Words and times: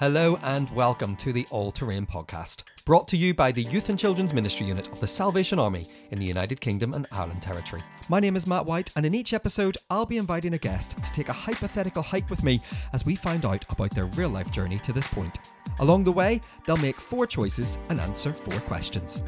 Hello 0.00 0.38
and 0.44 0.70
welcome 0.70 1.14
to 1.16 1.30
the 1.30 1.46
All 1.50 1.70
Terrain 1.70 2.06
podcast, 2.06 2.62
brought 2.86 3.06
to 3.08 3.18
you 3.18 3.34
by 3.34 3.52
the 3.52 3.64
Youth 3.64 3.90
and 3.90 3.98
Children's 3.98 4.32
Ministry 4.32 4.66
Unit 4.66 4.88
of 4.88 4.98
the 4.98 5.06
Salvation 5.06 5.58
Army 5.58 5.84
in 6.10 6.18
the 6.18 6.24
United 6.24 6.58
Kingdom 6.58 6.94
and 6.94 7.06
Ireland 7.12 7.42
Territory. 7.42 7.82
My 8.08 8.18
name 8.18 8.34
is 8.34 8.46
Matt 8.46 8.64
White, 8.64 8.90
and 8.96 9.04
in 9.04 9.14
each 9.14 9.34
episode, 9.34 9.76
I'll 9.90 10.06
be 10.06 10.16
inviting 10.16 10.54
a 10.54 10.58
guest 10.58 10.96
to 10.96 11.12
take 11.12 11.28
a 11.28 11.34
hypothetical 11.34 12.02
hike 12.02 12.30
with 12.30 12.42
me 12.42 12.62
as 12.94 13.04
we 13.04 13.14
find 13.14 13.44
out 13.44 13.70
about 13.70 13.90
their 13.90 14.06
real 14.06 14.30
life 14.30 14.50
journey 14.50 14.78
to 14.78 14.92
this 14.94 15.06
point. 15.06 15.38
Along 15.80 16.02
the 16.02 16.12
way, 16.12 16.40
they'll 16.64 16.78
make 16.78 16.96
four 16.96 17.26
choices 17.26 17.76
and 17.90 18.00
answer 18.00 18.32
four 18.32 18.58
questions. 18.60 19.22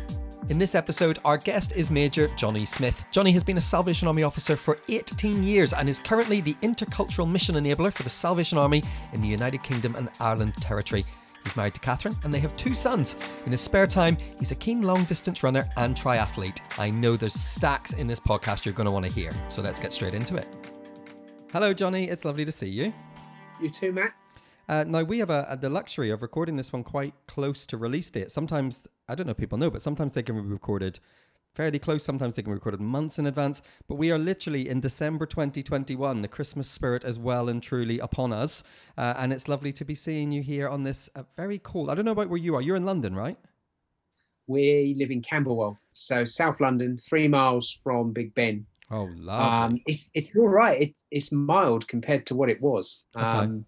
In 0.49 0.59
this 0.59 0.75
episode, 0.75 1.21
our 1.25 1.39
guest 1.39 1.73
is 1.77 1.91
Major 1.91 2.27
Jonny 2.27 2.65
Smith. 2.65 3.05
Jonny 3.13 3.31
has 3.31 3.45
been 3.45 3.59
a 3.59 3.61
Salvation 3.61 4.09
Army 4.09 4.25
officer 4.25 4.57
for 4.57 4.79
18 4.89 5.45
years 5.45 5.73
and 5.73 5.89
is 5.89 6.01
currently 6.01 6.41
the 6.41 6.55
intercultural 6.63 7.31
mission 7.31 7.55
enabler 7.55 7.93
for 7.93 8.03
the 8.03 8.11
Salvation 8.11 8.59
Army 8.59 8.83
in 9.13 9.23
the 9.23 9.29
United 9.29 9.63
Kingdom 9.63 9.95
and 9.95 10.11
Ireland 10.19 10.55
Territory. 10.57 11.05
He's 11.45 11.57
married 11.57 11.75
to 11.75 11.81
Catherine 11.81 12.17
and 12.25 12.35
they 12.35 12.41
have 12.41 12.57
two 12.57 12.75
sons. 12.75 13.15
In 13.47 13.53
his 13.53 13.61
spare 13.61 13.87
time, 13.87 14.17
he's 14.41 14.51
a 14.51 14.57
keen 14.57 14.83
long 14.83 15.05
distance 15.05 15.45
runner 15.45 15.69
and 15.77 15.97
triathlete. 15.97 16.61
I 16.77 16.91
know 16.91 17.15
there's 17.15 17.35
stacks 17.35 17.93
in 17.93 18.09
this 18.09 18.21
podcast 18.21 18.65
you're 18.65 18.75
going 18.75 18.89
to 18.89 18.93
want 18.93 19.07
to 19.07 19.13
hear, 19.13 19.31
so 19.49 19.63
let's 19.63 19.79
get 19.79 19.93
straight 19.93 20.15
into 20.15 20.37
it. 20.37 20.49
Hello, 21.53 21.73
Jonny. 21.73 22.09
It's 22.09 22.25
lovely 22.25 22.45
to 22.45 22.53
see 22.53 22.69
you. 22.69 22.93
You 23.61 23.71
too, 23.71 23.93
Matt. 23.93 24.13
Uh, 24.73 24.85
now 24.85 25.03
we 25.03 25.19
have 25.19 25.29
a, 25.29 25.47
a, 25.51 25.57
the 25.59 25.69
luxury 25.69 26.09
of 26.09 26.23
recording 26.23 26.57
this 26.57 26.73
one 26.73 26.83
quite 26.83 27.13
close 27.27 27.67
to 27.67 27.77
release 27.77 28.09
date. 28.09 28.33
Sometimes 28.33 28.89
I 29.07 29.15
don't 29.15 29.27
know 29.27 29.33
if 29.33 29.37
people 29.37 29.59
know, 29.59 29.69
but 29.69 29.83
sometimes 29.83 30.15
they 30.15 30.23
can 30.23 30.35
be 30.35 30.49
recorded 30.49 30.99
fairly 31.55 31.79
close. 31.79 32.03
Sometimes 32.03 32.37
they 32.37 32.43
can 32.43 32.53
be 32.53 32.55
recorded 32.55 32.81
months 32.81 33.19
in 33.19 33.27
advance. 33.27 33.61
But 33.87 33.97
we 33.97 34.11
are 34.11 34.17
literally 34.17 34.71
in 34.71 34.81
December 34.81 35.27
2021. 35.27 36.23
The 36.23 36.29
Christmas 36.29 36.71
spirit 36.71 37.05
is 37.05 37.19
well 37.19 37.51
and 37.51 37.63
truly 37.63 37.99
upon 37.99 38.33
us, 38.33 38.65
uh, 38.97 39.13
and 39.19 39.31
it's 39.31 39.47
lovely 39.47 39.75
to 39.75 39.85
be 39.85 39.95
seeing 39.95 40.33
you 40.33 40.41
here 40.41 40.71
on 40.71 40.85
this 40.85 41.11
uh, 41.15 41.25
very 41.37 41.59
cold. 41.59 41.91
I 41.91 41.95
don't 41.95 42.07
know 42.07 42.13
about 42.13 42.31
where 42.31 42.39
you 42.39 42.55
are. 42.55 42.63
You're 42.63 42.77
in 42.77 42.87
London, 42.87 43.15
right? 43.15 43.37
We 44.47 44.95
live 44.97 45.11
in 45.11 45.21
Camberwell, 45.21 45.79
so 45.93 46.25
South 46.25 46.63
London, 46.63 46.97
three 46.97 47.29
miles 47.29 47.71
from 47.71 48.13
Big 48.13 48.35
Ben. 48.35 48.65
Oh, 48.91 49.11
lovely. 49.17 49.77
Um, 49.77 49.83
it's 49.85 50.09
it's 50.15 50.35
all 50.35 50.49
right. 50.49 50.81
It, 50.81 50.95
it's 51.11 51.31
mild 51.31 51.87
compared 51.89 52.25
to 52.27 52.35
what 52.35 52.49
it 52.49 52.63
was. 52.63 53.05
Okay. 53.15 53.27
Um, 53.27 53.67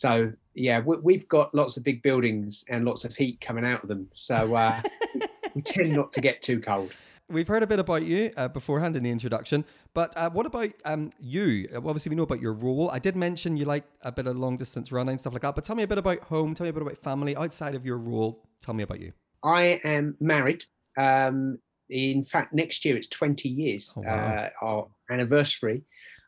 so 0.00 0.32
yeah, 0.54 0.80
we, 0.80 1.14
have 1.14 1.28
got 1.28 1.54
lots 1.54 1.76
of 1.76 1.84
big 1.84 2.02
buildings 2.02 2.64
and 2.68 2.84
lots 2.84 3.04
of 3.04 3.14
heat 3.14 3.40
coming 3.40 3.64
out 3.64 3.82
of 3.82 3.88
them. 3.88 4.08
So 4.12 4.54
uh, 4.54 4.80
we 5.54 5.62
tend 5.62 5.92
not 5.92 6.12
to 6.14 6.20
get 6.20 6.42
too 6.42 6.60
cold. 6.60 6.94
We've 7.28 7.48
heard 7.48 7.62
a 7.62 7.66
bit 7.66 7.78
about 7.78 8.02
you 8.02 8.32
uh, 8.36 8.48
beforehand 8.48 8.96
in 8.96 9.02
the 9.02 9.10
introduction, 9.10 9.64
but 9.94 10.14
uh, 10.14 10.28
what 10.28 10.44
about 10.44 10.70
um, 10.84 11.10
you? 11.18 11.68
Obviously, 11.74 12.10
we 12.10 12.16
know 12.16 12.24
about 12.24 12.40
your 12.40 12.52
role. 12.52 12.90
I 12.90 12.98
did 12.98 13.16
mention 13.16 13.56
you 13.56 13.64
like 13.64 13.84
a 14.02 14.12
bit 14.12 14.26
of 14.26 14.36
long 14.36 14.58
distance 14.58 14.92
running 14.92 15.12
and 15.12 15.20
stuff 15.20 15.32
like 15.32 15.40
that, 15.42 15.54
but 15.54 15.64
tell 15.64 15.74
me 15.74 15.84
a 15.84 15.88
bit 15.88 15.96
about 15.96 16.20
home. 16.24 16.54
Tell 16.54 16.64
me 16.64 16.70
a 16.70 16.72
bit 16.74 16.82
about 16.82 16.98
family 16.98 17.34
outside 17.34 17.74
of 17.74 17.86
your 17.86 17.96
role. 17.96 18.44
Tell 18.62 18.74
me 18.74 18.82
about 18.82 19.00
you. 19.00 19.12
I 19.42 19.80
am 19.84 20.16
married. 20.20 20.64
Um, 20.98 21.58
in 21.88 22.24
fact, 22.24 22.52
next 22.52 22.84
year 22.84 22.96
it's 22.96 23.08
20 23.08 23.48
years, 23.48 23.94
Oh, 23.96 24.02
wow. 24.02 24.10
uh, 24.10 24.50
our 24.62 24.88
anniversary, 25.10 25.82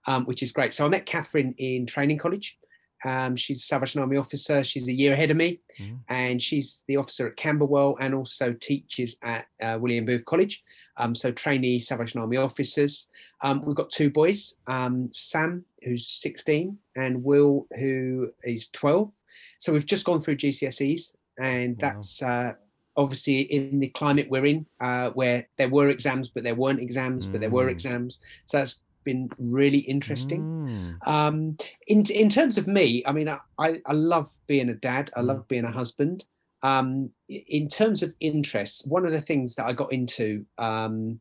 um, 0.06 0.24
which 0.24 0.42
is 0.42 0.50
great. 0.50 0.72
So 0.72 0.86
I 0.86 0.88
met 0.88 1.04
Catherine 1.04 1.54
in 1.58 1.86
training 1.86 2.18
college. 2.18 2.58
Um, 3.04 3.36
she's 3.36 3.58
a 3.58 3.66
Salvation 3.66 4.00
Army 4.00 4.16
officer. 4.16 4.64
She's 4.64 4.88
a 4.88 4.92
year 4.92 5.12
ahead 5.12 5.30
of 5.30 5.36
me, 5.36 5.60
Mhm. 5.78 5.98
and 6.08 6.42
she's 6.42 6.82
the 6.88 6.96
officer 6.96 7.28
at 7.28 7.36
Camberwell 7.36 7.96
and 8.00 8.14
also 8.14 8.52
teaches 8.54 9.16
at 9.22 9.46
uh, 9.60 9.78
William 9.80 10.04
Booth 10.04 10.24
College. 10.24 10.64
Um, 10.96 11.14
so 11.14 11.30
trainee 11.30 11.78
Salvation 11.78 12.20
Army 12.20 12.38
officers. 12.38 13.08
Um, 13.42 13.64
we've 13.64 13.76
got 13.76 13.90
two 13.90 14.10
boys, 14.10 14.54
um, 14.66 15.10
Sam, 15.12 15.64
who's 15.82 16.06
16, 16.06 16.78
and 16.96 17.22
Will, 17.22 17.66
who 17.78 18.32
is 18.44 18.68
12. 18.68 19.12
So 19.58 19.72
we've 19.72 19.86
just 19.86 20.04
gone 20.06 20.18
through 20.18 20.36
GCSEs, 20.36 21.14
and 21.38 21.74
Wow. 21.80 21.90
that's 21.92 22.22
uh, 22.22 22.54
obviously 22.98 23.40
in 23.42 23.78
the 23.78 23.88
climate 23.88 24.26
we're 24.30 24.46
in, 24.46 24.64
uh, 24.80 25.10
where 25.10 25.46
there 25.58 25.68
were 25.68 25.90
exams, 25.90 26.30
but 26.30 26.42
there 26.44 26.54
weren't 26.54 26.80
exams, 26.80 27.26
but 27.26 27.42
there 27.42 27.50
were 27.50 27.66
Mm. 27.66 27.72
exams. 27.72 28.20
So 28.46 28.56
that's 28.56 28.80
been 29.06 29.30
really 29.38 29.78
interesting. 29.78 30.50
Mm. 30.68 30.98
Um, 31.06 31.56
in 31.86 32.04
in 32.10 32.28
terms 32.28 32.58
of 32.58 32.66
me, 32.66 33.02
I 33.06 33.12
mean, 33.12 33.28
I, 33.28 33.38
I 33.58 33.80
I 33.86 33.92
love 33.94 34.28
being 34.46 34.68
a 34.68 34.74
dad. 34.74 35.10
I 35.16 35.20
Mm. 35.20 35.26
love 35.28 35.48
being 35.48 35.64
a 35.64 35.72
husband. 35.72 36.26
Um, 36.62 37.10
in 37.28 37.68
terms 37.68 38.02
of 38.02 38.14
interests, 38.20 38.84
one 38.86 39.06
of 39.06 39.12
the 39.12 39.20
things 39.20 39.54
that 39.54 39.66
I 39.66 39.72
got 39.72 39.92
into 39.92 40.44
um, 40.58 41.20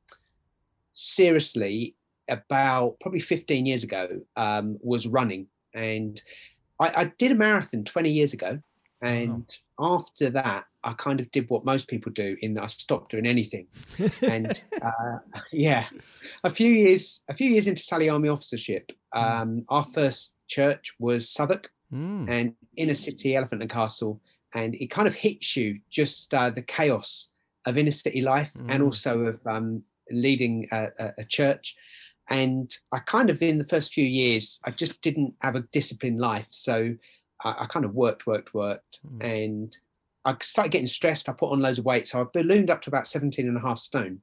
seriously 0.94 1.96
about 2.30 2.98
probably 3.02 3.20
15 3.20 3.66
years 3.66 3.84
ago 3.84 4.22
um, 4.36 4.78
was 4.82 5.08
running, 5.08 5.48
and 5.74 6.22
I, 6.80 6.88
I 7.02 7.06
did 7.18 7.32
a 7.32 7.36
marathon 7.36 7.84
20 7.84 8.10
years 8.12 8.34
ago. 8.34 8.60
And 9.02 9.54
after 9.80 10.30
that, 10.32 10.66
I 10.84 10.94
kind 10.94 11.20
of 11.20 11.30
did 11.32 11.50
what 11.50 11.66
most 11.66 11.88
people 11.88 12.12
do 12.12 12.38
in 12.42 12.54
that 12.56 12.64
I 12.64 12.68
stopped 12.68 13.12
doing 13.12 13.26
anything 13.26 13.68
and 14.22 14.62
uh, 14.82 15.18
yeah, 15.52 15.88
a 16.44 16.50
few 16.50 16.70
years 16.72 17.22
a 17.30 17.34
few 17.34 17.50
years 17.50 17.68
into 17.68 17.82
Sally 17.82 18.10
Army 18.10 18.30
officership, 18.30 18.92
um, 19.14 19.66
our 19.70 19.84
first 19.84 20.36
church 20.48 20.94
was 21.00 21.30
Southwark 21.30 21.70
Mm. 21.94 22.28
and 22.28 22.54
inner 22.76 22.96
city 22.96 23.36
Elephant 23.36 23.62
and 23.62 23.70
Castle, 23.70 24.20
and 24.56 24.74
it 24.76 24.90
kind 24.90 25.08
of 25.08 25.14
hits 25.14 25.56
you 25.56 25.80
just 25.92 26.34
uh, 26.34 26.50
the 26.50 26.64
chaos 26.64 27.32
of 27.68 27.78
inner 27.78 27.92
city 27.92 28.22
life 28.22 28.52
and 28.68 28.82
Mm. 28.82 28.86
also 28.86 29.22
of 29.28 29.40
um, 29.46 29.84
leading 30.10 30.68
a, 30.72 30.88
a, 30.98 31.14
a 31.20 31.26
church. 31.26 31.76
And 32.28 32.76
I 32.92 33.00
kind 33.00 33.30
of 33.30 33.42
in 33.44 33.60
the 33.60 33.64
first 33.64 33.94
few 33.94 34.04
years, 34.04 34.60
I 34.66 34.72
just 34.72 35.02
didn't 35.04 35.36
have 35.42 35.56
a 35.56 35.62
disciplined 35.72 36.20
life, 36.20 36.48
so 36.50 36.96
I, 37.46 37.64
I 37.64 37.66
kind 37.68 37.86
of 37.86 37.94
worked, 37.94 38.28
worked, 38.28 38.54
worked, 38.54 39.00
Mm. 39.08 39.24
and 39.24 39.78
I 40.26 40.36
started 40.42 40.72
getting 40.72 40.88
stressed. 40.88 41.30
I 41.30 41.34
put 41.34 41.52
on 41.52 41.60
loads 41.60 41.78
of 41.80 41.86
weight. 41.86 42.08
So 42.08 42.20
I 42.22 42.26
ballooned 42.34 42.70
up 42.72 42.82
to 42.82 42.90
about 42.90 43.08
17 43.08 43.48
and 43.48 43.56
a 43.58 43.62
half 43.62 43.78
stone. 43.78 44.22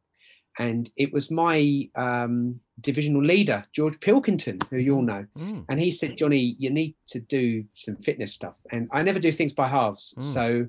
And 0.58 0.90
it 0.98 1.12
was 1.12 1.30
my 1.30 1.88
um, 1.94 2.60
divisional 2.80 3.22
leader, 3.24 3.64
George 3.72 3.98
Pilkington, 4.00 4.58
who 4.68 4.76
you 4.78 4.96
all 4.96 5.02
know. 5.02 5.24
Mm. 5.38 5.64
And 5.68 5.80
he 5.80 5.90
said, 5.90 6.18
Jonny, 6.18 6.56
you 6.58 6.68
need 6.70 6.94
to 7.08 7.20
do 7.20 7.64
some 7.74 7.96
fitness 7.96 8.34
stuff. 8.34 8.56
And 8.70 8.88
I 8.92 9.02
never 9.02 9.18
do 9.20 9.32
things 9.32 9.52
by 9.54 9.68
halves. 9.68 10.12
Mm. 10.18 10.22
So 10.22 10.66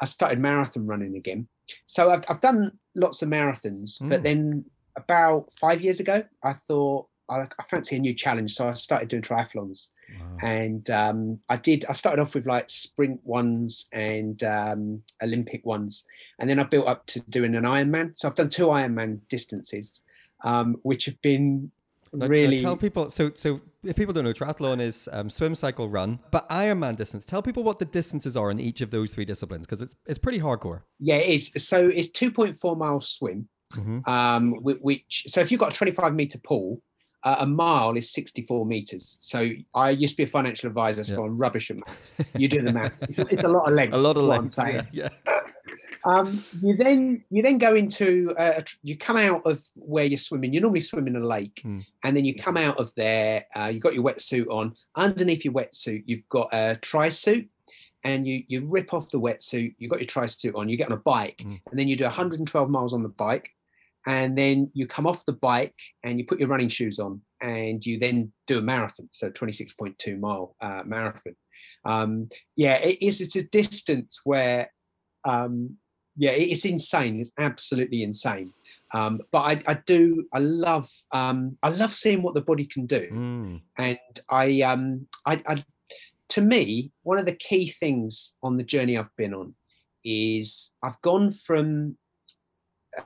I 0.00 0.04
started 0.04 0.38
marathon 0.40 0.86
running 0.86 1.16
again. 1.16 1.46
So 1.86 2.10
I've, 2.10 2.24
I've 2.28 2.40
done 2.42 2.72
lots 2.94 3.22
of 3.22 3.28
marathons. 3.30 4.02
Mm. 4.02 4.10
But 4.10 4.22
then 4.24 4.64
about 4.96 5.46
five 5.58 5.80
years 5.80 6.00
ago, 6.00 6.24
I 6.44 6.54
thought, 6.54 7.06
I, 7.32 7.48
I 7.58 7.64
fancy 7.70 7.96
a 7.96 7.98
new 7.98 8.14
challenge. 8.14 8.54
So 8.54 8.68
I 8.68 8.74
started 8.74 9.08
doing 9.08 9.22
triathlons 9.22 9.88
Wow. 10.20 10.36
and 10.42 10.90
um, 10.90 11.38
I 11.48 11.56
did. 11.56 11.86
I 11.88 11.94
started 11.94 12.20
off 12.20 12.34
with 12.34 12.44
like 12.46 12.68
sprint 12.68 13.20
ones 13.24 13.86
and 13.92 14.42
um, 14.42 15.02
Olympic 15.22 15.64
ones, 15.64 16.04
and 16.38 16.50
then 16.50 16.58
I 16.58 16.64
built 16.64 16.86
up 16.86 17.06
to 17.06 17.20
doing 17.20 17.54
an 17.54 17.64
Ironman. 17.64 18.14
So 18.16 18.28
I've 18.28 18.34
done 18.34 18.50
two 18.50 18.66
Ironman 18.66 19.20
distances, 19.30 20.02
um, 20.44 20.76
which 20.82 21.06
have 21.06 21.20
been 21.22 21.70
now 22.12 22.26
really. 22.26 22.60
tell 22.60 22.76
people. 22.76 23.08
So, 23.08 23.30
so 23.34 23.62
if 23.84 23.96
people 23.96 24.12
don't 24.12 24.24
know, 24.24 24.34
triathlon 24.34 24.82
is 24.82 25.08
um, 25.12 25.30
swim, 25.30 25.54
cycle, 25.54 25.88
run. 25.88 26.18
But 26.30 26.46
Ironman 26.50 26.96
distance. 26.96 27.24
Tell 27.24 27.40
people 27.40 27.62
what 27.62 27.78
the 27.78 27.86
distances 27.86 28.36
are 28.36 28.50
in 28.50 28.60
each 28.60 28.82
of 28.82 28.90
those 28.90 29.12
three 29.14 29.24
disciplines 29.24 29.64
because 29.66 29.80
it's 29.80 29.94
it's 30.06 30.18
pretty 30.18 30.40
hardcore. 30.40 30.82
yeah, 31.00 31.16
it 31.16 31.30
is. 31.36 31.52
So 31.66 31.88
it's 31.88 32.10
two 32.10 32.30
point 32.30 32.54
four 32.58 32.76
mile 32.76 33.00
swim, 33.00 33.48
Mhm. 33.72 34.06
um, 34.06 34.52
which 34.62 35.24
so 35.28 35.40
if 35.40 35.50
you've 35.50 35.60
got 35.60 35.72
a 35.72 35.76
twenty 35.76 35.92
five 35.92 36.14
meter 36.14 36.38
pool. 36.38 36.82
Uh, 37.24 37.36
a 37.40 37.46
mile 37.46 37.96
is 37.96 38.12
64 38.12 38.66
meters. 38.66 39.18
So 39.20 39.48
I 39.74 39.90
used 39.90 40.14
to 40.14 40.16
be 40.16 40.22
a 40.24 40.26
financial 40.26 40.66
advisor, 40.68 41.04
so 41.04 41.20
Yeah. 41.20 41.26
I'm 41.26 41.38
rubbish 41.38 41.70
at 41.70 41.76
maths. 41.76 42.14
You 42.36 42.48
do 42.48 42.62
the 42.62 42.72
maths. 42.80 43.02
It's, 43.02 43.18
it's 43.20 43.44
a 43.44 43.48
lot 43.48 43.68
of 43.68 43.74
length. 43.74 43.94
A 43.94 43.98
lot 43.98 44.16
of 44.16 44.24
length. 44.24 44.42
I'm 44.42 44.48
saying. 44.48 44.86
Yeah, 44.92 45.08
yeah. 45.26 45.38
um, 46.04 46.44
you 46.60 46.76
then 46.76 47.24
you 47.30 47.42
then 47.42 47.58
go 47.58 47.74
into 47.76 48.34
uh, 48.36 48.54
a 48.58 48.62
you 48.82 48.96
come 48.98 49.16
out 49.16 49.42
of 49.46 49.60
where 49.76 50.04
you're 50.04 50.18
swimming. 50.18 50.52
You 50.52 50.60
normally 50.60 50.80
swim 50.80 51.06
in 51.06 51.14
a 51.16 51.24
lake, 51.24 51.62
Mm. 51.64 51.84
and 52.02 52.16
then 52.16 52.24
you 52.24 52.34
come 52.34 52.56
out 52.56 52.78
of 52.78 52.92
there. 52.96 53.46
Uh, 53.54 53.70
you've 53.72 53.82
got 53.82 53.94
your 53.94 54.02
wetsuit 54.04 54.48
on. 54.48 54.74
Underneath 54.96 55.44
your 55.44 55.54
wetsuit, 55.54 56.02
you've 56.06 56.28
got 56.28 56.48
a 56.52 56.76
tri 56.82 57.08
suit, 57.08 57.48
and 58.02 58.26
you 58.26 58.42
you 58.48 58.66
rip 58.66 58.92
off 58.92 59.10
the 59.12 59.20
wetsuit. 59.20 59.74
You've 59.78 59.90
got 59.90 60.00
your 60.00 60.08
tri 60.08 60.26
suit 60.26 60.54
on. 60.56 60.68
You 60.68 60.76
get 60.76 60.88
on 60.88 60.94
a 60.98 61.00
bike, 61.00 61.40
Mm. 61.44 61.60
and 61.70 61.78
then 61.78 61.86
you 61.86 61.94
do 61.94 62.04
112 62.04 62.68
miles 62.68 62.92
on 62.92 63.02
the 63.04 63.08
bike, 63.08 63.50
and 64.06 64.36
then 64.36 64.70
you 64.74 64.86
come 64.86 65.06
off 65.06 65.24
the 65.24 65.32
bike 65.32 65.80
and 66.02 66.18
you 66.18 66.26
put 66.26 66.38
your 66.38 66.48
running 66.48 66.68
shoes 66.68 66.98
on, 66.98 67.20
and 67.40 67.84
you 67.84 67.98
then 67.98 68.32
do 68.46 68.58
a 68.58 68.62
marathon. 68.62 69.08
So 69.12 69.30
26.2 69.30 70.18
mile 70.18 70.56
uh, 70.60 70.82
marathon. 70.84 71.36
Um, 71.84 72.28
yeah, 72.56 72.76
it 72.76 73.02
is. 73.02 73.20
It's 73.20 73.36
a 73.36 73.44
distance 73.44 74.20
where 74.24 74.70
um, 75.24 75.76
yeah, 76.16 76.32
it's 76.32 76.64
insane. 76.64 77.20
It's 77.20 77.32
absolutely 77.38 78.02
insane. 78.02 78.52
Um, 78.92 79.20
but 79.30 79.40
I, 79.40 79.62
I 79.66 79.74
do, 79.86 80.26
I 80.32 80.38
love, 80.40 80.90
um, 81.12 81.56
I 81.62 81.70
love 81.70 81.94
seeing 81.94 82.22
what 82.22 82.34
the 82.34 82.42
body 82.42 82.66
can 82.66 82.86
do, 82.86 83.08
Mm. 83.10 83.60
and 83.78 83.98
I, 84.28 84.60
um, 84.62 85.06
I, 85.24 85.42
I, 85.46 85.64
to 86.30 86.42
me, 86.42 86.92
one 87.02 87.18
of 87.18 87.24
the 87.24 87.34
key 87.34 87.68
things 87.68 88.34
on 88.42 88.56
the 88.58 88.62
journey 88.62 88.98
I've 88.98 89.14
been 89.16 89.32
on 89.32 89.54
is 90.04 90.72
I've 90.82 91.00
gone 91.00 91.30
from 91.30 91.96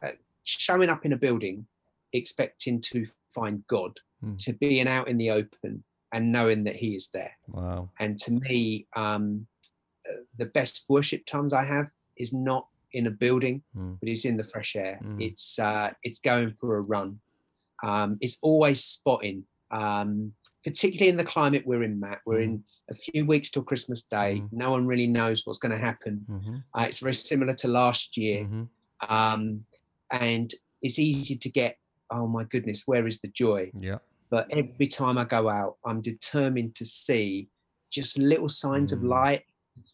uh, 0.03 0.13
showing 0.47 0.89
up 0.89 1.05
in 1.05 1.13
a 1.13 1.17
building 1.17 1.67
expecting 2.13 2.81
to 2.81 3.05
find 3.29 3.67
God 3.67 3.99
Mm. 4.25 4.39
to 4.45 4.55
being 4.55 4.89
out 4.89 5.09
in 5.09 5.19
the 5.19 5.31
open 5.31 5.85
and 6.11 6.33
knowing 6.33 6.65
that 6.65 6.75
He 6.77 6.97
is 6.97 7.09
there 7.13 7.33
Wow. 7.49 7.91
and 8.01 8.17
to 8.21 8.33
me 8.33 8.87
um 8.97 9.47
uh, 10.09 10.13
the 10.39 10.47
best 10.47 10.87
worship 10.89 11.27
times 11.27 11.53
I 11.53 11.65
have 11.65 11.91
is 12.17 12.33
not 12.33 12.67
in 12.93 13.09
a 13.09 13.11
building, 13.11 13.63
Mm. 13.77 13.99
but 14.01 14.09
it's 14.09 14.25
in 14.25 14.39
the 14.39 14.45
fresh 14.45 14.75
air. 14.75 14.99
Mm. 15.05 15.21
It's 15.21 15.59
uh, 15.59 15.93
it's 16.03 16.19
going 16.21 16.55
for 16.55 16.77
a 16.77 16.81
run. 16.81 17.21
Um, 17.83 18.17
it's 18.23 18.39
always 18.41 18.83
spotting, 18.83 19.45
um, 19.71 20.33
particularly 20.65 21.11
in 21.11 21.19
the 21.19 21.25
climate 21.35 21.65
we're 21.67 21.83
in, 21.83 22.01
Matt. 22.01 22.21
We're 22.25 22.41
in 22.41 22.65
a 22.89 22.95
few 22.95 23.27
weeks 23.27 23.51
till 23.51 23.65
Christmas 23.65 24.03
Day. 24.05 24.41
Mm. 24.41 24.49
No 24.53 24.71
one 24.71 24.87
really 24.87 25.09
knows 25.09 25.45
what's 25.45 25.59
going 25.59 25.73
to 25.79 25.85
happen. 25.91 26.25
Mhm. 26.31 26.65
Uh, 26.75 26.87
it's 26.89 27.01
very 27.01 27.15
similar 27.15 27.53
to 27.55 27.69
last 27.69 28.17
year, 28.17 28.45
Mhm. 28.45 28.69
um, 29.11 29.67
and 30.11 30.53
it's 30.82 30.99
easy 30.99 31.37
to 31.37 31.49
get. 31.50 31.79
Oh 32.11 32.26
my 32.26 32.44
goodness, 32.44 32.82
where 32.87 33.06
is 33.06 33.20
the 33.20 33.29
joy? 33.29 33.70
Yeah. 33.79 33.99
But 34.31 34.47
every 34.50 34.87
time 34.87 35.19
I 35.19 35.25
go 35.25 35.49
out, 35.49 35.76
I'm 35.85 36.00
determined 36.00 36.75
to 36.76 36.85
see 36.85 37.49
just 37.91 38.19
little 38.19 38.49
signs 38.49 38.93
of 38.93 39.00
Mm. 39.00 39.08
light, 39.08 39.43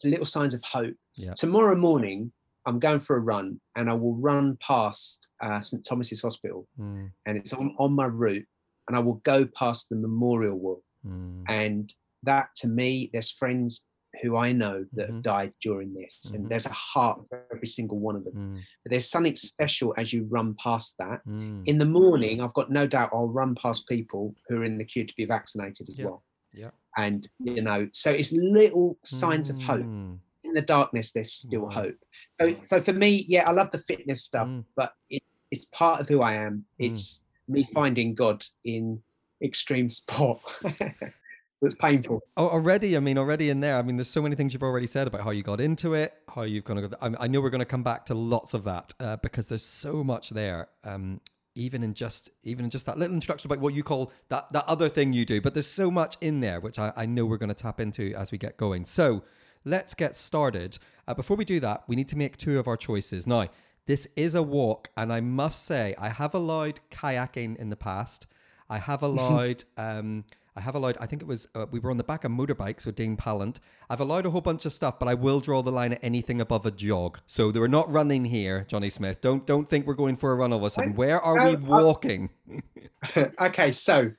little 0.05 0.25
signs 0.27 0.55
of 0.55 0.63
hope. 0.63 0.95
Yeah. 1.17 1.35
Tomorrow 1.35 1.77
morning, 1.77 2.33
I'm 2.67 2.79
going 2.79 2.99
for 2.99 3.17
a 3.17 3.21
run, 3.21 3.61
and 3.77 3.91
I 3.91 3.95
will 3.95 4.15
run 4.15 4.57
past 4.59 5.29
uh, 5.41 5.61
St 5.61 5.85
Thomas's 5.85 6.23
Hospital, 6.23 6.69
Mm. 6.79 7.11
and 7.27 7.37
it's 7.39 7.53
on 7.53 7.75
on 7.79 7.93
my 7.95 8.07
route, 8.07 8.47
and 8.89 8.97
I 8.97 9.01
will 9.01 9.21
go 9.25 9.45
past 9.47 9.89
the 9.89 9.97
memorial 9.97 10.57
wall, 10.59 10.83
Mm. 11.07 11.45
and 11.49 11.93
that 12.23 12.55
to 12.57 12.69
me, 12.69 13.11
there's 13.13 13.31
friends 13.33 13.85
who 14.21 14.37
I 14.37 14.53
know 14.53 14.85
that 14.93 15.09
Mhm. 15.09 15.15
have 15.15 15.23
died 15.23 15.53
during 15.63 15.95
this, 15.95 16.21
Mhm. 16.27 16.35
and 16.35 16.49
there's 16.51 16.67
a 16.67 16.73
heart 16.73 17.27
for 17.29 17.47
every 17.55 17.67
single 17.67 17.99
one 17.99 18.15
of 18.17 18.25
them. 18.25 18.35
Mm. 18.35 18.63
But 18.85 18.91
there's 18.91 19.09
something 19.09 19.37
special 19.37 19.95
as 19.97 20.13
you 20.13 20.25
run 20.25 20.55
past 20.55 20.97
that. 20.99 21.25
Mm. 21.27 21.67
In 21.67 21.79
the 21.79 21.87
morning, 21.87 22.41
I've 22.41 22.53
got 22.53 22.71
no 22.71 22.87
doubt 22.87 23.11
I'll 23.13 23.29
run 23.29 23.55
past 23.55 23.89
people 23.89 24.35
who 24.49 24.57
are 24.59 24.65
in 24.65 24.77
the 24.77 24.85
queue 24.85 25.05
to 25.07 25.15
be 25.17 25.25
vaccinated 25.25 25.89
as 25.89 25.99
Yeah. 25.99 26.05
well. 26.07 26.25
Yeah. 26.53 26.71
And 26.99 27.27
you 27.41 27.63
know, 27.63 27.89
so 27.93 28.11
it's 28.13 28.33
little 28.33 28.99
signs 29.05 29.49
of 29.49 29.59
hope. 29.61 29.87
Mm. 29.87 30.19
In 30.45 30.53
the 30.53 30.61
darkness, 30.61 31.13
there's 31.13 31.33
still 31.33 31.71
hope. 31.71 31.97
So, 32.39 32.55
so 32.65 32.81
for 32.81 32.93
me, 32.93 33.25
yeah, 33.29 33.49
I 33.49 33.53
love 33.53 33.71
the 33.71 33.79
fitness 33.79 34.23
stuff, 34.25 34.49
Mm. 34.49 34.65
but 34.77 34.93
it, 35.09 35.23
it's 35.51 35.65
part 35.67 36.01
of 36.03 36.09
who 36.11 36.21
I 36.21 36.35
am. 36.35 36.67
Mm. 36.79 36.91
It's 36.91 37.23
me 37.49 37.65
finding 37.73 38.15
God 38.15 38.45
in 38.65 39.03
extreme 39.43 39.89
sport. 39.89 40.41
That's 41.63 41.77
painful. 41.77 42.25
Oh, 42.37 42.49
already, 42.49 42.97
I 42.97 43.01
mean, 43.01 43.17
already 43.17 43.49
in 43.49 43.61
there. 43.61 43.77
I 43.77 43.83
mean, 43.83 43.97
there's 43.97 44.11
so 44.11 44.21
many 44.21 44.35
things 44.35 44.53
you've 44.53 44.65
already 44.65 44.89
said 44.89 45.07
about 45.07 45.21
how 45.21 45.31
you 45.31 45.45
got 45.45 45.61
into 45.61 45.95
it, 45.95 46.13
how 46.35 46.43
you've 46.43 46.65
gone. 46.65 46.93
I, 47.01 47.11
I 47.21 47.27
know 47.29 47.41
we're 47.41 47.51
going 47.51 47.61
to 47.61 47.65
come 47.65 47.85
back 47.85 48.05
to 48.07 48.15
lots 48.15 48.53
of 48.53 48.65
that 48.65 48.93
uh, 48.99 49.17
because 49.19 49.47
there's 49.47 49.65
so 49.65 50.03
much 50.03 50.31
there. 50.31 50.69
Um, 50.83 51.21
even 51.55 51.83
in 51.83 51.93
just 51.93 52.31
even 52.45 52.65
in 52.65 52.71
just 52.71 52.87
that 52.87 52.99
little 52.99 53.15
introduction 53.15 53.47
about 53.47 53.61
what 53.61 53.75
you 53.75 53.83
call 53.83 54.11
that 54.31 54.51
that 54.55 54.65
other 54.67 54.89
thing 54.89 55.13
you 55.13 55.25
do, 55.25 55.41
but 55.41 55.55
there's 55.55 55.67
so 55.67 55.91
much 55.91 56.17
in 56.21 56.41
there 56.41 56.61
which 56.61 56.79
I, 56.79 56.93
I 56.97 57.07
know 57.07 57.27
we're 57.27 57.37
going 57.37 57.49
to 57.51 57.55
tap 57.55 57.79
into 57.79 58.15
as 58.15 58.33
we 58.33 58.39
get 58.39 58.57
going. 58.57 58.85
So 58.85 59.23
let's 59.65 59.95
get 59.95 60.17
started. 60.17 60.79
Uh, 61.07 61.15
before 61.15 61.37
we 61.37 61.45
do 61.45 61.61
that, 61.61 61.85
we 61.87 61.95
need 61.95 62.09
to 62.09 62.17
make 62.17 62.39
two 62.39 62.59
of 62.59 62.67
our 62.67 62.77
choices. 62.77 63.27
Now, 63.27 63.49
this 63.87 64.09
is 64.17 64.35
a 64.35 64.43
walk, 64.43 64.89
and 64.97 65.13
I 65.13 65.21
must 65.21 65.65
say, 65.65 65.95
I 65.99 66.09
have 66.09 66.35
allowed 66.35 66.81
kayaking 66.91 67.57
in 67.57 67.69
the 67.69 67.77
past. 67.77 68.27
I 68.69 68.79
have 68.79 69.03
allowed. 69.11 69.63
um, 69.77 70.25
I 70.55 70.61
have 70.61 70.75
allowed. 70.75 70.99
I 71.01 71.07
think 71.07 71.23
it 71.23 71.29
was 71.29 71.47
uh, 71.55 71.67
we 71.71 71.79
were 71.81 71.91
on 71.91 71.97
the 71.97 72.05
back 72.05 72.25
of 72.25 72.31
motorbikes 72.33 72.85
with 72.85 72.95
Dean 72.97 73.17
Pallant. 73.17 73.59
I've 73.89 74.01
allowed 74.01 74.27
a 74.27 74.31
whole 74.31 74.41
bunch 74.43 74.67
of 74.67 74.73
stuff, 74.73 74.99
but 74.99 75.09
I 75.09 75.15
will 75.15 75.41
draw 75.41 75.63
the 75.63 75.73
line 75.73 75.95
at 75.95 76.01
anything 76.05 76.41
above 76.43 76.67
a 76.67 76.71
jog. 76.71 77.21
So 77.27 77.51
we're 77.51 77.69
not 77.69 77.91
running 77.91 78.27
here, 78.27 78.67
Jonny 78.69 78.91
Smith. 78.91 79.21
Don't 79.23 79.47
don't 79.47 79.69
think 79.71 79.87
we're 79.87 79.95
going 79.95 80.17
for 80.17 80.31
a 80.31 80.35
run 80.35 80.53
all 80.53 80.59
of 80.59 80.65
a 80.65 80.71
sudden. 80.71 80.95
Where 80.95 81.21
are 81.21 81.47
we 81.47 81.57
No, 81.57 81.75
I- 81.75 81.83
walking? 81.83 82.31
okay, 83.41 83.73
so 83.73 84.13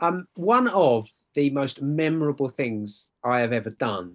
um, 0.00 0.28
one 0.34 0.68
of 0.68 1.08
the 1.34 1.50
most 1.50 1.82
memorable 1.82 2.48
things 2.48 3.12
I 3.24 3.40
have 3.40 3.52
ever 3.52 3.70
done 3.70 4.14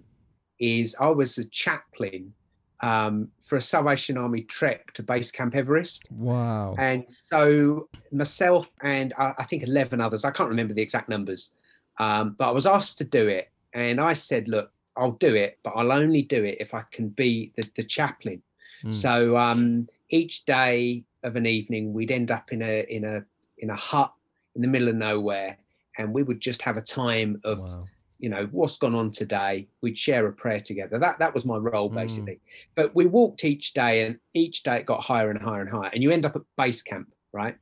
is 0.58 0.96
I 0.98 1.08
was 1.08 1.36
a 1.38 1.44
chaplain 1.50 2.32
um, 2.82 3.28
for 3.40 3.56
a 3.56 3.60
Salvation 3.60 4.18
Army 4.18 4.42
trek 4.42 4.92
to 4.94 5.02
Base 5.02 5.30
Camp 5.30 5.54
Everest. 5.54 6.04
Wow. 6.10 6.74
And 6.78 7.08
so 7.08 7.88
myself 8.10 8.70
and 8.82 9.14
I, 9.16 9.32
I 9.38 9.44
think 9.44 9.62
11 9.62 10.00
others, 10.00 10.24
I 10.24 10.32
can't 10.32 10.48
remember 10.48 10.74
the 10.74 10.82
exact 10.82 11.08
numbers, 11.08 11.52
um, 11.98 12.34
but 12.38 12.48
I 12.48 12.50
was 12.50 12.66
asked 12.66 12.98
to 12.98 13.04
do 13.04 13.28
it. 13.28 13.50
And 13.72 14.00
I 14.00 14.12
said, 14.12 14.48
look, 14.48 14.70
I'll 14.96 15.12
do 15.12 15.34
it, 15.34 15.58
but 15.62 15.70
I'll 15.70 15.92
only 15.92 16.22
do 16.22 16.44
it 16.44 16.58
if 16.60 16.74
I 16.74 16.82
can 16.90 17.08
be 17.08 17.52
the, 17.56 17.68
the 17.76 17.84
chaplain. 17.84 18.42
Mm. 18.84 18.92
So 18.92 19.36
um, 19.36 19.88
each 20.10 20.44
day 20.44 21.04
of 21.22 21.36
an 21.36 21.46
evening, 21.46 21.92
we'd 21.92 22.10
end 22.10 22.30
up 22.30 22.52
in 22.52 22.62
a 22.62 22.84
in 22.88 23.04
a 23.04 23.24
in 23.58 23.70
a 23.70 23.76
hut 23.76 24.12
in 24.54 24.60
the 24.60 24.68
middle 24.68 24.88
of 24.88 24.96
nowhere, 24.96 25.56
and 25.96 26.12
we 26.12 26.22
would 26.22 26.40
just 26.40 26.60
have 26.62 26.76
a 26.76 26.82
time 26.82 27.40
of 27.44 27.60
Wow. 27.60 27.84
You 28.22 28.28
know 28.28 28.48
what's 28.52 28.78
gone 28.78 28.94
on 28.94 29.10
today. 29.10 29.66
We'd 29.82 29.98
share 29.98 30.26
a 30.28 30.32
prayer 30.32 30.60
together. 30.60 30.98
That 30.98 31.18
that 31.18 31.34
was 31.34 31.44
my 31.44 31.56
role 31.56 31.90
Mm. 31.90 31.94
basically. 31.94 32.38
But 32.76 32.94
we 32.94 33.04
walked 33.06 33.44
each 33.44 33.72
day, 33.74 34.06
and 34.06 34.18
each 34.32 34.62
day 34.62 34.76
it 34.76 34.86
got 34.86 35.00
higher 35.02 35.28
and 35.30 35.42
higher 35.42 35.60
and 35.60 35.68
higher, 35.68 35.90
and 35.92 36.02
you 36.02 36.10
end 36.12 36.24
up 36.24 36.36
at 36.36 36.42
base 36.56 36.82
camp, 36.82 37.12
right? 37.32 37.56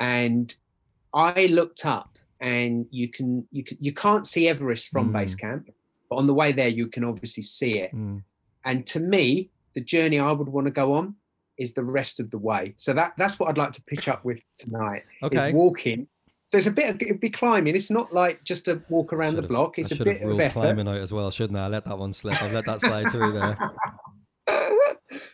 And 0.00 0.52
I 1.12 1.46
looked 1.46 1.84
up, 1.84 2.16
and 2.40 2.86
you 2.90 3.08
can 3.08 3.46
you 3.52 3.62
can 3.62 3.76
you 3.80 3.92
can't 3.92 4.26
see 4.26 4.48
Everest 4.48 4.88
from 4.88 5.10
Mm. 5.10 5.12
base 5.18 5.34
camp, 5.34 5.70
but 6.08 6.16
on 6.16 6.26
the 6.26 6.34
way 6.34 6.50
there 6.50 6.68
you 6.68 6.86
can 6.88 7.04
obviously 7.04 7.42
see 7.42 7.78
it. 7.78 7.94
Mm. 7.94 8.22
And 8.64 8.86
to 8.88 9.00
me, 9.00 9.50
the 9.74 9.82
journey 9.82 10.18
I 10.18 10.32
would 10.32 10.48
want 10.48 10.66
to 10.66 10.72
go 10.72 10.94
on 10.94 11.14
is 11.58 11.74
the 11.74 11.84
rest 11.84 12.20
of 12.20 12.30
the 12.30 12.38
way. 12.38 12.72
So 12.78 12.94
that 12.94 13.12
that's 13.18 13.38
what 13.38 13.50
I'd 13.50 13.58
like 13.58 13.72
to 13.74 13.82
pitch 13.82 14.08
up 14.08 14.24
with 14.24 14.40
tonight. 14.56 15.04
Okay. 15.22 15.48
Is 15.48 15.54
walking. 15.54 16.08
So 16.50 16.58
it's 16.58 16.66
a 16.66 16.72
bit 16.72 16.90
of 16.92 17.00
it'd 17.00 17.20
be 17.20 17.30
climbing. 17.30 17.76
It's 17.76 17.92
not 17.92 18.12
like 18.12 18.42
just 18.42 18.66
a 18.66 18.82
walk 18.88 19.12
around 19.12 19.36
the 19.36 19.42
block. 19.42 19.74
I 19.78 19.82
It's 19.82 19.92
a 19.92 19.96
bit 20.02 20.20
of 20.20 20.40
effort. 20.40 20.52
climbing 20.54 20.88
out 20.88 20.96
as 20.96 21.12
well, 21.12 21.30
shouldn't 21.30 21.56
I? 21.56 21.66
I 21.66 21.68
let 21.68 21.84
that 21.84 21.96
one 21.96 22.12
slip. 22.12 22.42
I've 22.42 22.52
let 22.52 22.66
that 22.66 22.80
slide 22.80 23.08
through 23.10 23.32
there. 23.34 23.56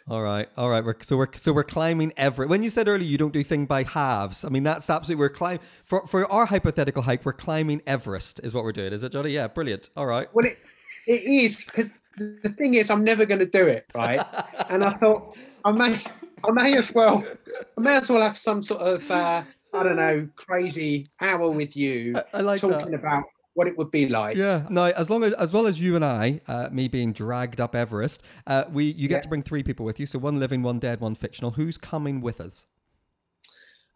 All 0.09 0.23
right, 0.23 0.49
all 0.57 0.71
right. 0.71 0.85
We're, 0.85 0.95
so 1.03 1.17
we're 1.17 1.27
so 1.37 1.53
we're 1.53 1.65
climbing 1.65 2.13
Everest. 2.17 2.49
When 2.49 2.63
you 2.63 2.71
said 2.71 2.87
earlier 2.87 3.09
you 3.09 3.19
don't 3.19 3.33
do 3.33 3.43
thing 3.43 3.67
by 3.67 3.83
halves, 3.83 4.45
I 4.45 4.51
mean 4.51 4.63
that's 4.63 4.89
absolutely 4.89 5.21
we're 5.21 5.31
climb 5.31 5.59
for 5.85 6.07
for 6.07 6.31
our 6.31 6.47
hypothetical 6.47 7.03
hike. 7.03 7.25
We're 7.25 7.33
climbing 7.33 7.83
Everest, 7.87 8.41
is 8.45 8.55
what 8.55 8.63
we're 8.63 8.73
doing. 8.73 8.93
Is 8.93 9.03
it, 9.03 9.11
Jonny? 9.11 9.31
Yeah, 9.31 9.49
brilliant. 9.49 9.91
All 9.97 10.07
right. 10.07 10.29
well, 10.33 10.47
it, 10.47 10.59
it 11.09 11.25
is 11.25 11.65
because 11.65 11.91
the 12.17 12.55
thing 12.57 12.75
is, 12.75 12.89
I'm 12.89 13.05
never 13.05 13.27
going 13.27 13.41
to 13.41 13.47
do 13.47 13.67
it, 13.67 13.87
right? 13.95 14.25
and 14.71 14.85
I 14.85 14.91
thought 14.91 15.37
I 15.65 15.73
may, 15.73 15.99
I 16.45 16.51
may 16.53 16.77
as 16.79 16.95
well, 16.95 17.25
I 17.77 17.81
may 17.81 17.97
as 17.97 18.09
well 18.09 18.23
have 18.23 18.39
some 18.39 18.63
sort 18.63 18.83
of, 18.83 19.11
uh, 19.11 19.43
I 19.73 19.83
don't 19.83 19.97
know, 19.97 20.29
crazy 20.37 21.07
hour 21.21 21.51
with 21.51 21.77
you 21.77 22.15
I, 22.17 22.39
I 22.39 22.41
like 22.41 22.61
talking 22.61 22.91
that. 22.93 22.95
about 23.01 23.25
what 23.55 23.67
it 23.67 23.77
would 23.79 23.91
be 23.91 24.09
like. 24.09 24.37
Yeah. 24.37 24.67
No, 24.71 24.85
as 24.85 25.09
long 25.11 25.25
as 25.25 25.33
as 25.35 25.53
well 25.53 25.67
as 25.67 25.81
you 25.81 25.97
and 25.97 26.05
I, 26.05 26.41
uh, 26.47 26.69
me 26.71 26.89
being 26.89 27.13
dragged 27.13 27.61
up 27.61 27.75
Everest, 27.75 28.23
uh, 28.47 28.65
we 28.73 28.85
you 28.93 29.09
get 29.09 29.17
Yeah. 29.17 29.21
to 29.23 29.29
bring 29.29 29.43
three 29.43 29.63
people 29.63 29.85
with 29.87 29.99
you. 30.01 30.07
So 30.07 30.19
one 30.19 30.39
living, 30.39 30.63
one 30.63 30.79
dead, 30.79 31.01
one 31.01 31.15
fictional. 31.15 31.51
Who's 31.53 31.79
coming 31.79 32.21
with 32.21 32.41
us? 32.41 32.67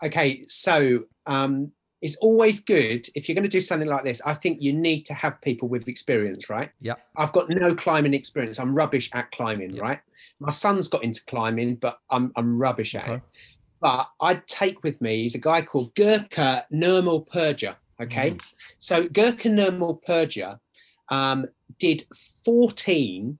Okay, 0.02 0.44
so 0.48 1.04
um, 1.26 1.70
it's 2.00 2.16
always 2.16 2.60
good 2.60 3.06
if 3.14 3.28
you're 3.28 3.34
going 3.34 3.44
to 3.44 3.50
do 3.50 3.60
something 3.60 3.88
like 3.88 4.02
this. 4.04 4.22
I 4.24 4.32
think 4.32 4.62
you 4.62 4.72
need 4.72 5.04
to 5.06 5.14
have 5.14 5.38
people 5.42 5.68
with 5.68 5.88
experience, 5.88 6.48
right? 6.48 6.70
Yeah. 6.80 6.94
I've 7.16 7.32
got 7.32 7.50
no 7.50 7.74
climbing 7.74 8.14
experience. 8.14 8.58
I'm 8.58 8.74
rubbish 8.74 9.10
at 9.12 9.30
climbing, 9.30 9.72
Yeah. 9.72 9.82
right? 9.82 10.00
My 10.38 10.48
son's 10.50 10.88
got 10.88 11.04
into 11.04 11.22
climbing, 11.26 11.76
but 11.76 11.98
I'm 12.10 12.32
I'm 12.36 12.58
rubbish 12.58 12.94
at 12.94 13.04
Okay. 13.04 13.14
it. 13.16 13.22
But 13.80 14.08
I'd 14.20 14.46
take 14.46 14.82
with 14.82 15.00
me. 15.00 15.22
He's 15.22 15.34
a 15.34 15.38
guy 15.38 15.62
called 15.62 15.94
Gurkha 15.94 16.66
Nirmal 16.72 17.26
Purja. 17.28 17.76
Okay, 18.00 18.30
Mm. 18.32 18.40
so 18.78 19.08
Gurkha 19.08 19.48
Nirmal 19.48 20.02
Purja 20.06 20.58
um, 21.10 21.46
did 21.78 22.04
14 22.44 23.38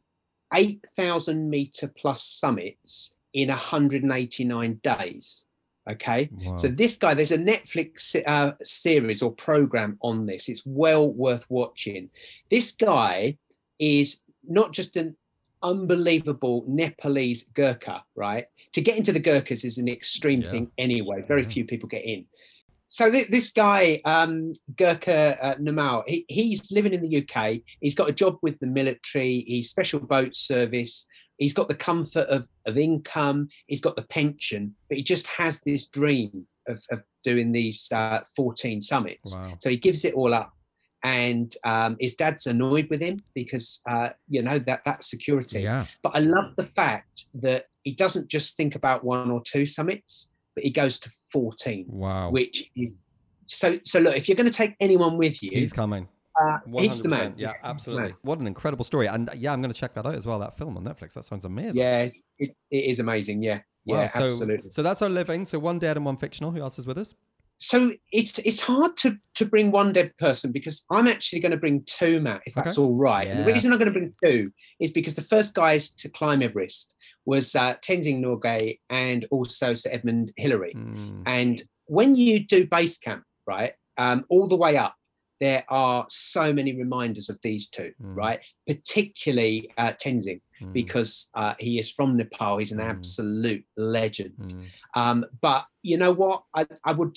8,000 0.52 1.49
meter 1.49 1.87
plus 1.88 2.23
summits 2.25 3.14
in 3.32 3.49
189 3.49 4.80
days. 4.82 5.47
Okay. 5.88 6.28
Wow. 6.32 6.56
So 6.56 6.68
this 6.68 6.97
guy, 6.97 7.14
there's 7.14 7.30
a 7.30 7.38
Netflix 7.38 8.20
uh, 8.26 8.52
series 8.62 9.23
or 9.23 9.32
program 9.32 9.97
on 10.02 10.26
this. 10.26 10.49
It's 10.49 10.62
well 10.66 11.09
worth 11.09 11.47
watching. 11.49 12.11
This 12.50 12.73
guy 12.73 13.38
is 13.78 14.23
not 14.47 14.73
just 14.73 14.97
an 14.97 15.16
unbelievable 15.62 16.64
Nepalese 16.67 17.45
Gurkha, 17.55 18.05
right? 18.14 18.47
To 18.73 18.81
get 18.81 18.97
into 18.97 19.12
the 19.12 19.21
Gurkhas 19.21 19.64
is 19.64 19.79
an 19.79 19.88
extreme 19.88 20.43
Yeah. 20.43 20.50
thing 20.50 20.71
anyway. 20.79 21.23
Very 21.26 21.43
Yeah. 21.43 21.49
few 21.49 21.64
people 21.64 21.88
get 21.88 22.05
in. 22.05 22.26
So 22.88 23.09
th- 23.11 23.29
this 23.29 23.52
guy, 23.52 24.00
um, 24.05 24.52
Gurkha 24.76 25.38
uh, 25.40 25.55
Namal, 25.57 26.02
he, 26.09 26.25
he's 26.29 26.73
living 26.73 26.93
in 26.93 27.02
the 27.02 27.19
UK. 27.23 27.61
He's 27.81 27.95
got 27.95 28.09
a 28.09 28.12
job 28.12 28.38
with 28.43 28.59
the 28.59 28.67
military. 28.67 29.45
He's 29.47 29.71
special 29.71 30.00
boat 30.00 30.35
service. 30.35 31.07
He's 31.38 31.55
got 31.55 31.69
the 31.69 31.75
comfort 31.76 32.26
of, 32.29 32.49
of 32.67 32.76
income. 32.76 33.49
He's 33.67 33.81
got 33.81 33.95
the 33.97 34.02
pension, 34.02 34.75
but 34.88 34.99
he 34.99 35.05
just 35.05 35.26
has 35.29 35.61
this 35.61 35.87
dream 35.87 36.47
of, 36.67 36.85
of 36.90 37.02
doing 37.23 37.52
these 37.52 37.90
uh, 37.93 38.21
14 38.35 38.81
summits. 38.81 39.35
wow. 39.37 39.57
So 39.61 39.71
he 39.71 39.76
gives 39.76 40.05
it 40.05 40.14
all 40.14 40.35
up. 40.35 40.52
And 41.02 41.54
um, 41.64 41.97
his 41.99 42.14
dad's 42.14 42.47
annoyed 42.47 42.88
with 42.90 43.00
him 43.00 43.23
because, 43.35 43.80
uh, 43.88 44.11
you 44.28 44.42
know, 44.42 44.59
that 44.61 44.85
that 44.85 45.02
security. 45.04 45.62
Yeah. 45.62 45.87
But 46.02 46.14
I 46.14 46.19
love 46.21 46.54
the 46.57 46.64
fact 46.64 47.26
that 47.35 47.66
he 47.83 47.92
doesn't 47.92 48.28
just 48.28 48.57
think 48.57 48.75
about 48.75 49.02
one 49.02 49.30
or 49.30 49.42
two 49.42 49.64
summits, 49.64 50.28
but 50.54 50.64
he 50.64 50.71
goes 50.71 51.00
to 51.00 51.11
14 51.33 51.87
Wow. 51.88 52.30
which 52.30 52.71
is 52.75 53.00
so 53.47 53.78
so 53.85 54.00
look 54.00 54.16
if 54.16 54.28
you're 54.28 54.37
going 54.37 54.49
to 54.49 54.52
take 54.52 54.75
anyone 54.80 55.16
with 55.16 55.42
you 55.42 55.50
He's 55.52 55.73
coming. 55.73 56.09
Uh, 56.40 56.59
he's 56.78 57.02
the 57.02 57.09
man. 57.09 57.35
Yeah, 57.37 57.52
absolutely. 57.62 58.14
What 58.23 58.38
an 58.38 58.47
incredible 58.47 58.85
story. 58.85 59.07
And 59.09 59.28
yeah, 59.37 59.52
I'm 59.52 59.61
going 59.61 59.73
to 59.73 59.78
check 59.78 59.95
that 59.95 60.07
out 60.07 60.14
as 60.14 60.25
well. 60.25 60.38
That 60.38 60.57
film 60.57 60.76
on 60.76 60.85
Netflix. 60.85 61.12
That 61.14 61.25
sounds 61.25 61.45
amazing. 61.45 61.83
Yeah, 61.83 62.09
it, 62.38 62.57
it 62.71 62.85
is 62.85 62.99
amazing. 63.00 63.42
Yeah, 63.42 63.61
wow. 63.85 64.02
yeah, 64.02 64.09
so, 64.09 64.25
absolutely. 64.25 64.71
So 64.71 64.83
that's 64.83 65.02
our 65.02 65.11
living. 65.11 65.45
So 65.45 65.59
one 65.59 65.78
dead 65.78 65.97
and 65.97 66.07
one 66.07 66.16
fictional. 66.16 66.50
Who 66.50 66.61
else 66.61 66.78
is 66.78 66.87
with 66.87 66.97
us? 66.99 67.14
So 67.62 67.90
it's 68.11 68.38
it's 68.38 68.62
hard 68.62 68.97
to 68.97 69.19
to 69.35 69.45
bring 69.45 69.71
one 69.71 69.93
dead 69.93 70.17
person 70.17 70.50
because 70.50 70.87
I'm 70.90 71.07
actually 71.07 71.40
going 71.40 71.52
to 71.52 71.59
bring 71.59 71.83
two, 71.85 72.19
Matt, 72.19 72.40
if 72.47 72.55
that's 72.55 72.79
all 72.79 72.97
right. 72.97 73.26
Yeah. 73.26 73.35
And 73.35 73.40
the 73.40 73.52
reason 73.52 73.71
I'm 73.71 73.79
going 73.79 73.93
to 73.93 73.99
bring 73.99 74.14
two 74.25 74.50
is 74.81 74.90
because 74.90 75.14
the 75.14 75.23
first 75.23 75.52
guys 75.52 75.90
to 75.90 76.09
climb 76.09 76.40
Everest 76.43 76.95
was 77.26 77.55
uh, 77.55 77.75
Tenzing 77.87 78.21
Norgay 78.21 78.79
and 78.88 79.26
also 79.31 79.75
Sir 79.75 79.90
Edmund 79.93 80.33
Hillary. 80.38 80.73
Mm. 80.75 81.23
And 81.26 81.62
when 81.85 82.14
you 82.17 82.40
do 82.40 82.67
base 82.67 82.97
camp, 82.97 83.25
right, 83.47 83.75
um, 83.99 84.25
all 84.31 84.47
the 84.47 84.57
way 84.57 84.79
up, 84.79 84.97
there 85.40 85.64
are 85.69 86.07
so 86.09 86.52
many 86.52 86.75
reminders 86.75 87.29
of 87.29 87.38
these 87.43 87.69
two, 87.69 87.93
mm. 88.02 88.17
right? 88.17 88.40
Particularly 88.67 89.71
uh, 89.76 89.93
Tenzing, 89.93 90.40
mm. 90.62 90.73
because 90.73 91.31
uh, 91.35 91.55
he 91.59 91.79
is 91.79 91.90
from 91.90 92.17
Nepal. 92.17 92.59
He's 92.59 92.73
an 92.73 92.79
mm. 92.79 92.88
absolute 92.88 93.64
legend. 93.76 94.35
Mm. 94.38 94.67
Um, 94.95 95.26
but 95.40 95.64
you 95.83 95.97
know 95.97 96.12
what? 96.12 96.45
I, 96.55 96.67
I 96.85 96.93
would 96.93 97.17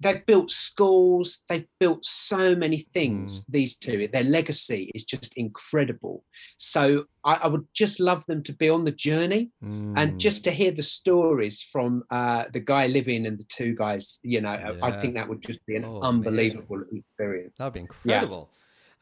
they've 0.00 0.24
built 0.26 0.50
schools 0.50 1.42
they've 1.48 1.66
built 1.78 2.04
so 2.04 2.54
many 2.54 2.78
things 2.94 3.42
mm. 3.42 3.44
these 3.50 3.76
two 3.76 4.08
their 4.12 4.24
legacy 4.24 4.90
is 4.94 5.04
just 5.04 5.32
incredible 5.36 6.24
so 6.58 7.04
I, 7.24 7.34
I, 7.34 7.46
would 7.48 7.66
just 7.74 8.00
love 8.00 8.24
them 8.26 8.42
to 8.44 8.52
be 8.52 8.70
on 8.70 8.84
the 8.84 8.92
journey 8.92 9.50
mm. 9.62 9.92
and 9.96 10.18
just 10.18 10.44
to 10.44 10.50
hear 10.50 10.70
the 10.70 10.82
stories 10.82 11.62
from 11.62 12.02
uh, 12.10 12.46
the 12.52 12.60
guy 12.60 12.86
living 12.86 13.26
and 13.26 13.38
the 13.38 13.44
two 13.44 13.74
guys 13.74 14.20
you 14.22 14.40
know 14.40 14.52
yeah. 14.52 14.74
I, 14.82 14.98
think 14.98 15.14
that 15.14 15.28
would 15.28 15.42
just 15.42 15.64
be 15.66 15.76
an 15.76 15.84
oh, 15.84 16.00
unbelievable 16.00 16.76
amazing. 16.76 17.04
experience 17.08 17.54
that'd 17.58 17.74
be 17.74 17.80
incredible 17.80 18.50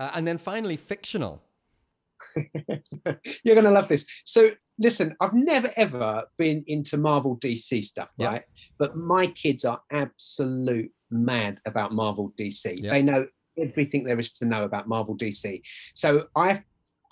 yeah. 0.00 0.06
uh, 0.06 0.10
and 0.14 0.26
then 0.26 0.38
finally 0.38 0.76
fictional 0.76 1.42
You're 3.44 3.54
going 3.54 3.64
to 3.64 3.70
love 3.70 3.88
this. 3.88 4.06
So, 4.24 4.50
listen, 4.78 5.16
I've 5.20 5.34
never 5.34 5.68
ever 5.76 6.24
been 6.36 6.64
into 6.66 6.96
Marvel 6.96 7.38
DC 7.38 7.84
stuff, 7.84 8.14
right? 8.18 8.42
But 8.78 8.96
my 8.96 9.26
kids 9.26 9.64
are 9.64 9.80
absolute 9.90 10.90
mad 11.10 11.60
about 11.66 11.92
Marvel 11.92 12.32
DC. 12.38 12.82
Yep. 12.82 12.92
They 12.92 13.02
know 13.02 13.26
everything 13.58 14.04
there 14.04 14.18
is 14.18 14.32
to 14.32 14.44
know 14.44 14.64
about 14.64 14.88
Marvel 14.88 15.16
DC. 15.16 15.62
So, 15.94 16.26
I 16.36 16.62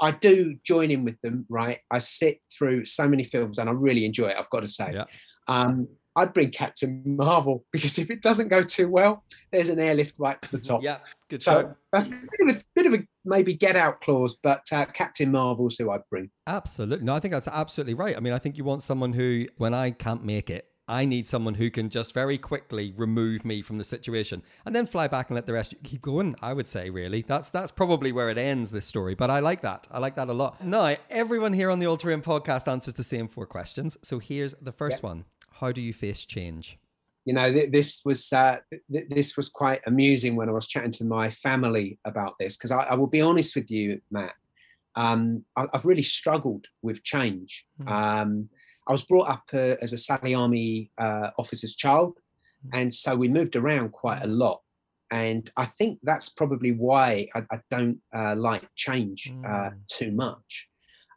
I 0.00 0.10
do 0.10 0.56
join 0.62 0.90
in 0.90 1.04
with 1.04 1.20
them, 1.22 1.46
right? 1.48 1.78
I 1.90 1.98
sit 1.98 2.40
through 2.56 2.84
so 2.84 3.08
many 3.08 3.24
films 3.24 3.58
and 3.58 3.68
I 3.68 3.72
really 3.72 4.04
enjoy 4.04 4.28
it, 4.28 4.36
I've 4.38 4.50
got 4.50 4.60
to 4.60 4.68
say. 4.68 4.92
Yep. 4.92 5.08
Um, 5.48 5.88
I'd 6.16 6.32
bring 6.32 6.50
Captain 6.50 7.02
Marvel 7.04 7.64
because 7.72 7.98
if 7.98 8.10
it 8.10 8.22
doesn't 8.22 8.48
go 8.48 8.62
too 8.62 8.88
well, 8.88 9.24
there's 9.52 9.68
an 9.68 9.78
airlift 9.78 10.18
right 10.18 10.40
to 10.42 10.50
the 10.50 10.58
top. 10.58 10.82
yeah, 10.82 10.98
good. 11.28 11.42
So 11.42 11.74
that's 11.92 12.08
a 12.08 12.10
bit 12.10 12.40
of 12.40 12.56
a, 12.56 12.62
bit 12.74 12.86
of 12.86 12.94
a 12.94 13.06
maybe 13.24 13.54
get 13.54 13.76
out 13.76 14.00
clause, 14.00 14.36
but 14.42 14.62
uh, 14.72 14.86
Captain 14.86 15.30
Marvel's 15.30 15.76
who 15.76 15.90
I'd 15.90 16.02
bring. 16.10 16.30
Absolutely. 16.46 17.04
No, 17.04 17.14
I 17.14 17.20
think 17.20 17.32
that's 17.32 17.48
absolutely 17.48 17.94
right. 17.94 18.16
I 18.16 18.20
mean, 18.20 18.32
I 18.32 18.38
think 18.38 18.56
you 18.56 18.64
want 18.64 18.82
someone 18.82 19.12
who, 19.12 19.46
when 19.56 19.74
I 19.74 19.90
can't 19.90 20.24
make 20.24 20.50
it, 20.50 20.68
I 20.88 21.04
need 21.04 21.26
someone 21.26 21.54
who 21.54 21.68
can 21.68 21.90
just 21.90 22.14
very 22.14 22.38
quickly 22.38 22.94
remove 22.96 23.44
me 23.44 23.60
from 23.60 23.78
the 23.78 23.84
situation 23.84 24.42
and 24.64 24.74
then 24.74 24.86
fly 24.86 25.08
back 25.08 25.30
and 25.30 25.34
let 25.34 25.46
the 25.46 25.52
rest 25.52 25.74
keep 25.82 26.00
going. 26.00 26.36
I 26.40 26.52
would 26.52 26.68
say, 26.68 26.90
really, 26.90 27.22
that's 27.22 27.50
that's 27.50 27.72
probably 27.72 28.12
where 28.12 28.30
it 28.30 28.38
ends. 28.38 28.70
This 28.70 28.86
story, 28.86 29.16
but 29.16 29.28
I 29.28 29.40
like 29.40 29.62
that. 29.62 29.88
I 29.90 29.98
like 29.98 30.14
that 30.14 30.28
a 30.28 30.32
lot. 30.32 30.62
Now, 30.64 30.94
everyone 31.10 31.52
here 31.52 31.70
on 31.70 31.80
the 31.80 31.86
All 31.86 31.96
Terrain 31.96 32.22
podcast 32.22 32.70
answers 32.70 32.94
the 32.94 33.02
same 33.02 33.26
four 33.26 33.46
questions. 33.46 33.96
So 34.02 34.20
here's 34.20 34.54
the 34.62 34.70
first 34.70 34.98
yep. 34.98 35.02
one: 35.02 35.24
How 35.54 35.72
do 35.72 35.80
you 35.80 35.92
face 35.92 36.24
change? 36.24 36.78
You 37.26 37.32
know 37.32 37.52
th- 37.52 37.72
this 37.72 38.02
was 38.04 38.32
uh, 38.32 38.58
th- 38.90 39.08
this 39.10 39.36
was 39.36 39.48
quite 39.48 39.80
amusing 39.86 40.36
when 40.36 40.48
I 40.48 40.52
was 40.52 40.68
chatting 40.68 40.92
to 40.92 41.04
my 41.04 41.28
family 41.28 41.98
about 42.04 42.34
this 42.38 42.56
because 42.56 42.70
I, 42.70 42.84
I, 42.84 42.94
will 42.94 43.08
be 43.08 43.20
honest 43.20 43.56
with 43.56 43.70
you, 43.70 44.00
Matt. 44.10 44.34
Um, 44.94 45.44
I, 45.56 45.66
have 45.72 45.84
really 45.84 46.02
struggled 46.02 46.66
with 46.82 47.02
change. 47.02 47.66
Mm. 47.82 47.90
Um, 47.90 48.48
I 48.88 48.92
was 48.92 49.02
brought 49.02 49.28
up 49.28 49.42
uh, 49.52 49.74
as 49.82 49.92
a 49.92 49.98
Sally 49.98 50.34
Army 50.34 50.92
uh, 50.98 51.30
officer's 51.36 51.74
child, 51.74 52.16
mm. 52.64 52.78
and 52.80 52.94
so 52.94 53.16
we 53.16 53.28
moved 53.28 53.56
around 53.56 53.90
quite 53.90 54.22
a 54.22 54.28
lot. 54.28 54.62
And 55.10 55.50
I 55.56 55.66
think 55.66 55.98
that's 56.04 56.28
probably 56.28 56.72
why 56.72 57.28
I, 57.34 57.42
I 57.50 57.60
don't 57.70 57.98
uh, 58.14 58.36
like 58.36 58.68
change 58.76 59.32
mm. 59.32 59.74
too 59.88 60.12
much. 60.12 60.68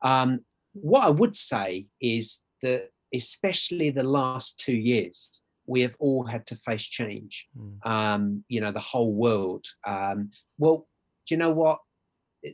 Um, 0.01 0.39
what 0.73 1.05
I 1.05 1.09
would 1.09 1.35
say 1.35 1.85
is 2.01 2.39
that, 2.63 2.89
especially 3.13 3.91
the 3.91 4.03
last 4.03 4.59
two 4.59 4.75
years, 4.75 5.43
we 5.69 5.81
have 5.81 5.95
all 5.99 6.25
had 6.25 6.47
to 6.47 6.55
face 6.55 6.83
change. 6.83 7.47
Mm. 7.57 7.85
Um, 7.85 8.43
you 8.47 8.59
know, 8.59 8.71
the 8.71 8.79
whole 8.79 9.13
world. 9.13 9.65
Um, 9.85 10.31
well, 10.57 10.87
do 11.27 11.35
you 11.35 11.37
know 11.37 11.51
what? 11.51 11.79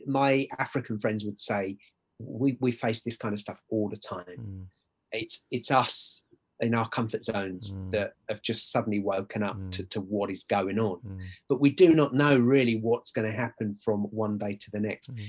My 0.06 0.46
African 0.58 0.98
friends 0.98 1.24
would 1.24 1.40
say, 1.40 1.78
we, 2.18 2.58
we 2.60 2.72
face 2.72 3.00
this 3.00 3.16
kind 3.16 3.32
of 3.32 3.40
stuff 3.40 3.58
all 3.70 3.88
the 3.88 3.96
time. 3.96 4.24
Mm. 4.38 4.64
It's 5.12 5.46
it's 5.50 5.70
us 5.70 6.24
in 6.60 6.74
our 6.74 6.88
comfort 6.88 7.24
zones 7.24 7.72
mm. 7.72 7.90
that 7.90 8.14
have 8.28 8.42
just 8.42 8.70
suddenly 8.70 9.00
woken 9.00 9.42
up 9.42 9.56
to, 9.70 9.82
mm. 9.82 9.90
to 9.90 10.00
what 10.00 10.30
is 10.30 10.44
going 10.44 10.78
on. 10.78 10.98
Mm. 11.06 11.20
But 11.48 11.60
we 11.60 11.70
do 11.70 11.94
not 11.94 12.14
know 12.14 12.38
really 12.38 12.76
what's 12.76 13.12
going 13.12 13.30
to 13.30 13.36
happen 13.36 13.72
from 13.72 14.00
one 14.04 14.36
day 14.36 14.58
to 14.60 14.70
the 14.70 14.80
next. 14.80 15.14
Mm. 15.14 15.26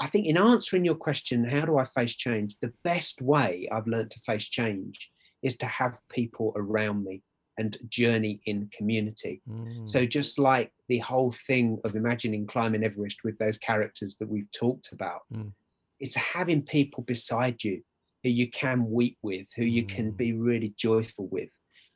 I 0.00 0.06
think 0.06 0.26
in 0.26 0.38
answering 0.38 0.86
your 0.86 0.94
question, 0.94 1.44
how 1.44 1.66
do 1.66 1.76
I 1.76 1.84
face 1.84 2.14
change? 2.14 2.56
The 2.62 2.72
best 2.82 3.20
way 3.20 3.68
I've 3.70 3.86
learned 3.86 4.10
to 4.12 4.20
face 4.20 4.48
change 4.48 5.10
is 5.42 5.56
to 5.58 5.66
have 5.66 5.98
people 6.10 6.52
around 6.56 7.04
me 7.04 7.22
and 7.58 7.76
journey 7.88 8.40
in 8.46 8.70
community. 8.76 9.42
Mm. 9.48 9.88
So 9.88 10.06
just 10.06 10.38
like 10.38 10.72
the 10.88 10.98
whole 10.98 11.32
thing 11.32 11.78
of 11.84 11.94
imagining 11.94 12.46
climbing 12.46 12.84
Everest 12.84 13.22
with 13.24 13.38
those 13.38 13.58
characters 13.58 14.16
that 14.16 14.28
we've 14.28 14.50
talked 14.52 14.92
about, 14.92 15.22
mm. 15.32 15.52
it's 15.98 16.14
having 16.14 16.62
people 16.62 17.02
beside 17.04 17.62
you 17.62 17.82
who 18.22 18.30
you 18.30 18.50
can 18.50 18.90
weep 18.90 19.18
with, 19.22 19.46
who 19.56 19.64
you 19.64 19.84
mm. 19.84 19.88
can 19.88 20.10
be 20.10 20.32
really 20.32 20.74
joyful 20.76 21.28
with. 21.28 21.50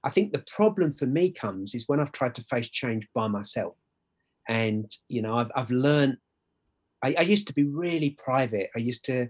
I 0.05 0.11
think 0.11 0.33
the 0.33 0.45
problem 0.55 0.93
for 0.93 1.07
me 1.07 1.31
comes 1.31 1.75
is 1.75 1.85
when 1.87 1.99
I've 1.99 2.13
tried 2.13 2.35
to 2.35 2.43
face 2.43 2.69
change 2.69 3.09
by 3.15 3.29
myself. 3.29 3.75
And 4.49 4.91
you 5.09 5.23
know, 5.23 5.35
I've 5.37 5.51
I've 5.57 5.71
learned 5.71 6.19
I, 7.03 7.15
I 7.19 7.23
used 7.23 7.47
to 7.49 7.55
be 7.55 7.65
really 7.65 8.11
private. 8.11 8.69
I 8.77 8.81
used 8.81 9.05
to 9.07 9.29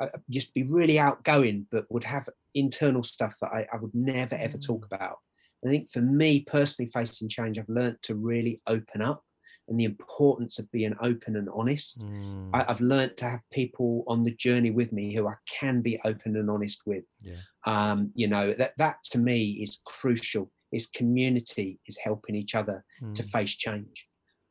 I 0.00 0.08
used 0.28 0.48
to 0.48 0.54
be 0.54 0.62
really 0.62 0.98
outgoing, 0.98 1.66
but 1.70 1.90
would 1.90 2.04
have 2.04 2.28
internal 2.54 3.02
stuff 3.02 3.36
that 3.40 3.50
I, 3.52 3.66
I 3.72 3.76
would 3.76 3.94
never 3.94 4.34
ever 4.34 4.58
mm. 4.58 4.66
talk 4.66 4.86
about. 4.86 5.18
I 5.64 5.68
think 5.68 5.92
for 5.92 6.00
me 6.00 6.40
personally, 6.40 6.90
facing 6.92 7.28
change, 7.28 7.58
I've 7.58 7.68
learned 7.68 7.98
to 8.02 8.16
really 8.16 8.60
open 8.66 9.00
up 9.00 9.22
and 9.68 9.78
the 9.78 9.84
importance 9.84 10.58
of 10.58 10.70
being 10.72 10.94
open 11.00 11.36
and 11.36 11.48
honest. 11.54 12.00
Mm. 12.00 12.50
I, 12.52 12.64
have 12.64 12.80
learned 12.80 13.16
to 13.18 13.26
have 13.26 13.40
people 13.52 14.04
on 14.08 14.24
the 14.24 14.34
journey 14.34 14.70
with 14.70 14.92
me 14.92 15.14
who 15.14 15.28
I 15.28 15.34
can 15.48 15.82
be 15.82 16.00
open 16.04 16.36
and 16.36 16.50
honest 16.50 16.82
with. 16.84 17.04
Yeah. 17.20 17.36
Um, 17.64 18.10
you 18.14 18.26
know, 18.26 18.54
that 18.54 18.72
that 18.78 18.96
to 19.12 19.18
me 19.18 19.60
is 19.62 19.80
crucial. 19.84 20.50
Is 20.72 20.86
community 20.86 21.78
is 21.86 21.98
helping 21.98 22.34
each 22.34 22.54
other 22.54 22.84
mm. 23.02 23.14
to 23.14 23.22
face 23.24 23.54
change. 23.54 24.08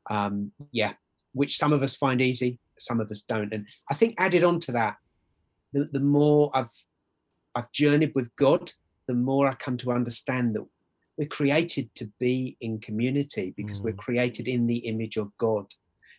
Um, 0.10 0.52
yeah, 0.72 0.94
which 1.34 1.58
some 1.58 1.74
of 1.74 1.84
us 1.84 1.96
find 1.96 2.22
easy, 2.22 2.60
some 2.78 3.00
of 3.00 3.10
us 3.12 3.22
don't. 3.22 3.54
And 3.54 3.66
I 3.90 3.96
think 3.96 4.16
added 4.18 4.44
on 4.44 4.60
to 4.62 4.72
that, 4.74 4.98
the, 5.74 5.88
the 5.92 6.00
more 6.00 6.52
I've 6.54 6.70
I've 7.56 7.72
journeyed 7.72 8.14
with 8.16 8.36
God, 8.36 8.72
the 9.08 9.14
more 9.14 9.48
I 9.48 9.54
come 9.56 9.78
to 9.78 9.92
understand 9.92 10.56
that 10.56 10.66
we're 11.18 11.28
created 11.28 11.94
to 11.96 12.10
be 12.20 12.58
in 12.62 12.80
community 12.80 13.54
because 13.56 13.80
mm. 13.80 13.86
we're 13.86 13.94
created 13.94 14.48
in 14.48 14.68
the 14.68 14.78
image 14.78 15.18
of 15.18 15.36
God. 15.38 15.66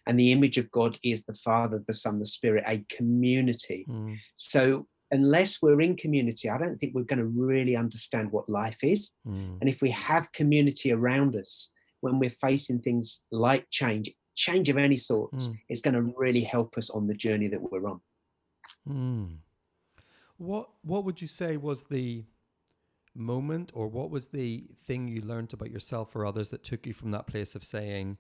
And 0.07 0.19
the 0.19 0.33
image 0.33 0.59
of 0.59 0.71
God 0.71 0.99
is 1.05 1.25
the 1.25 1.35
Father, 1.35 1.83
the 1.87 1.95
Son, 1.95 2.19
the 2.19 2.27
Spirit, 2.27 2.65
a 2.67 2.85
community. 2.95 3.87
Mm. 3.89 4.19
So 4.37 4.87
unless 5.11 5.63
we're 5.63 5.81
in 5.81 5.97
community, 5.97 6.51
I 6.51 6.59
don't 6.59 6.79
think 6.79 6.95
we're 6.95 7.03
going 7.03 7.21
to 7.21 7.27
really 7.27 7.77
understand 7.77 8.33
what 8.33 8.49
life 8.49 8.83
is. 8.83 9.13
Mm. 9.27 9.59
And 9.61 9.71
if 9.71 9.81
we 9.81 9.91
have 9.91 10.33
community 10.33 10.93
around 10.93 11.37
us, 11.37 11.71
when 12.01 12.19
we're 12.19 12.31
facing 12.31 12.81
things 12.81 13.23
like 13.31 13.67
change, 13.71 14.11
change 14.35 14.69
of 14.69 14.77
any 14.77 14.97
sort, 14.97 15.33
mm. 15.33 15.57
it's 15.69 15.81
going 15.81 15.95
to 15.95 16.15
really 16.17 16.43
help 16.43 16.77
us 16.77 16.91
on 16.91 17.07
the 17.07 17.15
journey 17.15 17.49
that 17.49 17.63
we're 17.63 17.89
on. 17.89 18.01
Mm. 18.89 19.37
What 20.43 20.71
What 20.83 21.05
would 21.05 21.23
you 21.23 21.29
say 21.29 21.57
was 21.57 21.85
the 21.85 22.25
moment, 23.15 23.71
or 23.75 23.87
what 23.87 24.11
was 24.11 24.29
the 24.29 24.67
thing 24.87 25.07
you 25.07 25.21
learned 25.21 25.53
about 25.53 25.71
yourself 25.71 26.17
or 26.17 26.27
others 26.27 26.51
that 26.51 26.65
took 26.65 26.85
you 26.85 26.93
from 26.93 27.13
that 27.13 27.29
place 27.29 27.55
of 27.55 27.63
saying, 27.63 28.19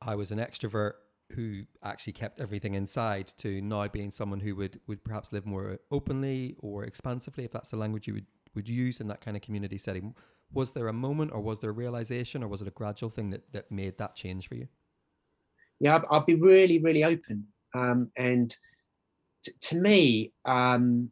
"I 0.00 0.14
was 0.14 0.30
an 0.30 0.38
extrovert 0.38 0.92
who 1.32 1.64
actually 1.82 2.12
kept 2.12 2.40
everything 2.40 2.74
inside," 2.74 3.26
to 3.38 3.60
now 3.60 3.88
being 3.88 4.12
someone 4.12 4.38
who 4.38 4.54
would 4.54 4.80
would 4.86 5.02
perhaps 5.02 5.32
live 5.32 5.44
more 5.44 5.80
openly 5.90 6.54
or 6.60 6.84
expansively, 6.84 7.44
if 7.44 7.50
that's 7.50 7.70
the 7.70 7.76
language 7.76 8.06
you 8.06 8.14
would 8.14 8.26
would 8.54 8.68
use 8.68 9.00
in 9.00 9.08
that 9.08 9.20
kind 9.20 9.36
of 9.36 9.42
community 9.42 9.78
setting? 9.78 10.14
Was 10.52 10.70
there 10.72 10.86
a 10.86 10.92
moment, 10.92 11.32
or 11.32 11.40
was 11.40 11.58
there 11.58 11.70
a 11.70 11.72
realization, 11.72 12.44
or 12.44 12.48
was 12.48 12.62
it 12.62 12.68
a 12.68 12.70
gradual 12.70 13.10
thing 13.10 13.30
that 13.30 13.52
that 13.52 13.68
made 13.72 13.98
that 13.98 14.14
change 14.14 14.46
for 14.46 14.54
you? 14.54 14.68
Yeah, 15.80 16.00
I'd, 16.08 16.26
be 16.26 16.36
really, 16.36 16.78
really 16.78 17.02
open, 17.02 17.48
um, 17.74 18.12
and 18.16 18.56
t- 19.44 19.52
to 19.60 19.80
me. 19.80 20.32
Um, 20.44 21.10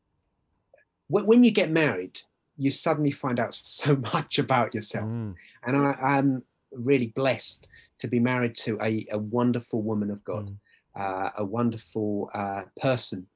when 1.10 1.44
you 1.44 1.50
get 1.50 1.70
married, 1.70 2.22
you 2.56 2.70
suddenly 2.70 3.10
find 3.10 3.38
out 3.40 3.54
so 3.78 3.96
much 3.96 4.38
about 4.38 4.74
yourself. 4.74 5.08
Mm. 5.08 5.34
And 5.64 5.76
I, 5.76 6.18
am 6.18 6.42
really 6.72 7.08
blessed 7.08 7.68
to 7.98 8.08
be 8.08 8.20
married 8.20 8.54
to 8.54 8.78
a, 8.80 9.06
a 9.10 9.18
wonderful 9.18 9.82
woman 9.82 10.10
of 10.10 10.22
God, 10.24 10.46
Mm. 10.50 10.56
uh, 10.96 11.30
a 11.38 11.44
wonderful 11.44 12.30
uh, 12.34 12.62
person 12.80 13.26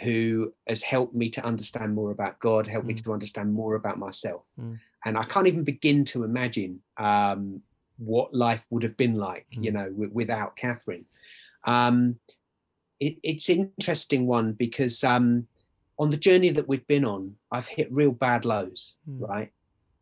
who 0.00 0.52
has 0.66 0.82
helped 0.82 1.14
me 1.14 1.28
to 1.28 1.44
understand 1.44 1.94
more 1.94 2.12
about 2.12 2.38
God, 2.38 2.66
helped 2.66 2.86
me 2.86 2.94
Mm. 2.94 3.04
to 3.04 3.12
understand 3.12 3.52
more 3.52 3.74
about 3.74 3.98
myself. 3.98 4.44
Mm. 4.58 4.78
And 5.04 5.18
I 5.18 5.24
can't 5.24 5.46
even 5.48 5.64
begin 5.64 6.04
to 6.06 6.24
imagine 6.24 6.80
um, 6.96 7.62
what 7.98 8.32
life 8.32 8.64
would 8.70 8.84
have 8.84 8.96
been 8.96 9.16
like, 9.16 9.46
you 9.50 9.70
Mm. 9.70 9.74
know, 9.74 9.88
w- 9.90 10.10
without 10.12 10.56
Catherine. 10.56 11.04
Um, 11.64 12.20
it, 13.00 13.18
it's 13.22 13.48
interesting 13.48 14.26
one 14.26 14.52
because 14.52 15.02
um, 15.04 15.46
on 15.98 16.10
the 16.10 16.16
journey 16.16 16.50
that 16.50 16.68
we've 16.68 16.86
been 16.86 17.04
on, 17.04 17.34
I've 17.50 17.66
hit 17.68 17.88
real 17.90 18.12
bad 18.12 18.44
lows, 18.44 18.96
Mm. 19.08 19.28
right? 19.28 19.52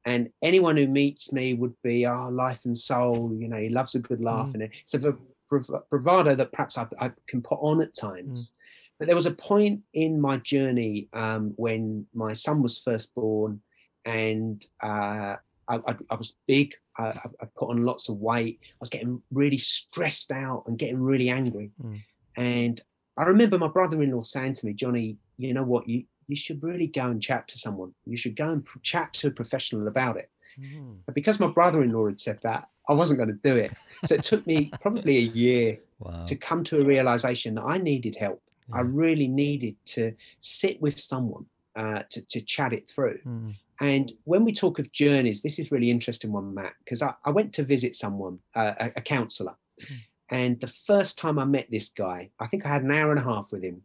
And 0.05 0.31
anyone 0.43 0.77
who 0.77 0.87
meets 0.87 1.33
me 1.33 1.55
would 1.55 1.75
be, 1.83 2.07
oh, 2.07 2.29
life 2.29 2.65
and 2.65 2.77
soul, 2.79 3.35
you 3.37 3.49
know, 3.49 3.57
he 3.57 3.69
loves 3.71 3.95
a 3.95 3.99
good 3.99 4.21
laugh. 4.23 4.51
Mm. 4.51 4.55
And 4.55 4.63
it's 4.83 4.95
a 4.95 5.17
brav- 5.51 5.83
bravado 5.91 6.35
that 6.37 6.53
perhaps 6.53 6.79
I, 6.79 6.87
I 7.01 7.11
can 7.27 7.43
put 7.43 7.59
on 7.61 7.83
at 7.83 7.95
times. 7.95 8.55
But 8.99 9.09
there 9.09 9.17
was 9.17 9.27
a 9.27 9.33
point 9.33 9.81
in 9.95 10.21
my 10.21 10.37
journey 10.39 11.09
um, 11.13 11.53
when 11.57 12.07
my 12.15 12.35
son 12.35 12.63
was 12.63 12.79
first 12.79 13.15
born 13.15 13.61
and 14.05 14.65
uh, 14.83 15.37
I, 15.69 15.75
I, 15.75 15.97
I 16.11 16.15
was 16.15 16.35
big. 16.47 16.75
I, 16.97 17.09
I 17.09 17.29
I 17.43 17.47
put 17.59 17.71
on 17.71 17.83
lots 17.83 18.09
of 18.09 18.19
weight. 18.19 18.61
I 18.63 18.77
was 18.81 18.89
getting 18.89 19.21
really 19.33 19.59
stressed 19.59 20.31
out 20.31 20.65
and 20.67 20.79
getting 20.79 21.01
really 21.03 21.29
angry. 21.29 21.73
Mm. 21.83 22.01
And 22.37 22.81
I 23.17 23.25
remember 23.25 23.59
my 23.59 23.69
brother-in-law 23.69 24.23
saying 24.23 24.55
to 24.55 24.67
me, 24.67 24.73
Jonny, 24.73 25.17
you 25.39 25.55
know 25.55 25.63
what? 25.63 25.89
You 25.89 26.05
you 26.29 26.37
should 26.37 26.63
really 26.63 26.89
go 26.89 27.07
and 27.07 27.23
chat 27.23 27.47
to 27.49 27.59
someone. 27.59 27.95
You 28.05 28.17
should 28.17 28.35
go 28.35 28.51
and 28.51 28.67
chat 28.83 29.13
to 29.15 29.29
a 29.29 29.31
professional 29.31 29.87
about 29.87 30.17
it. 30.17 30.29
Mm. 30.61 30.97
But 31.07 31.15
because 31.15 31.39
my 31.39 31.47
brother-in-law 31.47 32.07
had 32.07 32.19
said 32.19 32.41
that, 32.43 32.69
I 32.89 32.95
wasn't 32.95 33.19
going 33.19 33.29
to 33.29 33.49
do 33.49 33.57
it. 33.57 33.73
So 34.07 34.17
it 34.17 34.25
took 34.25 34.45
me 34.45 34.73
probably 34.81 35.19
a 35.19 35.21
year 35.21 35.79
Wow. 35.99 36.25
to 36.27 36.37
come 36.37 36.63
to 36.65 36.79
a 36.81 36.85
realization 36.85 37.55
that 37.55 37.65
I 37.65 37.79
needed 37.79 38.17
help. 38.17 38.43
I 38.71 38.81
really 38.81 39.29
needed 39.29 39.77
to 39.87 40.13
sit 40.41 40.83
with 40.83 41.01
someone 41.01 41.47
uh, 41.75 42.03
to, 42.11 42.21
to 42.21 42.41
chat 42.43 42.73
it 42.75 42.91
through. 42.91 43.19
Mm. 43.27 43.55
And 43.81 44.13
when 44.25 44.45
we 44.45 44.53
talk 44.53 44.79
of 44.79 44.91
journeys, 44.93 45.41
this 45.41 45.59
is 45.59 45.71
really 45.71 45.91
interesting 45.91 46.33
one, 46.33 46.53
Matt, 46.53 46.75
because 46.85 47.01
I, 47.01 47.15
I 47.25 47.31
went 47.31 47.53
to 47.55 47.63
visit 47.63 47.95
someone, 47.95 48.41
uh, 48.55 48.75
a, 48.79 48.93
a 48.97 49.01
counselor. 49.01 49.55
Mm. 49.81 49.97
And 50.31 50.61
the 50.61 50.67
first 50.67 51.19
time 51.19 51.39
I 51.39 51.45
met 51.45 51.71
this 51.71 51.89
guy, 51.91 52.31
I 52.41 52.47
think 52.47 52.67
I 52.67 52.69
had 52.69 52.83
an 52.83 52.91
hour 52.91 53.11
and 53.11 53.21
a 53.21 53.23
half 53.23 53.53
with 53.53 53.63
him. 53.63 53.83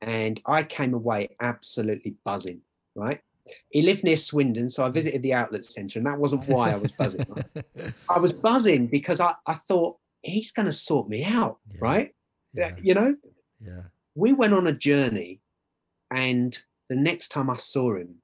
And 0.00 0.40
I 0.46 0.62
came 0.62 0.94
away 0.94 1.36
absolutely 1.40 2.14
buzzing, 2.24 2.60
right? 2.94 3.20
He 3.70 3.82
lived 3.82 4.04
near 4.04 4.16
Swindon, 4.16 4.68
so 4.70 4.84
I 4.84 4.88
visited 4.88 5.22
the 5.22 5.34
outlet 5.34 5.64
centre, 5.66 5.98
and 5.98 6.06
that 6.06 6.18
wasn't 6.18 6.48
why 6.48 6.72
I 6.72 6.76
was 6.76 6.92
buzzing. 6.92 7.26
right? 7.28 7.92
I 8.08 8.18
was 8.18 8.32
buzzing 8.32 8.86
because 8.86 9.20
I, 9.20 9.34
I 9.46 9.54
thought 9.54 9.98
he's 10.22 10.52
going 10.52 10.66
to 10.66 10.72
sort 10.72 11.08
me 11.08 11.24
out, 11.24 11.58
Yeah. 11.70 11.78
right? 11.80 12.14
yeah. 12.54 12.74
You 12.82 12.94
know, 12.94 13.16
Yeah. 13.60 13.82
we 14.14 14.32
went 14.32 14.54
on 14.54 14.66
a 14.66 14.72
journey 14.72 15.40
and 16.10 16.56
the 16.88 16.96
next 16.96 17.28
time 17.30 17.48
i 17.48 17.56
saw 17.56 17.96
him 17.96 18.16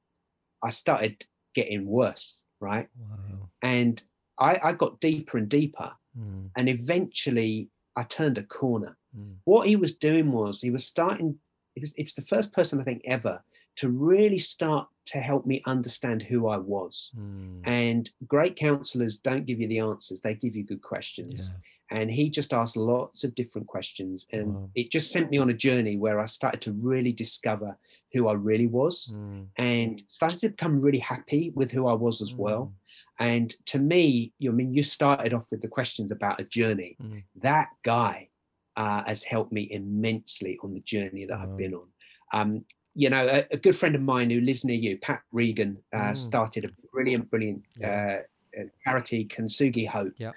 i 0.62 0.69
started 0.69 1.25
getting 1.55 1.87
worse 1.87 2.45
right 2.61 2.88
Wow. 2.99 3.49
and 3.62 4.00
i, 4.38 4.59
I 4.62 4.73
got 4.75 5.00
deeper 5.00 5.38
and 5.38 5.49
deeper 5.49 5.93
Mm. 6.19 6.50
and 6.57 6.69
eventually 6.69 7.69
i 7.97 8.02
turned 8.02 8.38
a 8.38 8.43
corner 8.43 8.97
Mm. 9.17 9.35
what 9.45 9.67
he 9.67 9.75
was 9.75 9.95
doing 9.97 10.31
was 10.31 10.61
he 10.61 10.71
was 10.71 10.87
starting 10.87 11.38
it 11.76 11.81
was, 11.81 11.93
it 11.95 12.05
was 12.05 12.14
the 12.14 12.23
first 12.23 12.52
person 12.52 12.81
i 12.81 12.85
think 12.85 13.02
ever 13.05 13.43
to 13.76 13.88
really 13.88 14.38
start 14.38 14.87
to 15.07 15.19
help 15.19 15.47
me 15.47 15.62
understand 15.67 16.23
who 16.23 16.47
i 16.47 16.57
was 16.57 17.11
Mm. 17.19 17.67
and 17.67 18.11
great 18.29 18.55
counselors 18.57 19.19
don't 19.19 19.47
give 19.47 19.59
you 19.61 19.67
the 19.69 19.81
answers 19.81 20.21
they 20.21 20.35
give 20.35 20.55
you 20.55 20.62
good 20.62 20.83
questions 20.83 21.49
Yeah. 21.49 21.99
and 21.99 22.11
he 22.19 22.31
just 22.31 22.52
asked 22.55 22.76
lots 22.76 23.25
of 23.25 23.35
different 23.35 23.67
questions 23.67 24.26
and 24.33 24.55
Wow. 24.55 24.71
it 24.76 24.90
just 24.93 25.11
sent 25.11 25.29
me 25.33 25.38
on 25.38 25.50
a 25.50 25.55
journey 25.67 25.97
where 25.97 26.19
i 26.21 26.26
started 26.26 26.61
to 26.67 26.73
really 26.73 27.12
discover 27.12 27.76
who 28.13 28.28
i 28.28 28.35
really 28.35 28.69
was 28.69 28.95
Mm. 29.13 29.47
and 29.56 30.02
started 30.06 30.39
to 30.41 30.49
become 30.50 30.80
really 30.80 30.99
happy 31.15 31.50
with 31.58 31.71
who 31.73 31.89
i 31.89 31.95
was 31.95 32.21
as 32.23 32.32
well 32.45 32.73
and 33.21 33.54
to 33.67 33.78
me 33.78 34.33
you 34.39 34.50
I 34.50 34.54
mean 34.54 34.73
you 34.75 34.83
started 34.83 35.33
off 35.35 35.47
with 35.50 35.61
the 35.63 35.69
questions 35.69 36.11
about 36.11 36.41
a 36.41 36.45
journey 36.45 36.97
Mm. 37.00 37.23
that 37.43 37.69
guy 37.85 38.28
uh, 38.76 39.02
has 39.04 39.23
helped 39.25 39.52
me 39.52 39.69
immensely 39.71 40.59
on 40.65 40.73
the 40.75 40.80
journey 40.80 41.26
that 41.26 41.37
Wow. 41.39 41.45
i've 41.45 41.56
been 41.56 41.75
on 41.75 41.89
um, 42.33 42.65
you 42.95 43.11
know 43.11 43.26
a, 43.28 43.47
a 43.52 43.56
good 43.56 43.76
friend 43.76 43.95
of 43.95 44.02
mine 44.02 44.30
who 44.30 44.41
lives 44.41 44.65
near 44.65 44.76
you 44.87 44.99
pat 44.99 45.21
regan 45.33 45.76
uh, 45.93 46.11
Mm. 46.13 46.17
started 46.17 46.65
a 46.65 46.71
brilliant 46.93 47.30
brilliant 47.30 47.63
Yeah. 47.76 48.23
uh, 48.56 48.61
uh, 48.61 48.65
charity 48.85 49.25
Kintsugi 49.26 49.87
hope 49.87 50.15
Yeah. 50.19 50.33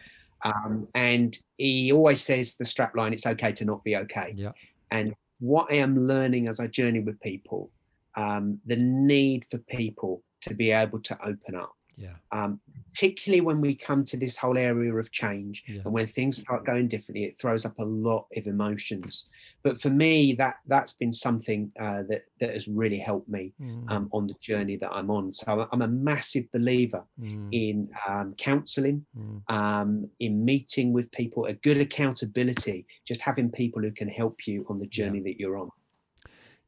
um, 0.46 0.88
and 0.94 1.38
he 1.58 1.92
always 1.92 2.22
says 2.22 2.56
the 2.58 2.66
strap 2.66 2.96
line 2.96 3.14
it's 3.14 3.26
okay 3.34 3.52
to 3.54 3.66
not 3.66 3.84
be 3.84 3.96
okay 4.04 4.34
Yeah. 4.36 4.52
and 4.92 5.14
what 5.40 5.72
i 5.72 5.76
am 5.76 5.94
learning 6.08 6.48
as 6.48 6.60
i 6.60 6.68
journey 6.68 7.00
with 7.00 7.20
people 7.22 7.72
um, 8.16 8.60
the 8.68 8.76
need 8.76 9.46
for 9.50 9.58
people 9.58 10.24
to 10.42 10.54
be 10.54 10.70
able 10.72 11.00
to 11.10 11.18
open 11.26 11.56
up 11.56 11.74
Yeah. 11.96 12.16
um, 12.32 12.60
particularly 12.88 13.42
when 13.42 13.62
we 13.62 13.76
come 13.76 14.04
to 14.06 14.18
this 14.18 14.36
whole 14.36 14.58
area 14.58 14.94
of 14.94 15.12
change 15.12 15.64
Yeah. 15.68 15.82
and 15.86 15.94
when 15.94 16.08
things 16.08 16.38
start 16.38 16.66
going 16.66 16.88
differently 16.88 17.24
it 17.26 17.40
throws 17.40 17.66
up 17.66 17.78
a 17.80 17.84
lot 17.84 18.26
of 18.36 18.48
emotions 18.48 19.26
but 19.64 19.80
for 19.80 19.90
me 19.90 20.34
that 20.34 20.56
that's 20.68 20.94
been 20.94 21.14
something 21.14 21.72
uh, 21.80 22.04
that 22.10 22.24
that 22.40 22.52
has 22.54 22.68
really 22.68 22.98
helped 23.00 23.30
me 23.30 23.54
Mm. 23.62 23.90
um, 23.92 24.10
on 24.12 24.28
the 24.28 24.34
journey 24.42 24.76
that 24.78 24.92
i'm 24.92 25.12
on 25.12 25.32
so 25.32 25.68
i'm 25.72 25.82
a 25.84 25.88
massive 25.88 26.52
believer 26.52 27.04
Mm. 27.22 27.50
in 27.52 27.90
um, 28.08 28.34
counseling 28.38 29.06
Mm. 29.18 29.42
um, 29.54 30.10
in 30.20 30.44
meeting 30.44 30.94
with 30.94 31.12
people 31.12 31.46
a 31.46 31.54
good 31.54 31.78
accountability 31.78 32.86
just 33.06 33.22
having 33.22 33.52
people 33.52 33.82
who 33.82 33.92
can 33.92 34.08
help 34.08 34.48
you 34.48 34.66
on 34.70 34.78
the 34.78 34.86
Yeah. 34.86 34.90
journey 35.06 35.20
that 35.22 35.40
you're 35.40 35.58
on 35.58 35.70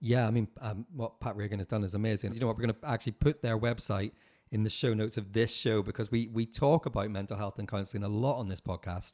Yeah, 0.02 0.28
I 0.28 0.32
mean, 0.32 0.48
um, 0.62 0.86
what 0.94 1.20
Pat 1.20 1.36
Regan 1.36 1.58
has 1.58 1.68
done 1.68 1.84
is 1.84 1.94
amazing. 1.96 2.34
You 2.34 2.40
know 2.42 2.48
what? 2.48 2.58
We're 2.58 2.66
going 2.68 2.76
to 2.80 2.88
actually 2.88 3.14
put 3.14 3.42
their 3.42 3.58
website 3.58 4.12
in 4.52 4.64
the 4.64 4.70
show 4.70 4.94
notes 4.94 5.18
of 5.18 5.34
this 5.34 5.54
show 5.54 5.82
because 5.82 6.12
we 6.12 6.28
we 6.28 6.46
talk 6.46 6.86
about 6.86 7.10
mental 7.10 7.38
health 7.38 7.60
and 7.60 7.68
counselling 7.68 8.04
a 8.04 8.08
lot 8.08 8.40
on 8.40 8.48
this 8.48 8.62
podcast 8.62 9.14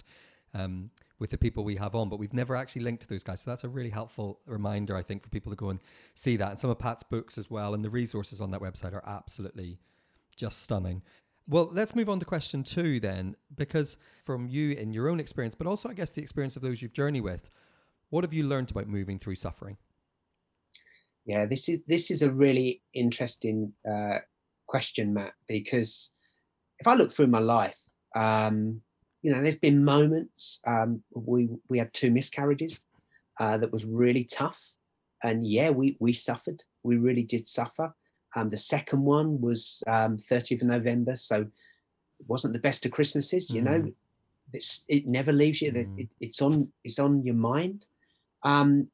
um, 0.53 0.91
with 1.19 1.29
the 1.29 1.37
people 1.37 1.63
we 1.63 1.75
have 1.75 1.95
on, 1.95 2.09
but 2.09 2.19
we've 2.19 2.33
never 2.33 2.55
actually 2.55 2.81
linked 2.81 3.03
to 3.03 3.07
those 3.07 3.23
guys. 3.23 3.41
So 3.41 3.51
that's 3.51 3.63
a 3.63 3.69
really 3.69 3.89
helpful 3.89 4.39
reminder, 4.45 4.95
I 4.95 5.01
think, 5.01 5.23
for 5.23 5.29
people 5.29 5.51
to 5.51 5.55
go 5.55 5.69
and 5.69 5.79
see 6.15 6.35
that. 6.37 6.51
And 6.51 6.59
some 6.59 6.69
of 6.69 6.79
Pat's 6.79 7.03
books 7.03 7.37
as 7.37 7.49
well, 7.49 7.73
and 7.73 7.85
the 7.85 7.89
resources 7.89 8.41
on 8.41 8.51
that 8.51 8.61
website 8.61 8.93
are 8.93 9.03
absolutely 9.05 9.79
just 10.35 10.63
stunning. 10.63 11.03
Well, 11.47 11.69
let's 11.71 11.95
move 11.95 12.09
on 12.09 12.19
to 12.19 12.25
question 12.25 12.63
two 12.63 12.99
then, 12.99 13.35
because 13.55 13.97
from 14.25 14.47
you 14.47 14.71
in 14.71 14.93
your 14.93 15.09
own 15.09 15.19
experience, 15.19 15.55
but 15.55 15.67
also 15.67 15.89
I 15.89 15.93
guess 15.93 16.11
the 16.11 16.21
experience 16.21 16.55
of 16.55 16.61
those 16.61 16.81
you've 16.81 16.93
journeyed 16.93 17.21
with, 17.21 17.49
what 18.09 18.23
have 18.23 18.33
you 18.33 18.43
learned 18.43 18.71
about 18.71 18.87
moving 18.87 19.19
through 19.19 19.35
suffering? 19.35 19.77
Yeah, 21.25 21.45
this 21.45 21.69
is 21.69 21.79
this 21.87 22.09
is 22.09 22.21
a 22.21 22.31
really 22.31 22.81
interesting 22.93 23.73
uh, 23.87 24.19
question, 24.71 25.13
Matt, 25.13 25.33
because 25.47 26.11
if 26.79 26.87
I 26.87 26.95
look 26.95 27.11
through 27.11 27.27
my 27.27 27.43
life, 27.57 27.81
um, 28.15 28.81
you 29.21 29.31
know, 29.31 29.41
there's 29.41 29.67
been 29.67 29.83
moments. 29.83 30.61
Um, 30.65 31.03
we 31.13 31.49
we 31.69 31.77
had 31.77 31.93
two 31.93 32.09
miscarriages 32.17 32.81
uh, 33.39 33.57
that 33.59 33.71
was 33.71 33.85
really 33.85 34.23
tough, 34.23 34.59
and 35.23 35.37
yeah, 35.45 35.69
we 35.79 35.97
we 35.99 36.13
suffered. 36.13 36.63
We 36.83 36.95
really 37.07 37.25
did 37.33 37.45
suffer. 37.47 37.87
Um, 38.35 38.49
the 38.49 38.57
second 38.75 39.01
one 39.03 39.41
was 39.41 39.83
um, 39.87 40.17
30th 40.17 40.61
of 40.61 40.67
November, 40.77 41.15
so 41.15 41.37
it 42.21 42.25
wasn't 42.27 42.53
the 42.53 42.65
best 42.67 42.85
of 42.85 42.91
Christmases. 42.93 43.51
You 43.55 43.61
know, 43.61 43.79
Mm. 43.81 43.93
it's, 44.53 44.85
it 44.87 45.05
never 45.05 45.33
leaves 45.33 45.61
you. 45.61 45.71
Mm. 45.73 45.99
It, 46.01 46.09
it's 46.25 46.41
on 46.41 46.53
it's 46.85 46.99
on 46.99 47.23
your 47.27 47.39
mind. 47.53 47.79
Um, 48.43 48.87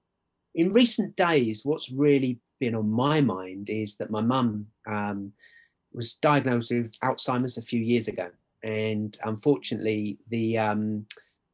in 0.56 0.74
recent 0.74 1.16
days, 1.16 1.64
what's 1.64 1.92
really 1.92 2.34
been 2.60 2.76
on 2.76 2.90
my 2.90 3.22
mind 3.22 3.70
is 3.70 3.98
that 3.98 4.10
my 4.10 4.22
mum 4.34 4.68
um, 4.88 5.34
was 5.98 6.14
diagnosed 6.16 6.72
with 6.72 6.94
Alzheimer's 7.04 7.58
a 7.58 7.62
few 7.62 7.82
years 7.82 8.08
ago, 8.08 8.30
and 8.64 9.18
unfortunately, 9.26 10.18
the 10.30 10.58
um, 10.58 11.06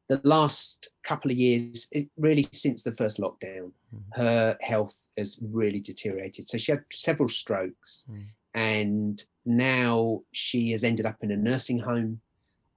the 0.09 0.19
last 0.23 0.89
couple 1.03 1.31
of 1.31 1.37
years, 1.37 1.87
it, 1.91 2.09
really 2.17 2.45
since 2.51 2.83
the 2.83 2.91
first 2.91 3.17
lockdown, 3.19 3.71
Mhm. 3.95 4.03
her 4.15 4.57
health 4.61 5.07
has 5.17 5.39
really 5.41 5.79
deteriorated. 5.79 6.45
So 6.47 6.57
she 6.57 6.71
had 6.73 6.83
several 6.91 7.29
strokes, 7.29 8.05
Mm. 8.09 8.25
and 8.53 9.25
now 9.45 10.23
she 10.31 10.71
has 10.71 10.83
ended 10.83 11.05
up 11.05 11.23
in 11.23 11.31
a 11.31 11.37
nursing 11.37 11.79
home, 11.79 12.21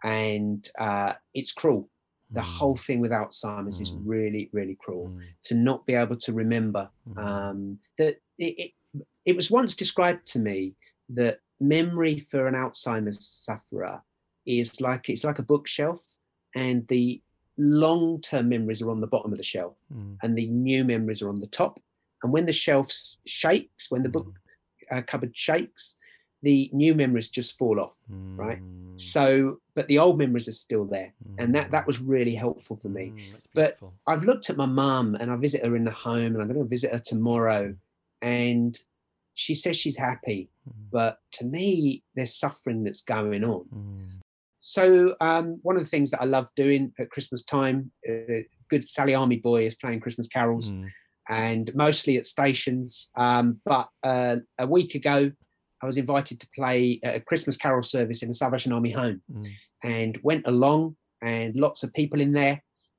and 0.04 0.68
uh, 0.78 1.14
it's 1.34 1.52
cruel. 1.52 1.90
The 2.30 2.40
Mm. 2.40 2.58
whole 2.58 2.76
thing 2.76 3.00
with 3.00 3.10
Alzheimer's 3.12 3.80
is 3.80 3.90
Mm. 3.92 4.02
really, 4.04 4.50
really 4.52 4.76
cruel 4.76 5.08
Mm. 5.08 5.22
to 5.44 5.54
not 5.54 5.86
be 5.86 5.94
able 5.94 6.16
to 6.16 6.32
remember 6.32 6.90
Mm. 7.08 7.18
um, 7.18 7.78
that 7.98 8.20
it, 8.38 8.54
it, 8.64 8.72
it 9.24 9.36
was 9.36 9.50
once 9.50 9.74
described 9.74 10.26
to 10.32 10.38
me 10.38 10.74
that 11.08 11.40
memory 11.60 12.18
for 12.20 12.46
an 12.46 12.54
Alzheimer's 12.54 13.24
sufferer 13.24 14.02
is 14.44 14.80
like 14.80 15.08
it's 15.08 15.24
like 15.24 15.38
a 15.38 15.42
bookshelf, 15.42 16.04
and 16.54 16.86
the 16.88 17.20
long-term 17.58 18.48
memories 18.48 18.82
are 18.82 18.90
on 18.90 19.00
the 19.00 19.06
bottom 19.06 19.32
of 19.32 19.38
the 19.38 19.44
shelf, 19.44 19.74
Mm. 19.92 20.16
and 20.22 20.36
the 20.38 20.46
new 20.48 20.84
memories 20.84 21.22
are 21.22 21.28
on 21.28 21.40
the 21.40 21.46
top. 21.46 21.80
And 22.22 22.32
when 22.32 22.46
the 22.46 22.52
shelf 22.52 22.92
shakes, 23.24 23.90
when 23.90 24.02
the 24.02 24.08
book 24.08 24.38
uh, 24.90 25.02
cupboard 25.02 25.36
shakes, 25.36 25.96
the 26.42 26.70
new 26.72 26.94
memories 26.94 27.28
just 27.28 27.58
fall 27.58 27.80
off, 27.80 27.96
right? 28.36 28.60
Mm, 28.62 29.00
So, 29.00 29.60
but 29.74 29.88
the 29.88 29.98
old 29.98 30.16
memories 30.18 30.48
are 30.48 30.52
still 30.52 30.84
there, 30.84 31.12
and 31.38 31.54
that 31.54 31.70
that 31.72 31.84
mm, 31.84 31.86
was 31.86 32.00
really 32.00 32.34
helpful 32.34 32.76
for 32.76 32.88
me. 32.88 33.12
mm, 33.16 33.34
But. 33.54 33.78
I've 34.06 34.22
looked 34.22 34.50
at 34.50 34.56
my 34.56 34.66
mum, 34.66 35.16
and 35.16 35.32
I 35.32 35.36
visit 35.36 35.64
her 35.64 35.74
in 35.74 35.82
the 35.84 35.90
home, 35.90 36.32
and 36.34 36.40
I'm 36.40 36.46
going 36.46 36.62
to 36.62 36.64
visit 36.64 36.92
her 36.92 37.00
tomorrow, 37.00 37.74
and 38.22 38.78
she 39.42 39.54
says 39.54 39.76
she's 39.76 39.98
happy, 40.10 40.40
Mm, 40.68 40.90
but 40.90 41.18
to 41.36 41.44
me, 41.44 42.02
there's 42.16 42.34
suffering 42.44 42.82
that's 42.84 43.02
going 43.02 43.44
on. 43.44 43.64
mm, 43.72 44.08
So 44.58 45.14
um, 45.20 45.46
one 45.62 45.76
of 45.78 45.82
the 45.84 45.88
things 45.94 46.10
that 46.10 46.20
I 46.22 46.24
love 46.36 46.48
doing 46.56 46.92
at 46.98 47.10
Christmas 47.14 47.42
time, 47.44 47.92
uh, 48.08 48.40
good 48.72 48.88
Sally 48.88 49.14
Army 49.14 49.36
boy 49.48 49.60
is 49.66 49.76
playing 49.76 50.00
Christmas 50.00 50.26
carols, 50.26 50.70
mm, 50.72 50.88
and 51.28 51.72
mostly 51.74 52.16
at 52.16 52.26
stations. 52.26 53.10
Um, 53.26 53.46
but 53.64 53.86
uh, 54.02 54.36
a 54.58 54.66
week 54.66 54.92
ago, 55.00 55.30
I 55.82 55.86
was 55.86 55.98
invited 55.98 56.40
to 56.40 56.48
play 56.58 56.98
a 57.04 57.20
Christmas 57.20 57.56
carol 57.56 57.82
service 57.82 58.22
in 58.24 58.28
the 58.30 58.34
Salvation 58.42 58.72
Army 58.72 58.90
home, 59.02 59.20
mm, 59.32 59.46
and 59.84 60.18
went 60.22 60.44
along, 60.48 60.96
and 61.22 61.54
lots 61.54 61.84
of 61.84 61.92
people 61.92 62.20
in 62.20 62.32
there 62.32 62.56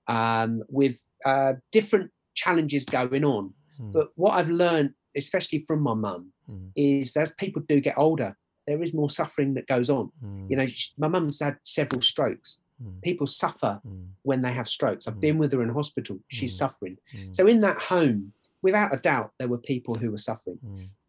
um, 0.08 0.52
with 0.70 0.96
uh, 1.26 1.54
different 1.78 2.12
challenges 2.36 2.86
going 2.86 3.26
on. 3.26 3.54
mm, 3.82 3.92
But 3.96 4.08
what 4.16 4.34
I've 4.38 4.50
learned, 4.66 4.92
especially 5.18 5.60
from 5.68 5.82
my 5.82 5.94
mum, 5.94 6.32
mm, 6.50 6.70
is 6.76 7.14
that 7.14 7.22
as 7.22 7.32
people 7.34 7.62
do 7.68 7.80
get 7.82 7.98
older, 7.98 8.38
there 8.68 8.82
is 8.84 8.94
more 8.94 9.10
suffering 9.10 9.54
that 9.56 9.68
goes 9.68 9.90
on. 9.90 10.12
mm, 10.24 10.50
You 10.50 10.58
know, 10.58 10.66
sh- 10.68 10.92
my 10.98 11.08
mum's 11.08 11.40
had 11.42 11.58
several 11.64 12.02
strokes. 12.02 12.60
mm, 12.84 13.02
People 13.02 13.28
suffer 13.28 13.82
mm, 13.86 14.08
when 14.24 14.42
they 14.42 14.52
have 14.52 14.68
strokes. 14.68 15.08
I've 15.08 15.16
Mm. 15.16 15.20
been 15.28 15.38
with 15.38 15.52
her 15.54 15.64
in 15.64 15.70
hospital. 15.70 16.20
She's 16.28 16.54
Mm. 16.54 16.58
suffering. 16.58 16.98
So 17.32 17.48
in 17.48 17.60
that 17.62 17.78
home, 17.78 18.34
without 18.62 18.94
a 18.94 18.98
doubt, 18.98 19.32
there 19.40 19.48
were 19.48 19.58
people 19.58 19.96
who 19.96 20.12
were 20.12 20.18
suffering. 20.18 20.60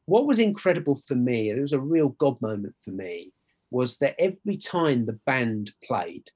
What 0.06 0.26
was 0.26 0.38
incredible 0.38 0.96
for 0.96 1.14
me, 1.16 1.50
and 1.50 1.58
it 1.58 1.62
was 1.62 1.72
a 1.74 1.80
real 1.80 2.10
God 2.10 2.40
moment 2.40 2.76
for 2.80 2.92
me, 2.92 3.32
was 3.70 3.98
that 3.98 4.14
every 4.18 4.56
time 4.56 5.04
the 5.04 5.18
band 5.26 5.72
played, 5.84 6.30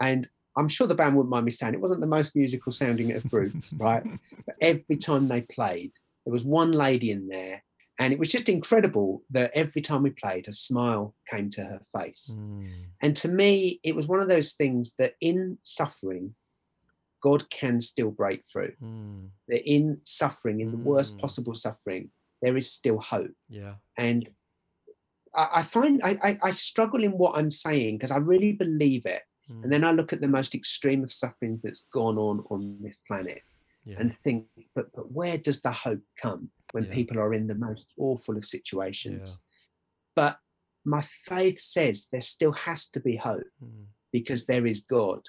and 0.00 0.28
I'm 0.56 0.68
sure 0.68 0.86
the 0.86 0.94
band 0.94 1.16
wouldn't 1.16 1.30
mind 1.30 1.44
me 1.44 1.50
saying 1.52 1.74
it 1.74 1.80
wasn't 1.80 2.00
the 2.00 2.06
most 2.18 2.34
musical 2.34 2.72
sounding 2.72 3.12
of 3.12 3.28
groups, 3.30 3.72
right? 3.78 4.04
But 4.46 4.56
every 4.60 4.96
time 4.96 5.28
they 5.28 5.42
played, 5.42 5.92
there 6.24 6.32
was 6.32 6.44
one 6.44 6.72
lady 6.72 7.10
in 7.10 7.28
there, 7.28 7.62
and 7.98 8.12
it 8.12 8.18
was 8.18 8.28
just 8.28 8.48
incredible 8.48 9.22
that 9.30 9.50
every 9.54 9.82
time 9.82 10.02
we 10.02 10.10
played, 10.10 10.48
a 10.48 10.52
smile 10.52 11.14
came 11.30 11.50
to 11.50 11.64
her 11.64 11.80
face. 11.98 12.38
mm, 12.38 12.84
And 13.00 13.16
to 13.16 13.28
me, 13.28 13.80
it 13.82 13.94
was 13.94 14.06
one 14.06 14.20
of 14.20 14.28
those 14.28 14.52
things 14.52 14.94
that 14.98 15.14
in 15.20 15.58
suffering, 15.62 16.34
God 17.22 17.48
can 17.50 17.80
still 17.80 18.10
break 18.10 18.42
through. 18.50 18.72
mm, 18.82 19.28
That 19.48 19.68
in 19.68 20.00
suffering, 20.04 20.60
in 20.60 20.70
the 20.70 20.76
worst 20.78 21.16
Mm. 21.16 21.20
possible 21.20 21.54
suffering, 21.54 22.10
there 22.40 22.56
is 22.56 22.70
still 22.70 22.98
hope. 22.98 23.34
yeah. 23.48 23.74
And 23.98 24.28
I, 25.34 25.48
I 25.56 25.62
find 25.62 26.00
I, 26.02 26.16
I, 26.22 26.38
I 26.42 26.50
struggle 26.52 27.02
in 27.04 27.12
what 27.12 27.36
I'm 27.36 27.50
saying 27.50 27.96
because 27.98 28.10
I 28.10 28.18
really 28.18 28.52
believe 28.52 29.06
it. 29.06 29.22
mm, 29.50 29.62
And 29.62 29.72
then 29.72 29.84
I 29.84 29.92
look 29.92 30.12
at 30.12 30.20
the 30.20 30.28
most 30.28 30.54
extreme 30.54 31.02
of 31.04 31.12
sufferings 31.12 31.60
that's 31.62 31.84
gone 31.92 32.18
on 32.18 32.44
on 32.50 32.78
this 32.80 32.98
planet 33.08 33.42
yeah. 33.84 33.96
and 33.98 34.16
think, 34.18 34.46
but, 34.74 34.86
but 34.94 35.10
where 35.12 35.38
does 35.38 35.62
the 35.62 35.72
hope 35.72 36.02
come 36.20 36.50
when 36.72 36.84
Yeah. 36.84 36.94
people 36.94 37.18
are 37.18 37.34
in 37.34 37.46
the 37.46 37.54
most 37.54 37.92
awful 37.98 38.36
of 38.36 38.44
situations? 38.44 39.40
But 40.16 40.38
my 40.84 41.00
faith 41.02 41.58
says 41.60 42.08
there 42.10 42.20
still 42.20 42.52
has 42.52 42.88
to 42.88 43.00
be 43.00 43.16
hope 43.16 43.44
mm, 43.62 43.86
because 44.12 44.46
there 44.46 44.66
is 44.66 44.80
God. 44.80 45.20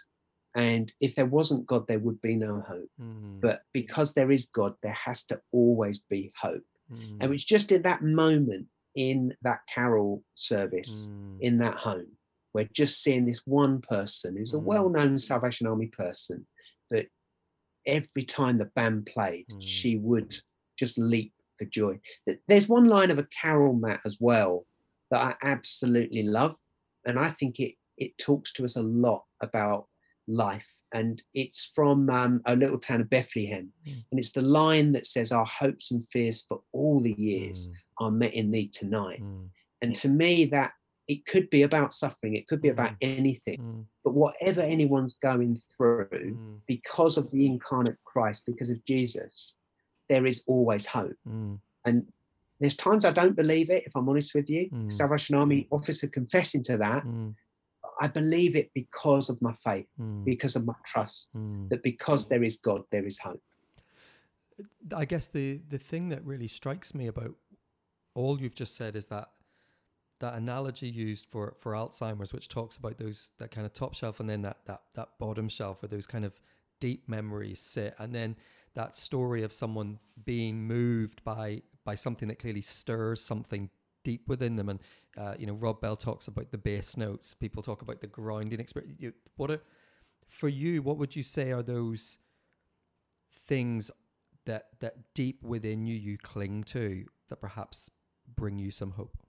And 0.56 0.92
if 1.00 1.16
there 1.16 1.26
wasn't 1.26 1.66
God, 1.66 1.88
there 1.88 2.00
would 2.00 2.22
be 2.22 2.36
no 2.36 2.62
hope. 2.68 2.89
mm, 3.00 3.39
But 3.42 3.62
because 3.74 4.13
there 4.13 4.32
is 4.32 4.46
God, 4.48 4.76
there 4.84 4.98
has 5.06 5.24
to 5.26 5.42
always 5.52 6.00
be 6.00 6.32
hope. 6.39 6.63
mm, 6.92 7.18
And 7.20 7.34
it's 7.34 7.44
just 7.44 7.72
in 7.72 7.82
that 7.84 8.04
moment 8.04 8.68
in 8.96 9.36
that 9.42 9.62
carol 9.74 10.24
service 10.36 11.12
mm, 11.12 11.42
in 11.42 11.58
that 11.58 11.76
home, 11.78 12.12
we're 12.54 12.70
just 12.72 13.02
seeing 13.02 13.26
this 13.26 13.42
one 13.46 13.82
person 13.82 14.38
who's 14.38 14.54
a 14.54 14.58
Mm. 14.58 14.63
well 14.63 14.89
known 14.89 15.18
Salvation 15.18 15.66
Army 15.66 15.88
person 15.88 16.46
that 16.92 17.08
every 17.86 18.24
time 18.24 18.58
the 18.58 18.65
band 18.76 19.06
played, 19.06 19.46
Mm. 19.52 19.62
she 19.62 19.98
would 19.98 20.36
just 20.78 20.98
leap 20.98 21.34
for 21.58 21.65
joy. 21.65 22.00
There's 22.48 22.67
one 22.67 22.86
line 22.86 23.12
of 23.12 23.19
a 23.19 23.28
carol, 23.41 23.74
Matt, 23.74 24.02
as 24.06 24.17
well, 24.19 24.65
that 25.12 25.19
I 25.22 25.36
absolutely 25.48 26.24
love. 26.24 26.56
And 27.06 27.19
I 27.19 27.30
think 27.30 27.60
it, 27.60 27.76
it 27.98 28.17
talks 28.17 28.52
to 28.54 28.65
us 28.65 28.76
a 28.76 28.82
lot 28.82 29.24
about 29.41 29.88
life. 30.28 30.80
And 30.93 31.22
it's 31.34 31.65
from 31.76 32.10
um, 32.10 32.41
a 32.46 32.56
little 32.56 32.80
town 32.80 33.02
of 33.02 33.10
Bethlehem. 33.10 33.72
Mm. 33.88 34.04
And 34.12 34.19
it's 34.19 34.32
the 34.32 34.41
line 34.41 34.93
that 34.93 35.06
says, 35.06 35.32
Our 35.32 35.46
hopes 35.46 35.91
and 35.91 36.08
fears 36.10 36.43
for 36.48 36.62
all 36.72 37.02
the 37.02 37.13
years 37.13 37.69
mm, 37.69 37.74
are 38.00 38.12
met 38.12 38.34
in 38.34 38.50
thee 38.52 38.67
tonight. 38.67 39.22
mm, 39.22 39.50
And 39.82 39.96
to 39.98 40.08
me, 40.10 40.46
that 40.46 40.72
it 41.08 41.26
could 41.26 41.50
be 41.50 41.63
about 41.63 41.93
suffering, 41.93 42.36
it 42.36 42.48
could 42.48 42.62
be 42.62 42.69
about 42.69 42.93
anything, 43.02 43.60
mm, 43.60 43.86
but 44.04 44.13
whatever 44.13 44.62
anyone's 44.62 45.16
going 45.16 45.58
through, 45.76 46.08
mm, 46.12 46.60
because 46.68 47.18
of 47.18 47.30
the 47.32 47.46
incarnate 47.46 47.98
Christ, 48.04 48.44
because 48.46 48.70
of 48.70 48.84
Jesus, 48.86 49.58
there 50.10 50.26
is 50.26 50.44
always 50.48 50.86
hope. 50.86 51.16
mm, 51.28 51.60
And 51.86 52.06
there's 52.60 52.76
times 52.76 53.06
I 53.06 53.12
don't 53.12 53.36
believe 53.36 53.70
it, 53.70 53.84
if 53.86 53.96
I'm 53.96 54.08
honest 54.10 54.36
with 54.36 54.50
you. 54.50 54.70
Mm. 54.70 54.92
Salvation 54.92 55.36
Army 55.36 55.68
officer 55.72 56.08
confessing 56.08 56.63
to 56.63 56.78
that. 56.78 57.04
mm, 57.04 57.34
I 58.02 58.08
believe 58.08 58.56
it 58.56 58.72
because 58.74 59.30
of 59.30 59.42
my 59.42 59.54
faith, 59.63 59.88
mm, 60.00 60.26
because 60.26 60.56
of 60.56 60.66
my 60.66 60.74
trust, 60.86 61.30
mm. 61.36 61.70
that 61.70 61.84
because 61.84 62.28
there 62.28 62.44
is 62.44 62.58
God, 62.58 62.84
there 62.92 63.06
is 63.06 63.20
hope. 63.20 63.42
I 64.96 65.06
guess 65.06 65.28
the 65.28 65.62
the 65.70 65.78
thing 65.78 66.10
that 66.10 66.24
really 66.26 66.48
strikes 66.48 66.94
me 66.94 67.08
about 67.08 67.36
all 68.16 68.39
you've 68.39 68.56
just 68.56 68.76
said 68.76 68.96
is 68.96 69.08
that 69.08 69.30
that 70.24 70.36
analogy 70.36 70.88
used 70.88 71.26
for 71.30 71.54
for 71.60 71.74
Alzheimer's, 71.74 72.32
which 72.32 72.48
talks 72.48 72.78
about 72.78 72.98
those 72.98 73.34
that 73.40 73.52
kind 73.52 73.66
of 73.66 73.74
top 73.74 73.94
shelf 73.94 74.22
and 74.22 74.30
then 74.30 74.42
that 74.44 74.58
that 74.66 74.82
that 74.96 75.10
bottom 75.20 75.50
shelf 75.50 75.82
where 75.82 75.90
those 75.90 76.08
kind 76.08 76.24
of 76.24 76.34
deep 76.80 77.10
memories 77.10 77.60
sit, 77.60 77.94
and 78.00 78.16
then 78.16 78.38
that 78.74 78.96
story 78.96 79.44
of 79.44 79.52
someone 79.52 80.00
being 80.24 80.66
moved 80.66 81.22
by 81.26 81.62
by 81.84 81.94
something 81.94 82.30
that 82.30 82.40
clearly 82.40 82.62
stirs 82.62 83.22
something 83.22 83.70
deep 84.06 84.30
within 84.30 84.56
them. 84.56 84.70
And 84.70 84.80
uh, 85.18 85.36
you 85.38 85.46
know, 85.46 85.54
Rob 85.54 85.82
Bell 85.82 85.98
talks 85.98 86.28
about 86.28 86.52
the 86.52 86.58
bass 86.58 86.96
notes. 86.96 87.34
People 87.34 87.62
talk 87.62 87.82
about 87.82 88.00
the 88.00 88.08
grounding 88.08 88.62
experience. 88.62 88.96
You, 89.00 89.14
what 89.36 89.52
are 89.52 89.62
for 90.30 90.48
you? 90.48 90.82
What 90.82 90.98
would 90.98 91.18
you 91.18 91.24
say 91.24 91.52
are 91.52 91.64
those 91.64 92.18
things 93.46 93.92
that 94.46 94.68
that 94.80 95.14
deep 95.14 95.44
within 95.44 95.86
you 95.86 95.96
you 95.96 96.18
cling 96.18 96.64
to 96.64 97.06
that 97.28 97.42
perhaps 97.42 97.92
bring 98.38 98.58
you 98.58 98.72
some 98.72 98.92
hope? 98.92 99.23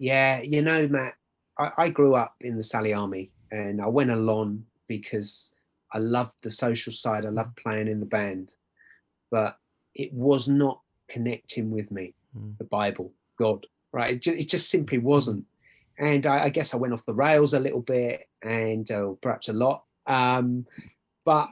Yeah, 0.00 0.40
you 0.40 0.62
know, 0.62 0.88
Matt, 0.88 1.14
I, 1.58 1.72
I 1.76 1.88
grew 1.90 2.14
up 2.14 2.34
in 2.40 2.56
the 2.56 2.62
Sally 2.62 2.94
Army 2.94 3.30
and 3.52 3.82
I 3.82 3.86
went 3.86 4.10
along 4.10 4.64
because 4.88 5.52
I 5.92 5.98
loved 5.98 6.32
the 6.42 6.48
social 6.48 6.90
side. 6.92 7.26
I 7.26 7.28
loved 7.28 7.54
playing 7.56 7.86
in 7.86 8.00
the 8.00 8.06
band, 8.06 8.54
but 9.30 9.58
it 9.94 10.10
was 10.14 10.48
not 10.48 10.80
connecting 11.08 11.70
with 11.70 11.90
me, 11.92 12.14
Mm. 12.36 12.56
the 12.58 12.64
Bible, 12.64 13.12
God, 13.38 13.66
right? 13.92 14.14
It 14.14 14.22
just, 14.22 14.38
it 14.38 14.48
just 14.48 14.70
simply 14.70 14.98
wasn't. 14.98 15.44
And 15.98 16.26
I, 16.26 16.44
I 16.44 16.48
guess 16.48 16.72
I 16.72 16.76
went 16.78 16.94
off 16.94 17.04
the 17.04 17.12
rails 17.12 17.52
a 17.54 17.60
little 17.60 17.82
bit 17.82 18.28
and 18.42 18.90
uh, 18.90 19.10
perhaps 19.20 19.48
a 19.48 19.52
lot. 19.52 19.84
Um, 20.06 20.64
but, 21.24 21.50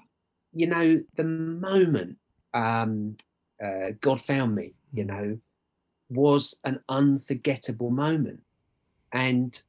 you 0.55 0.69
know, 0.69 1.01
the 1.17 1.25
moment 1.25 2.17
um, 2.55 3.17
uh, 3.63 3.91
God 4.01 4.23
found 4.23 4.55
me, 4.55 4.73
you 4.93 5.05
Mm. 5.05 5.09
know, 5.09 5.39
was 6.11 6.59
an 6.65 6.81
unforgettable 6.89 7.91
moment. 7.91 8.41
And 9.13 9.61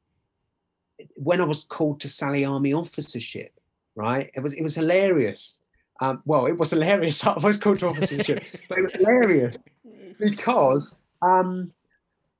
when 1.16 1.40
I 1.40 1.44
was 1.44 1.64
called 1.64 2.00
to 2.00 2.08
Sally 2.08 2.44
Army 2.44 2.72
officership, 2.72 3.52
right, 3.94 4.30
it 4.34 4.42
was 4.42 4.52
it 4.54 4.62
was 4.62 4.74
hilarious. 4.74 5.60
Um, 6.00 6.22
well, 6.24 6.46
it 6.46 6.56
was 6.58 6.70
hilarious. 6.70 7.24
I 7.26 7.34
was 7.34 7.58
called 7.58 7.80
to 7.80 7.88
officership, 7.88 8.44
but 8.68 8.78
it 8.78 8.82
was 8.82 8.92
hilarious 8.92 9.58
because 10.18 11.00
um, 11.22 11.72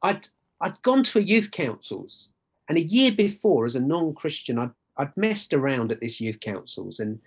I'd 0.02 0.26
I'd 0.60 0.80
gone 0.82 1.02
to 1.04 1.18
a 1.18 1.22
youth 1.22 1.50
councils, 1.50 2.32
and 2.68 2.78
a 2.78 2.82
year 2.82 3.12
before, 3.12 3.64
as 3.66 3.76
a 3.76 3.80
non-Christian, 3.80 4.58
I'd 4.58 4.70
I'd 4.96 5.16
messed 5.16 5.54
around 5.54 5.92
at 5.92 6.00
this 6.00 6.20
youth 6.20 6.40
councils, 6.40 7.00
and 7.00 7.20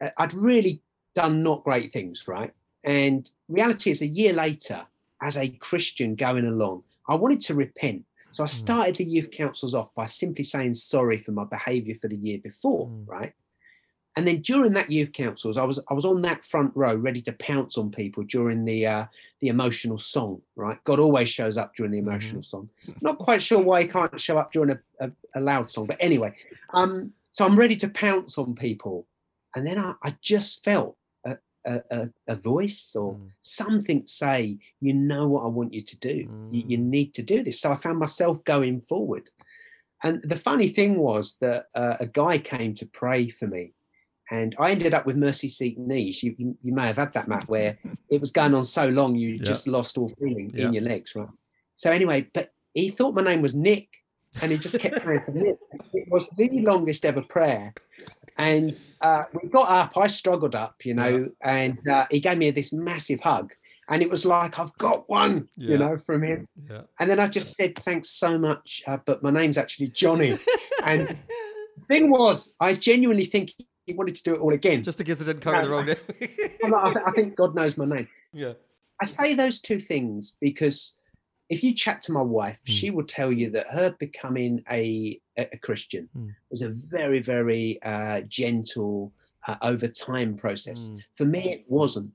uh, 0.00 0.10
I'd 0.18 0.34
really 0.34 0.82
done 1.14 1.42
not 1.42 1.64
great 1.64 1.92
things, 1.92 2.26
right? 2.26 2.52
And 2.84 3.30
reality 3.48 3.90
is, 3.90 4.02
a 4.02 4.06
year 4.06 4.32
later, 4.32 4.86
as 5.22 5.36
a 5.36 5.48
Christian 5.48 6.14
going 6.14 6.46
along, 6.46 6.82
I 7.08 7.14
wanted 7.14 7.40
to 7.42 7.54
repent. 7.54 8.04
So 8.32 8.42
I 8.42 8.46
Mm. 8.46 8.50
started 8.50 8.96
the 8.96 9.04
youth 9.04 9.30
councils 9.30 9.74
off 9.74 9.94
by 9.94 10.06
simply 10.06 10.44
saying 10.44 10.74
sorry 10.74 11.18
for 11.18 11.32
my 11.32 11.44
behaviour 11.44 11.94
for 11.94 12.08
the 12.08 12.16
year 12.16 12.38
before, 12.38 12.88
Mm. 12.88 13.04
right? 13.06 13.32
And 14.16 14.28
then 14.28 14.42
during 14.42 14.74
that 14.74 14.90
youth 14.90 15.12
councils, 15.12 15.56
I 15.56 15.64
was 15.64 15.78
I 15.88 15.94
was 15.94 16.04
on 16.04 16.20
that 16.22 16.44
front 16.44 16.72
row, 16.76 16.94
ready 16.94 17.22
to 17.22 17.32
pounce 17.32 17.78
on 17.78 17.90
people 17.90 18.22
during 18.24 18.64
the 18.66 18.86
uh, 18.86 19.06
the 19.40 19.48
emotional 19.48 19.96
song, 19.98 20.42
right? 20.54 20.78
God 20.84 20.98
always 20.98 21.30
shows 21.30 21.56
up 21.56 21.74
during 21.74 21.92
the 21.92 21.98
Mm-hmm. 21.98 22.08
emotional 22.08 22.42
song. 22.42 22.68
Not 23.00 23.18
quite 23.18 23.40
sure 23.42 23.60
why 23.60 23.82
he 23.82 23.88
can't 23.88 24.20
show 24.20 24.36
up 24.36 24.52
during 24.52 24.70
a, 24.72 24.80
a, 25.00 25.12
a 25.36 25.40
loud 25.40 25.70
song, 25.70 25.86
but 25.86 25.96
anyway, 26.00 26.34
um, 26.74 27.12
so 27.30 27.46
I'm 27.46 27.56
ready 27.58 27.76
to 27.76 27.88
pounce 27.88 28.36
on 28.36 28.54
people, 28.54 29.06
and 29.56 29.66
then 29.66 29.78
I, 29.78 29.94
I 30.02 30.16
just 30.20 30.62
felt 30.62 30.96
a, 31.64 31.80
a, 31.90 32.08
a, 32.28 32.36
voice 32.36 32.94
or 32.96 33.14
mm. 33.14 33.30
something 33.40 34.06
say, 34.06 34.58
you 34.80 34.92
know 34.92 35.28
what 35.28 35.44
I 35.44 35.48
want 35.48 35.72
you 35.72 35.82
to 35.82 35.98
do. 35.98 36.26
Mm. 36.26 36.54
You, 36.54 36.64
you, 36.68 36.78
mm. 36.78 36.82
need 36.82 37.14
to 37.14 37.22
do 37.22 37.42
this. 37.42 37.60
So 37.60 37.72
I 37.72 37.76
found 37.76 37.98
myself 37.98 38.42
going 38.44 38.80
forward. 38.80 39.30
And 40.02 40.20
the 40.22 40.36
funny 40.36 40.68
thing 40.68 40.98
was 40.98 41.36
that 41.40 41.66
uh, 41.74 41.96
a 42.00 42.06
guy 42.06 42.38
came 42.38 42.74
to 42.74 42.86
pray 42.86 43.30
for 43.30 43.46
me. 43.46 43.72
And 44.30 44.56
I 44.58 44.70
ended 44.70 44.94
up 44.94 45.04
with 45.04 45.16
Mercy 45.16 45.48
Seat 45.48 45.78
knees. 45.78 46.22
You, 46.22 46.34
you, 46.38 46.56
you 46.62 46.72
may 46.72 46.86
have 46.86 46.96
had 46.96 47.12
that, 47.12 47.28
Matt, 47.28 47.48
where 47.48 47.78
it 48.10 48.20
was 48.20 48.32
going 48.32 48.54
on 48.54 48.64
so 48.64 48.88
long 48.88 49.14
you 49.14 49.34
yep. 49.34 49.44
just 49.44 49.66
lost 49.66 49.98
all 49.98 50.08
feeling 50.08 50.50
yep. 50.54 50.68
in 50.68 50.74
your 50.74 50.82
legs, 50.82 51.14
right? 51.14 51.28
So 51.76 51.90
anyway, 51.90 52.28
but 52.32 52.52
he 52.74 52.90
thought 52.90 53.14
my 53.14 53.22
name 53.22 53.42
was 53.42 53.54
Nick, 53.54 53.88
and 54.40 54.50
he 54.50 54.58
just 54.58 54.78
kept 54.78 55.00
praying 55.04 55.22
for 55.24 55.32
Nick. 55.32 55.56
It 55.92 56.08
was 56.08 56.28
the 56.36 56.48
longest 56.60 57.04
ever 57.04 57.22
prayer. 57.22 57.74
And 58.38 58.76
uh, 59.00 59.24
we 59.32 59.48
got 59.48 59.68
up. 59.68 59.96
I 59.96 60.06
struggled 60.06 60.54
up, 60.54 60.84
you 60.84 60.94
know, 60.94 61.28
yeah. 61.44 61.66
and 61.66 61.88
uh, 61.88 62.06
he 62.10 62.20
gave 62.20 62.38
me 62.38 62.50
this 62.50 62.72
massive 62.72 63.20
hug, 63.20 63.52
and 63.88 64.02
it 64.02 64.10
was 64.10 64.24
like 64.24 64.58
I've 64.58 64.76
got 64.78 65.08
one, 65.08 65.48
yeah. 65.56 65.70
you 65.70 65.78
know, 65.78 65.96
from 65.96 66.22
him. 66.22 66.48
Yeah. 66.70 66.82
And 66.98 67.10
then 67.10 67.20
I 67.20 67.28
just 67.28 67.54
said 67.54 67.76
thanks 67.84 68.10
so 68.10 68.38
much, 68.38 68.82
uh, 68.86 68.98
but 69.04 69.22
my 69.22 69.30
name's 69.30 69.58
actually 69.58 69.88
Jonny. 69.88 70.38
and 70.84 71.08
the 71.08 71.16
thing 71.88 72.10
was, 72.10 72.54
I 72.58 72.74
genuinely 72.74 73.26
think 73.26 73.52
he 73.86 73.92
wanted 73.92 74.14
to 74.16 74.22
do 74.22 74.34
it 74.34 74.40
all 74.40 74.52
again, 74.52 74.82
just 74.82 75.00
in 75.00 75.06
case 75.06 75.20
it 75.20 75.26
didn't 75.26 75.42
cover 75.42 75.62
the 75.62 75.70
wrong 75.70 75.86
name. 75.86 75.96
I, 76.74 76.94
I 77.06 77.10
think 77.12 77.36
God 77.36 77.54
knows 77.54 77.76
my 77.76 77.84
name. 77.84 78.08
Yeah. 78.32 78.54
I 79.00 79.04
say 79.04 79.34
those 79.34 79.60
two 79.60 79.80
things 79.80 80.36
because 80.40 80.94
if 81.48 81.62
you 81.62 81.74
chat 81.74 82.00
to 82.02 82.12
my 82.12 82.22
wife, 82.22 82.58
mm. 82.66 82.72
she 82.72 82.90
will 82.90 83.04
tell 83.04 83.32
you 83.32 83.50
that 83.50 83.66
her 83.68 83.94
becoming 83.98 84.62
a, 84.70 85.20
a 85.36 85.58
Christian 85.58 86.08
mm. 86.16 86.34
was 86.50 86.62
a 86.62 86.68
very, 86.68 87.20
very 87.20 87.82
uh, 87.82 88.20
gentle, 88.22 89.12
uh, 89.46 89.56
over 89.62 89.88
time 89.88 90.36
process. 90.36 90.88
Mm. 90.88 91.04
For 91.14 91.24
me, 91.24 91.50
it 91.52 91.64
wasn't. 91.68 92.12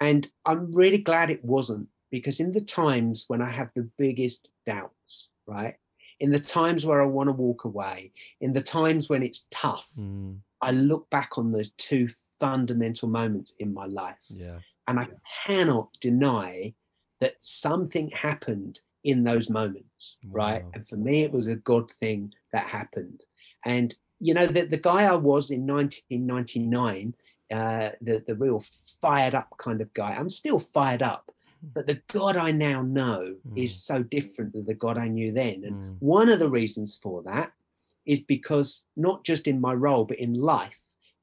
And 0.00 0.28
I'm 0.44 0.72
really 0.72 0.98
glad 0.98 1.30
it 1.30 1.44
wasn't 1.44 1.88
because 2.10 2.40
in 2.40 2.52
the 2.52 2.60
times 2.60 3.24
when 3.28 3.42
I 3.42 3.50
have 3.50 3.70
the 3.74 3.88
biggest 3.98 4.50
doubts, 4.66 5.32
right? 5.46 5.74
In 6.20 6.30
the 6.30 6.38
times 6.38 6.86
where 6.86 7.02
I 7.02 7.06
want 7.06 7.28
to 7.28 7.32
walk 7.32 7.64
away, 7.64 8.12
in 8.40 8.52
the 8.52 8.62
times 8.62 9.08
when 9.08 9.22
it's 9.22 9.46
tough, 9.50 9.88
hmm. 9.96 10.34
I 10.60 10.70
look 10.70 11.10
back 11.10 11.36
on 11.36 11.52
those 11.52 11.70
two 11.70 12.08
fundamental 12.08 13.08
moments 13.08 13.54
in 13.58 13.74
my 13.74 13.86
life. 13.86 14.16
Yeah. 14.28 14.58
And 14.86 15.00
I 15.00 15.08
cannot 15.44 15.88
deny 16.00 16.74
that 17.20 17.36
something 17.40 18.10
happened 18.10 18.80
in 19.04 19.22
those 19.22 19.50
moments, 19.50 20.18
wow. 20.24 20.44
right? 20.44 20.64
And 20.74 20.86
for 20.86 20.96
me, 20.96 21.22
it 21.22 21.32
was 21.32 21.46
a 21.46 21.56
God 21.56 21.90
thing 21.92 22.32
that 22.52 22.66
happened. 22.66 23.22
And, 23.64 23.94
you 24.18 24.34
know, 24.34 24.46
the, 24.46 24.62
the 24.62 24.78
guy 24.78 25.04
I 25.04 25.14
was 25.14 25.50
in 25.50 25.66
1999, 25.66 27.14
uh, 27.52 27.90
the, 28.00 28.24
the 28.26 28.34
real 28.34 28.62
fired 29.02 29.34
up 29.34 29.48
kind 29.58 29.80
of 29.80 29.92
guy, 29.92 30.14
I'm 30.14 30.30
still 30.30 30.58
fired 30.58 31.02
up. 31.02 31.30
Hmm. 31.60 31.68
But 31.74 31.86
the 31.86 32.00
God 32.10 32.36
I 32.36 32.50
now 32.50 32.82
know 32.82 33.36
mm. 33.46 33.62
is 33.62 33.74
so 33.74 34.02
different 34.02 34.54
than 34.54 34.66
the 34.66 34.74
God 34.74 34.98
I 34.98 35.08
knew 35.08 35.32
then. 35.32 35.62
And 35.64 35.76
mm. 35.76 35.96
one 36.00 36.28
of 36.28 36.38
the 36.38 36.50
reasons 36.50 36.98
for 37.00 37.22
that 37.24 37.52
is 38.06 38.20
because 38.20 38.84
not 38.96 39.24
just 39.24 39.46
in 39.46 39.60
my 39.60 39.72
role, 39.72 40.04
but 40.04 40.18
in 40.18 40.34
life, 40.34 40.78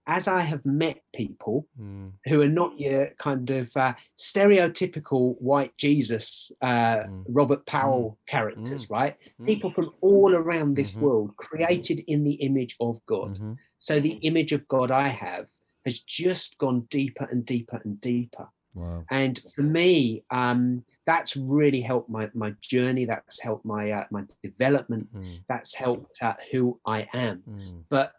as 0.08 0.28
I 0.28 0.42
have 0.42 0.66
met 0.66 1.02
people 1.14 1.68
mm. 1.80 2.12
who 2.26 2.42
are 2.42 2.48
not 2.48 2.80
your 2.80 3.12
kind 3.20 3.50
of 3.52 3.76
uh, 3.78 3.94
stereotypical 4.18 5.40
white 5.40 5.76
Jesus, 5.78 6.52
uh, 6.62 7.04
mm. 7.04 7.24
Robert 7.28 7.66
Powell 7.66 8.12
mm. 8.12 8.32
characters, 8.32 8.88
mm. 8.88 8.92
right? 8.92 9.16
Mm. 9.40 9.46
People 9.46 9.70
from 9.70 9.94
all 10.02 10.36
around 10.36 10.76
this 10.76 10.94
mm-hmm. 10.94 11.06
world 11.06 11.38
created 11.38 12.02
in 12.08 12.24
the 12.24 12.34
image 12.36 12.76
of 12.80 13.04
God. 13.06 13.36
Mm-hmm. 13.36 13.54
So 13.80 14.00
the 14.00 14.14
image 14.24 14.52
of 14.52 14.68
God 14.68 14.92
I 14.92 15.08
have 15.08 15.50
has 15.86 16.00
just 16.00 16.58
gone 16.58 16.82
deeper 16.90 17.28
and 17.30 17.46
deeper 17.46 17.80
and 17.84 18.00
deeper. 18.02 18.48
Wow. 18.74 19.04
And 19.12 19.40
for 19.54 19.64
me, 19.64 20.24
um, 20.32 20.86
that's 21.06 21.36
really 21.36 21.82
helped 21.82 22.10
my, 22.10 22.30
my 22.34 22.54
journey. 22.62 23.06
That's 23.06 23.42
helped 23.42 23.66
my 23.66 23.92
uh, 23.92 24.06
my 24.12 24.24
development. 24.42 25.14
Mm. 25.14 25.40
That's 25.50 25.76
helped 25.76 26.22
uh, 26.22 26.36
who 26.52 26.80
I 26.86 27.08
am. 27.14 27.84
But 27.90 28.14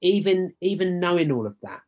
even 0.00 0.52
even 0.60 1.00
knowing 1.00 1.30
all 1.32 1.46
of 1.46 1.56
that, 1.62 1.80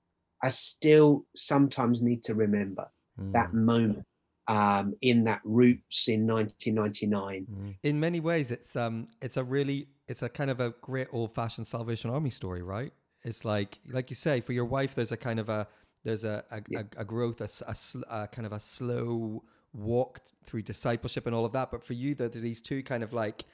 I 0.42 0.48
still 0.48 1.26
sometimes 1.36 2.02
need 2.02 2.24
to 2.24 2.34
remember 2.34 2.88
mm. 3.20 3.32
that 3.32 3.52
moment 3.52 4.04
um, 4.46 4.94
in 5.02 5.24
that 5.24 5.40
roots 5.44 6.08
in 6.08 6.26
1999. 6.26 7.46
Mm. 7.50 7.76
In 7.82 8.00
many 8.00 8.20
ways, 8.20 8.50
it's 8.50 8.74
um, 8.76 9.08
it's 9.20 9.36
a 9.36 9.44
really 9.44 9.88
it's 10.08 10.22
a 10.22 10.28
kind 10.28 10.50
of 10.50 10.60
a 10.60 10.70
great 10.80 11.08
old 11.12 11.34
fashioned 11.34 11.66
Salvation 11.66 12.10
Army 12.10 12.30
story, 12.30 12.62
right? 12.62 12.92
It's 13.24 13.44
like 13.44 13.78
like 13.92 14.10
you 14.10 14.16
say, 14.16 14.40
for 14.40 14.52
your 14.52 14.64
wife, 14.64 14.94
there's 14.94 15.12
a 15.12 15.16
kind 15.16 15.38
of 15.38 15.48
a 15.48 15.68
there's 16.04 16.24
a 16.24 16.44
a, 16.50 16.62
yeah. 16.68 16.82
a, 16.96 17.02
a 17.02 17.04
growth, 17.04 17.40
a, 17.40 17.48
a, 17.66 18.22
a, 18.22 18.28
kind 18.28 18.46
of 18.46 18.52
a 18.52 18.60
slow 18.60 19.42
walk 19.74 20.20
through 20.46 20.62
discipleship 20.62 21.26
and 21.26 21.34
all 21.34 21.44
of 21.44 21.52
that. 21.52 21.70
But 21.70 21.84
for 21.84 21.92
you, 21.92 22.14
there's 22.14 22.32
these 22.32 22.62
two 22.62 22.82
kind 22.82 23.02
of 23.02 23.12
like 23.12 23.44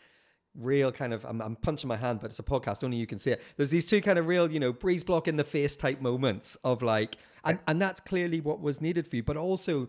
real 0.59 0.93
kind 0.93 1.13
of 1.13 1.25
I'm, 1.25 1.41
I'm, 1.41 1.57
punching 1.57 1.89
my 1.89 1.97
hand 1.97 2.21
but 2.21 2.31
it's 2.31 2.39
a 2.39 2.45
podcast 2.45 2.85
only 2.85 2.97
you 2.97 3.07
can 3.07 3.19
see 3.19 3.33
it. 3.33 3.43
There's 3.57 3.71
these 3.71 3.87
two 3.87 4.01
kind 4.01 4.19
of 4.19 4.27
real 4.27 4.51
you 4.51 4.61
know 4.61 4.73
breeze 4.73 5.03
block 5.03 5.29
in 5.29 5.37
the 5.37 5.45
face 5.45 5.77
type 5.77 6.01
moments 6.01 6.57
of 6.65 6.83
like 6.83 7.17
and, 7.45 7.59
and 7.67 7.81
that's 7.81 8.01
clearly 8.01 8.41
what 8.41 8.61
was 8.61 8.81
needed 8.81 9.09
for 9.09 9.17
you. 9.17 9.23
But 9.23 9.37
also 9.37 9.89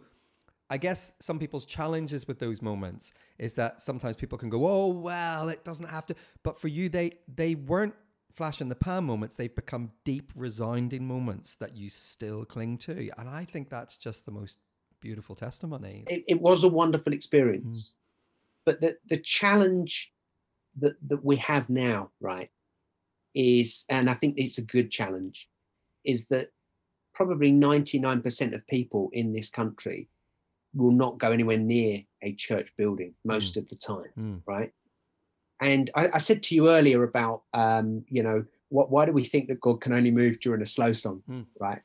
i 0.72 0.78
guess 0.78 1.12
some 1.20 1.38
people's 1.38 1.64
challenges 1.64 2.28
with 2.28 2.40
those 2.40 2.60
moments 2.60 3.12
is 3.38 3.54
that 3.54 3.84
sometimes 3.84 4.16
people 4.16 4.36
can 4.36 4.50
go 4.50 4.66
oh 4.66 4.88
well 4.88 5.50
it 5.50 5.64
doesn't 5.64 5.88
have 5.88 6.06
to. 6.08 6.16
But 6.44 6.60
for 6.60 6.68
you 6.68 6.90
they 6.90 7.14
they 7.34 7.56
weren't 7.56 7.94
flash 8.34 8.60
in 8.60 8.68
the 8.68 8.76
pan 8.76 9.06
moments. 9.06 9.38
They've 9.38 9.56
become 9.56 9.92
deep 10.04 10.34
resounding 10.36 11.08
moments 11.08 11.56
that 11.56 11.78
you 11.78 11.90
still 11.90 12.44
cling 12.44 12.78
to. 12.80 13.10
And 13.18 13.30
i 13.30 13.46
think 13.46 13.70
that's 13.70 13.98
just 13.98 14.26
the 14.26 14.32
most 14.32 14.60
beautiful 15.00 15.36
testimony. 15.36 16.04
It, 16.08 16.24
it 16.28 16.42
was 16.42 16.64
a 16.64 16.68
wonderful 16.68 17.14
experience. 17.14 17.80
Mm. 17.80 18.66
but 18.66 18.82
the 18.82 18.98
the 19.08 19.18
challenge 19.18 20.15
that, 20.78 20.96
that 21.08 21.24
we 21.24 21.38
have 21.38 21.70
now, 21.70 22.12
right, 22.20 22.50
is, 23.34 23.86
and 23.90 24.10
I 24.10 24.14
think 24.14 24.36
it's 24.38 24.58
a 24.58 24.64
good 24.64 24.92
challenge, 24.92 25.50
is 26.04 26.26
that 26.28 26.50
probably 27.14 27.52
99% 27.52 28.54
of 28.54 28.68
people 28.68 29.10
in 29.14 29.34
this 29.34 29.50
country 29.50 30.10
will 30.74 30.92
not 30.92 31.18
go 31.18 31.32
anywhere 31.32 31.58
near 31.58 32.02
a 32.22 32.34
church 32.34 32.72
building 32.78 33.14
most 33.24 33.56
mm. 33.56 33.58
of 33.58 33.70
the 33.70 33.76
time, 33.76 34.12
mm. 34.20 34.42
right? 34.46 34.72
And 35.62 35.90
I, 35.96 36.10
I, 36.16 36.18
said 36.18 36.44
to 36.44 36.56
you 36.56 36.70
earlier 36.70 37.04
about, 37.04 37.44
um, 37.54 38.04
you 38.10 38.22
know, 38.22 38.44
what, 38.70 38.92
why 38.92 39.06
do 39.06 39.14
we 39.14 39.24
think 39.24 39.48
that 39.48 39.62
God 39.62 39.80
can 39.80 39.94
only 39.94 40.12
move 40.12 40.42
during 40.42 40.62
a 40.62 40.66
slow 40.66 40.92
song, 40.92 41.24
mm. 41.30 41.46
right? 41.60 41.82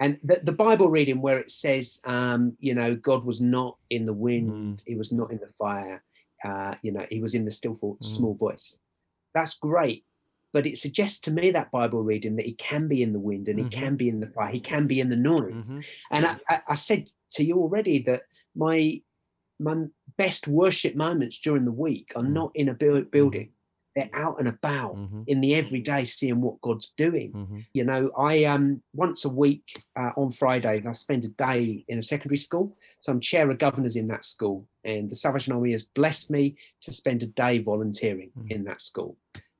And 0.00 0.18
the, 0.24 0.40
the, 0.42 0.52
Bible 0.52 0.88
reading 0.88 1.20
where 1.20 1.38
it 1.38 1.50
says, 1.50 2.00
um, 2.04 2.56
you 2.58 2.74
know, 2.74 2.94
God 2.94 3.24
was 3.24 3.42
not 3.42 3.76
in 3.90 4.06
the 4.06 4.14
wind, 4.14 4.78
mm. 4.78 4.82
he 4.86 4.96
was 4.96 5.12
not 5.12 5.30
in 5.30 5.38
the 5.38 5.48
fire, 5.48 6.02
uh, 6.44 6.74
you 6.82 6.92
know, 6.92 7.06
he 7.10 7.20
was 7.20 7.34
in 7.34 7.44
the 7.44 7.50
still 7.50 7.74
for, 7.74 7.96
mm. 7.96 8.04
small 8.04 8.34
voice. 8.34 8.78
That's 9.34 9.56
great. 9.56 10.04
But 10.52 10.66
it 10.66 10.78
suggests 10.78 11.20
to 11.20 11.30
me 11.30 11.52
that 11.52 11.70
Bible 11.70 12.02
reading 12.02 12.36
that 12.36 12.46
he 12.46 12.54
can 12.54 12.88
be 12.88 13.02
in 13.02 13.12
the 13.12 13.20
wind 13.20 13.48
and 13.48 13.58
mm-hmm. 13.58 13.68
he 13.68 13.70
can 13.70 13.96
be 13.96 14.08
in 14.08 14.18
the 14.18 14.26
fire, 14.26 14.50
he 14.50 14.60
can 14.60 14.86
be 14.86 15.00
in 15.00 15.08
the 15.08 15.16
noise. 15.16 15.72
Mm-hmm. 15.72 15.80
And 16.10 16.26
I, 16.26 16.36
I, 16.48 16.62
I 16.68 16.74
said 16.74 17.08
to 17.32 17.44
you 17.44 17.58
already 17.58 18.02
that 18.04 18.22
my 18.56 19.00
my 19.60 19.84
best 20.16 20.48
worship 20.48 20.96
moments 20.96 21.38
during 21.38 21.66
the 21.66 21.70
week 21.70 22.12
are 22.16 22.22
mm. 22.22 22.32
not 22.32 22.50
in 22.54 22.68
a 22.68 22.74
bu- 22.74 23.04
building 23.04 23.50
they're 23.94 24.10
out 24.12 24.38
and 24.38 24.48
about 24.48 24.96
mm-hmm. 24.96 25.22
in 25.26 25.40
the 25.40 25.54
everyday 25.54 26.04
seeing 26.04 26.40
what 26.40 26.60
god's 26.60 26.90
doing 26.96 27.32
mm-hmm. 27.32 27.58
you 27.72 27.84
know 27.84 28.10
i 28.16 28.44
um 28.44 28.82
once 28.94 29.24
a 29.24 29.28
week 29.28 29.84
uh, 29.96 30.10
on 30.16 30.30
fridays 30.30 30.86
i 30.86 30.92
spend 30.92 31.24
a 31.24 31.28
day 31.28 31.84
in 31.88 31.98
a 31.98 32.02
secondary 32.02 32.36
school 32.36 32.76
so 33.00 33.12
i'm 33.12 33.20
chair 33.20 33.50
of 33.50 33.58
governors 33.58 33.96
in 33.96 34.08
that 34.08 34.24
school 34.24 34.66
and 34.84 35.10
the 35.10 35.14
salvation 35.14 35.52
army 35.52 35.72
has 35.72 35.82
blessed 35.82 36.30
me 36.30 36.56
to 36.82 36.92
spend 36.92 37.22
a 37.22 37.26
day 37.26 37.58
volunteering 37.58 38.30
mm-hmm. 38.38 38.50
in 38.50 38.64
that 38.64 38.80
school 38.80 39.16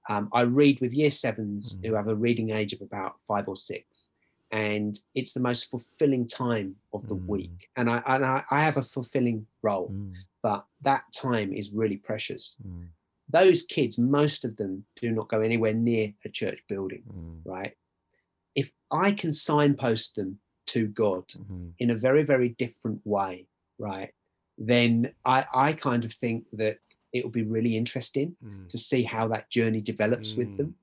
um, 0.09 0.29
i 0.33 0.43
read 0.43 0.81
with 0.81 0.93
year 0.93 1.11
sevens 1.11 1.75
mm-hmm. 1.75 1.89
who 1.89 1.95
have 1.95 2.09
a 2.09 2.15
reading 2.15 2.51
age 2.51 2.73
of 2.73 2.81
about 2.81 3.15
five 3.27 3.49
or 3.49 3.57
six 3.57 4.13
and 4.53 4.99
it's 5.15 5.33
the 5.33 5.41
most 5.41 5.71
fulfilling 5.71 6.27
time 6.27 6.75
of 6.93 7.07
the 7.07 7.15
mm. 7.15 7.25
week 7.27 7.69
and 7.77 7.89
I, 7.89 8.03
and 8.05 8.27
I, 8.27 8.43
I 8.51 8.63
have 8.63 8.79
a 8.79 8.83
fulfilling 8.83 9.47
role 9.63 9.91
mm. 9.91 10.13
but 10.43 10.67
that 10.83 11.05
time 11.15 11.53
is 11.53 11.71
really 11.71 11.97
precious 11.97 12.57
mm 12.67 12.89
those 13.31 13.63
kids, 13.63 13.99
most 13.99 14.45
of 14.45 14.57
them 14.57 14.85
do 15.01 15.11
not 15.11 15.29
go 15.29 15.41
anywhere 15.41 15.75
near 15.75 16.13
a 16.25 16.29
church 16.29 16.61
building, 16.69 17.03
mm. 17.09 17.41
right? 17.45 17.75
If 18.55 18.73
I 18.91 19.13
can 19.13 19.33
signpost 19.33 20.17
them 20.17 20.39
to 20.69 20.87
God 20.87 21.27
mm-hmm. 21.29 21.69
in 21.79 21.91
a 21.91 21.95
very, 21.95 22.23
very 22.23 22.51
different 22.51 23.01
way, 23.05 23.47
right? 23.79 24.13
Then 24.59 25.13
I, 25.25 25.45
I 25.55 25.73
kind 25.73 26.05
of 26.05 26.13
think 26.13 26.47
that 26.53 26.79
it 27.13 27.25
will 27.25 27.31
be 27.31 27.43
really 27.43 27.77
interesting 27.77 28.37
mm. 28.45 28.69
to 28.69 28.79
see 28.79 29.03
how 29.03 29.29
that 29.29 29.51
journey 29.51 29.81
develops 29.81 30.33
mm. 30.33 30.39
with 30.39 30.57
them. 30.57 30.75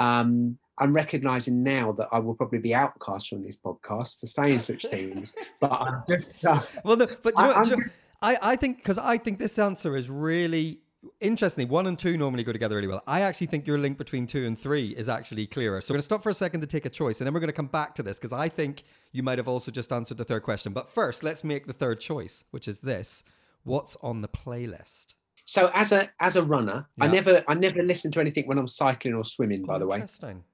Mm. 0.00 0.04
Um, 0.04 0.58
I'm 0.78 0.92
recognizing 0.92 1.62
now 1.62 1.92
that 1.92 2.08
I 2.10 2.18
will 2.18 2.34
probably 2.34 2.58
be 2.58 2.74
outcast 2.74 3.28
from 3.28 3.42
this 3.42 3.56
podcast 3.56 4.18
for 4.18 4.26
saying 4.26 4.60
such 4.60 4.86
things, 4.86 5.34
but 5.60 5.72
I'm 5.72 6.02
just. 6.08 6.44
Uh, 6.44 6.60
well, 6.84 6.96
no, 6.96 7.06
but 7.22 7.34
you 7.36 7.44
know, 7.44 7.86
I, 8.22 8.32
I, 8.32 8.38
I 8.52 8.56
think 8.56 8.78
because 8.78 8.98
I 8.98 9.18
think 9.18 9.38
this 9.38 9.58
answer 9.58 9.96
is 9.96 10.10
really 10.10 10.80
Interestingly, 11.20 11.70
one 11.70 11.86
and 11.86 11.98
two 11.98 12.16
normally 12.16 12.44
go 12.44 12.52
together 12.52 12.76
really 12.76 12.88
well. 12.88 13.02
I 13.06 13.22
actually 13.22 13.48
think 13.48 13.66
your 13.66 13.78
link 13.78 13.98
between 13.98 14.26
two 14.26 14.46
and 14.46 14.58
three 14.58 14.90
is 14.90 15.08
actually 15.08 15.46
clearer. 15.46 15.80
So 15.80 15.92
we're 15.92 15.96
going 15.96 16.00
to 16.00 16.04
stop 16.04 16.22
for 16.22 16.30
a 16.30 16.34
second 16.34 16.60
to 16.60 16.66
take 16.66 16.86
a 16.86 16.90
choice, 16.90 17.20
and 17.20 17.26
then 17.26 17.34
we're 17.34 17.40
going 17.40 17.48
to 17.48 17.54
come 17.54 17.66
back 17.66 17.94
to 17.96 18.02
this 18.02 18.18
because 18.18 18.32
I 18.32 18.48
think 18.48 18.84
you 19.12 19.22
might 19.22 19.38
have 19.38 19.48
also 19.48 19.70
just 19.70 19.92
answered 19.92 20.18
the 20.18 20.24
third 20.24 20.42
question. 20.42 20.72
But 20.72 20.90
first, 20.90 21.22
let's 21.22 21.44
make 21.44 21.66
the 21.66 21.72
third 21.72 22.00
choice, 22.00 22.44
which 22.50 22.68
is 22.68 22.80
this: 22.80 23.24
What's 23.64 23.96
on 24.02 24.20
the 24.20 24.28
playlist? 24.28 25.14
So 25.44 25.70
as 25.74 25.92
a 25.92 26.10
as 26.20 26.36
a 26.36 26.42
runner, 26.42 26.86
yeah. 26.96 27.04
I 27.04 27.08
never 27.08 27.44
I 27.48 27.54
never 27.54 27.82
listen 27.82 28.10
to 28.12 28.20
anything 28.20 28.46
when 28.46 28.58
I'm 28.58 28.66
cycling 28.66 29.14
or 29.14 29.24
swimming. 29.24 29.62
Oh, 29.64 29.66
by 29.66 29.78
the 29.78 29.86
way, 29.86 30.04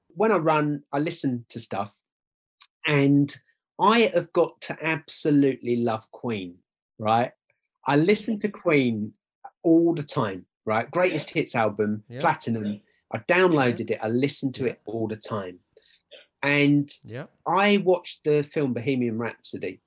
when 0.08 0.32
I 0.32 0.36
run, 0.36 0.82
I 0.92 0.98
listen 0.98 1.44
to 1.50 1.60
stuff, 1.60 1.94
and 2.86 3.34
I 3.80 4.10
have 4.14 4.32
got 4.32 4.60
to 4.62 4.76
absolutely 4.80 5.76
love 5.76 6.10
Queen. 6.10 6.56
Right, 6.98 7.32
I 7.86 7.96
listen 7.96 8.38
to 8.40 8.48
Queen 8.48 9.12
all 9.62 9.94
the 9.94 10.03
time 10.03 10.46
right? 10.70 10.90
Greatest 10.90 11.31
hits 11.31 11.55
album, 11.55 12.05
yeah. 12.09 12.20
platinum. 12.20 12.81
I 13.12 13.18
downloaded 13.18 13.90
it. 13.90 13.99
I 14.01 14.09
listened 14.09 14.55
to 14.57 14.66
it 14.66 14.81
all 14.85 15.09
the 15.09 15.16
time. 15.16 15.59
And 16.42 16.90
yeah. 17.05 17.27
I 17.46 17.79
watched 17.79 18.20
the 18.25 18.42
film 18.42 18.73
Bohemian 18.73 19.18
Rhapsody 19.18 19.81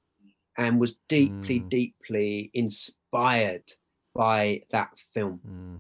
and 0.58 0.80
was 0.80 0.98
deeply, 1.08 1.62
mm. 1.62 1.70
deeply 1.70 2.52
inspired 2.54 3.64
by 4.14 4.62
that 4.72 4.92
film. 5.14 5.40
Mm. 5.48 5.80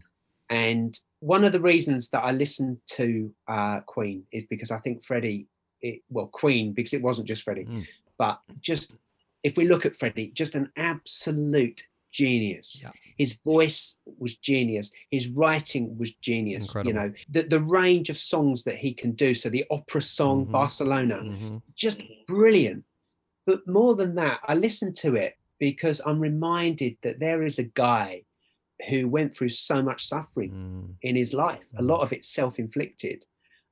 And 0.50 1.00
one 1.20 1.44
of 1.44 1.52
the 1.52 1.62
reasons 1.62 2.10
that 2.10 2.24
I 2.24 2.32
listened 2.32 2.78
to 2.92 3.32
uh, 3.48 3.82
Queen 3.82 4.24
is 4.32 4.44
because 4.50 4.72
I 4.72 4.80
think 4.80 5.06
Freddie, 5.06 5.48
it, 5.82 6.02
well, 6.10 6.28
Queen, 6.28 6.74
because 6.74 6.94
it 6.94 7.02
wasn't 7.02 7.28
just 7.28 7.44
Freddie, 7.44 7.66
mm. 7.66 7.86
but 8.18 8.40
just 8.62 8.96
if 9.44 9.58
we 9.58 9.68
look 9.68 9.86
at 9.86 9.96
Freddie, 9.96 10.32
just 10.34 10.56
an 10.56 10.72
absolute 10.78 11.84
genius. 12.12 12.80
Yeah. 12.82 12.92
His 13.18 13.34
voice 13.44 14.00
was 14.18 14.36
genius. 14.36 14.92
His 15.12 15.28
writing 15.28 15.98
was 15.98 16.14
genius. 16.14 16.68
Incredible. 16.68 16.88
You 16.88 16.94
know, 16.94 17.14
the, 17.30 17.44
the 17.44 17.62
range 17.62 18.10
of 18.10 18.18
songs 18.18 18.64
that 18.64 18.78
he 18.78 18.94
can 18.94 19.12
do. 19.12 19.34
So 19.34 19.50
the 19.50 19.66
opera 19.72 20.02
song, 20.02 20.44
mm-hmm. 20.44 20.52
Barcelona, 20.52 21.16
mm-hmm. 21.16 21.58
just 21.76 22.04
brilliant. 22.28 22.84
But 23.46 23.68
more 23.68 23.96
than 23.96 24.16
that, 24.16 24.40
I 24.44 24.56
listen 24.56 24.94
to 24.96 25.16
it 25.16 25.38
because 25.60 26.02
I'm 26.06 26.20
reminded 26.20 26.98
that 27.04 27.20
there 27.20 27.44
is 27.44 27.60
a 27.60 27.64
guy 27.64 28.24
who 28.90 29.08
went 29.08 29.36
through 29.36 29.50
so 29.50 29.82
much 29.82 30.08
suffering 30.08 30.52
mm. 30.52 30.96
in 31.02 31.16
his 31.16 31.34
life, 31.34 31.62
mm. 31.74 31.80
a 31.80 31.84
lot 31.84 32.02
of 32.02 32.12
it 32.12 32.26
self 32.26 32.60
inflicted, 32.60 33.26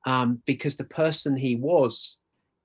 um, 0.06 0.40
because 0.46 0.76
the 0.76 0.84
person 0.84 1.36
he 1.36 1.56
was 1.56 2.18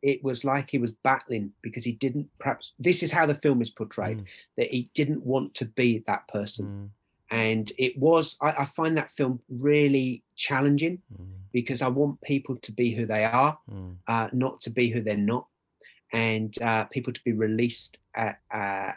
it 0.07 0.23
was 0.23 0.45
like 0.45 0.69
he 0.69 0.77
was 0.77 0.93
battling 0.93 1.51
because 1.61 1.83
he 1.83 1.91
didn't 1.91 2.29
perhaps 2.39 2.71
this 2.79 3.03
is 3.03 3.11
how 3.11 3.25
the 3.25 3.35
film 3.35 3.61
is 3.61 3.69
portrayed 3.69 4.19
mm. 4.19 4.25
that 4.55 4.69
he 4.71 4.89
didn't 4.93 5.23
want 5.25 5.53
to 5.53 5.65
be 5.65 6.01
that 6.07 6.25
person 6.29 6.65
mm. 6.65 6.89
and 7.29 7.73
it 7.77 7.97
was 7.99 8.37
I, 8.41 8.51
I, 8.59 8.65
find 8.65 8.95
that 8.97 9.11
film 9.11 9.41
really 9.49 10.23
challenging 10.37 11.01
mm. 11.13 11.27
because 11.51 11.81
i 11.81 11.89
want 11.89 12.21
people 12.21 12.55
to 12.55 12.71
be 12.71 12.95
who 12.95 13.05
they 13.05 13.25
are 13.25 13.57
mm. 13.69 13.95
uh, 14.07 14.29
not 14.31 14.61
to 14.61 14.69
be 14.69 14.89
who 14.89 15.01
they're 15.01 15.17
not 15.17 15.45
and 16.13 16.57
uh, 16.61 16.85
people 16.85 17.11
to 17.11 17.19
be 17.25 17.33
released 17.33 17.97
at, 18.15 18.39
uh, 18.49 18.93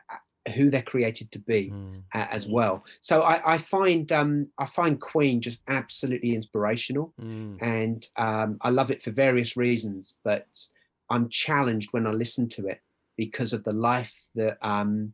who 0.55 0.70
they're 0.70 0.81
created 0.81 1.33
to 1.33 1.40
be 1.40 1.73
mm. 1.75 2.03
as 2.14 2.46
well 2.46 2.85
so 3.01 3.23
I, 3.23 3.55
I 3.55 3.59
find 3.59 4.11
um, 4.12 4.49
i 4.59 4.66
find 4.66 5.01
queen 5.01 5.40
just 5.40 5.61
absolutely 5.66 6.37
inspirational 6.37 7.12
mm. 7.20 7.61
and 7.61 8.07
um, 8.14 8.59
i 8.61 8.70
love 8.70 8.92
it 8.92 9.03
for 9.03 9.11
various 9.11 9.57
reasons 9.57 10.14
but 10.23 10.46
I'm 11.11 11.29
challenged 11.29 11.92
when 11.92 12.07
I 12.07 12.11
listen 12.11 12.49
to 12.51 12.66
it 12.68 12.81
because 13.16 13.53
of 13.53 13.64
the 13.64 13.73
life, 13.73 14.14
the 14.35 14.57
um, 14.66 15.12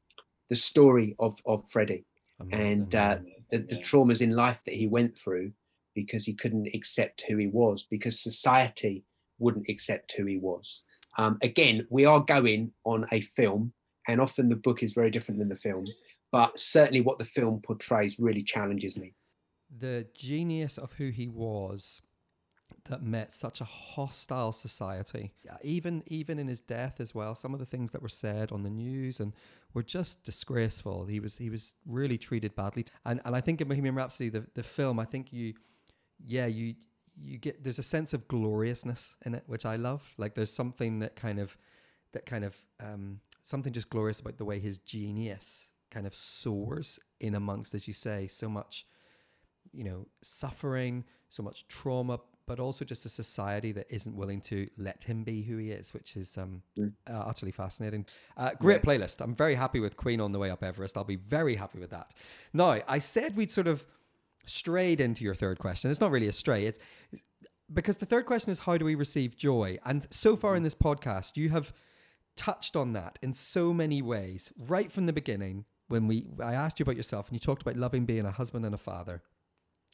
the 0.49 0.55
story 0.55 1.17
of 1.19 1.39
of 1.47 1.69
Freddie, 1.69 2.05
Amazing. 2.41 2.67
and 2.67 2.95
uh, 2.95 3.19
the, 3.51 3.59
the 3.59 3.77
traumas 3.77 4.21
in 4.21 4.31
life 4.31 4.61
that 4.67 4.75
he 4.75 4.87
went 4.87 5.19
through 5.19 5.53
because 5.95 6.27
he 6.27 6.35
couldn't 6.35 6.69
accept 6.75 7.25
who 7.27 7.39
he 7.39 7.47
was 7.47 7.87
because 7.91 8.21
society 8.21 9.05
wouldn't 9.39 9.69
accept 9.69 10.13
who 10.13 10.27
he 10.27 10.37
was. 10.37 10.85
Um, 11.19 11.39
again, 11.43 11.87
we 11.89 12.05
are 12.05 12.21
going 12.21 12.73
on 12.85 13.07
a 13.11 13.23
film, 13.23 13.73
and 14.07 14.21
often 14.21 14.49
the 14.49 14.57
book 14.57 14.83
is 14.83 14.93
very 14.93 15.11
different 15.11 15.39
than 15.39 15.49
the 15.49 15.57
film, 15.57 15.87
but 16.31 16.59
certainly 16.59 17.01
what 17.01 17.19
the 17.19 17.25
film 17.25 17.61
portrays 17.63 18.19
really 18.19 18.43
challenges 18.43 18.97
me. 18.97 19.15
The 19.79 20.07
genius 20.15 20.79
of 20.79 20.93
who 20.93 21.09
he 21.09 21.29
was 21.29 22.03
that 22.89 23.03
met 23.03 23.35
such 23.35 23.61
a 23.61 23.65
hostile 23.65 24.53
society. 24.53 25.33
Even 25.63 26.03
even 26.07 26.39
in 26.39 26.49
his 26.49 26.61
death 26.61 27.01
as 27.01 27.15
well, 27.15 27.35
some 27.35 27.53
of 27.53 27.61
the 27.61 27.67
things 27.67 27.91
that 27.93 28.03
were 28.03 28.09
said 28.09 28.53
on 28.53 28.63
the 28.63 28.71
news 28.71 29.21
and 29.21 29.33
were 29.75 29.83
just 29.83 30.23
disgraceful. 30.25 31.07
He 31.07 31.21
was 31.21 31.37
he 31.37 31.51
was 31.51 31.75
really 31.87 32.19
treated 32.19 32.55
badly. 32.55 32.87
And 33.05 33.21
and 33.25 33.35
I 33.35 33.41
think 33.41 33.61
in 33.61 33.69
Bohemian 33.69 33.95
Rhapsody, 33.95 34.29
the, 34.29 34.47
the 34.55 34.63
film, 34.63 34.99
I 34.99 35.05
think 35.05 35.33
you 35.33 35.55
yeah, 36.25 36.47
you 36.47 36.75
you 37.17 37.39
get 37.39 37.63
there's 37.65 37.79
a 37.79 37.85
sense 37.85 38.13
of 38.15 38.29
gloriousness 38.29 39.17
in 39.25 39.35
it, 39.35 39.45
which 39.47 39.67
I 39.67 39.77
love. 39.77 40.03
Like 40.17 40.35
there's 40.35 40.53
something 40.53 41.01
that 41.01 41.17
kind 41.17 41.39
of 41.39 41.57
that 42.13 42.27
kind 42.27 42.45
of 42.45 42.57
um 42.81 43.21
something 43.43 43.73
just 43.73 43.91
glorious 43.91 44.21
about 44.21 44.39
the 44.39 44.45
way 44.45 44.59
his 44.59 44.79
genius 44.79 45.71
kind 45.91 46.07
of 46.07 46.15
soars 46.15 46.99
in 47.21 47.35
amongst, 47.35 47.75
as 47.75 47.87
you 47.87 47.95
say, 47.95 48.27
so 48.27 48.49
much, 48.49 48.87
you 49.73 49.85
know, 49.85 50.07
suffering, 50.21 51.05
so 51.29 51.43
much 51.43 51.67
trauma, 51.69 52.19
but 52.47 52.61
also 52.61 52.85
just 52.85 53.05
a 53.05 53.09
society 53.09 53.73
that 53.73 53.87
isn't 53.91 54.17
willing 54.17 54.41
to 54.41 54.69
let 54.79 55.03
him 55.03 55.25
be 55.25 55.43
who 55.43 55.57
he 55.57 55.71
is, 55.71 55.93
which 55.93 56.17
is 56.17 56.37
um, 56.39 56.63
mm. 56.79 56.93
uh, 57.09 57.13
utterly 57.13 57.53
fascinating. 57.53 58.07
Uh, 58.37 58.51
great 58.59 58.81
yeah. 58.85 58.91
playlist. 58.91 59.21
I'm 59.21 59.35
very 59.35 59.55
happy 59.55 59.81
with 59.81 59.97
Queen 59.97 60.21
on 60.21 60.33
the 60.33 60.39
way 60.39 60.51
up 60.51 60.63
Everest. 60.63 60.97
I'll 60.97 61.05
be 61.05 61.17
very 61.17 61.57
happy 61.57 61.79
with 61.79 61.91
that. 61.91 62.15
Now, 62.53 62.81
I 62.87 62.99
said 62.99 63.37
we'd 63.37 63.51
sort 63.51 63.67
of 63.67 63.85
strayed 64.47 65.01
into 65.01 65.25
your 65.25 65.35
third 65.35 65.59
question. 65.59 65.91
It's 65.91 66.01
not 66.01 66.11
really 66.11 66.29
a 66.29 66.33
stray. 66.33 66.67
It's, 66.67 66.79
it's 67.11 67.25
because 67.73 67.97
the 67.97 68.07
third 68.07 68.27
question 68.27 68.53
is 68.53 68.61
how 68.61 68.79
do 68.79 68.85
we 68.85 68.95
receive 68.95 69.37
joy? 69.37 69.79
And 69.85 70.07
so 70.11 70.37
far 70.37 70.55
in 70.57 70.63
this 70.63 70.75
podcast, 70.75 71.37
you 71.37 71.49
have 71.51 71.73
touched 72.37 72.77
on 72.77 72.93
that 72.93 73.19
in 73.23 73.33
so 73.33 73.73
many 73.73 74.03
ways, 74.03 74.53
right 74.57 74.93
from 74.93 75.07
the 75.07 75.13
beginning. 75.13 75.65
When 75.89 76.09
we, 76.09 76.27
I 76.43 76.55
asked 76.55 76.81
you 76.81 76.83
about 76.83 76.97
yourself, 76.97 77.29
and 77.29 77.35
you 77.35 77.41
talked 77.41 77.63
about 77.63 77.77
loving 77.77 78.07
being 78.07 78.27
a 78.27 78.33
husband 78.33 78.65
and 78.65 78.75
a 78.75 78.79
father, 78.79 79.23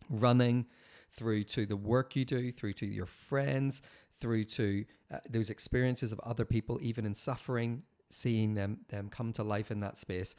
running, 0.09 0.67
through 1.12 1.44
to 1.44 1.66
the 1.66 1.77
work 1.77 2.16
you 2.16 2.25
do, 2.25 2.53
through 2.53 2.72
to 2.75 2.87
your 2.87 3.07
friends, 3.07 3.83
through 4.20 4.44
to 4.44 4.85
uh, 5.12 5.18
those 5.29 5.51
experiences 5.51 6.12
of 6.12 6.20
other 6.20 6.44
people, 6.44 6.79
even 6.81 7.05
in 7.05 7.14
suffering, 7.14 7.83
seeing 8.09 8.55
them 8.55 8.79
them 8.88 9.09
come 9.09 9.33
to 9.33 9.42
life 9.42 9.70
in 9.70 9.81
that 9.81 9.98
space. 9.98 10.35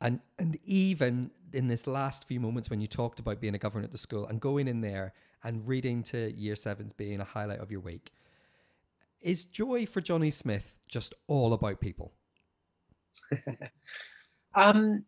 And 0.00 0.20
and 0.38 0.58
even 0.64 1.30
in 1.52 1.68
this 1.68 1.86
last 1.86 2.26
few 2.28 2.40
moments 2.40 2.68
when 2.68 2.80
you 2.80 2.86
talked 2.86 3.18
about 3.18 3.40
being 3.40 3.54
a 3.54 3.58
governor 3.58 3.84
at 3.84 3.92
the 3.92 3.98
school 3.98 4.26
and 4.26 4.40
going 4.40 4.68
in 4.68 4.80
there 4.80 5.14
and 5.42 5.66
reading 5.66 6.02
to 6.02 6.32
year 6.32 6.56
sevens 6.56 6.92
being 6.92 7.20
a 7.20 7.24
highlight 7.24 7.60
of 7.60 7.70
your 7.70 7.80
week, 7.80 8.12
is 9.20 9.44
joy 9.44 9.86
for 9.86 10.00
Jonny 10.00 10.30
Smith 10.30 10.74
just 10.88 11.14
all 11.26 11.52
about 11.52 11.80
people? 11.80 12.12
um, 14.54 15.04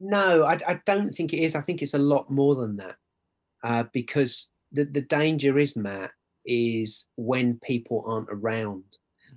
no, 0.00 0.44
I, 0.44 0.58
I, 0.66 0.80
don't 0.86 1.10
think 1.10 1.32
it 1.32 1.38
is. 1.38 1.54
I 1.54 1.60
think 1.60 1.82
it's 1.82 1.94
a 1.94 1.98
lot 1.98 2.30
more 2.30 2.54
than 2.54 2.76
that. 2.76 2.96
Uh, 3.64 3.84
because 3.92 4.50
the, 4.72 4.84
the 4.84 5.00
danger 5.00 5.58
is, 5.58 5.76
Matt, 5.76 6.12
is 6.46 7.06
when 7.16 7.58
people 7.62 8.04
aren't 8.06 8.28
around. 8.30 8.84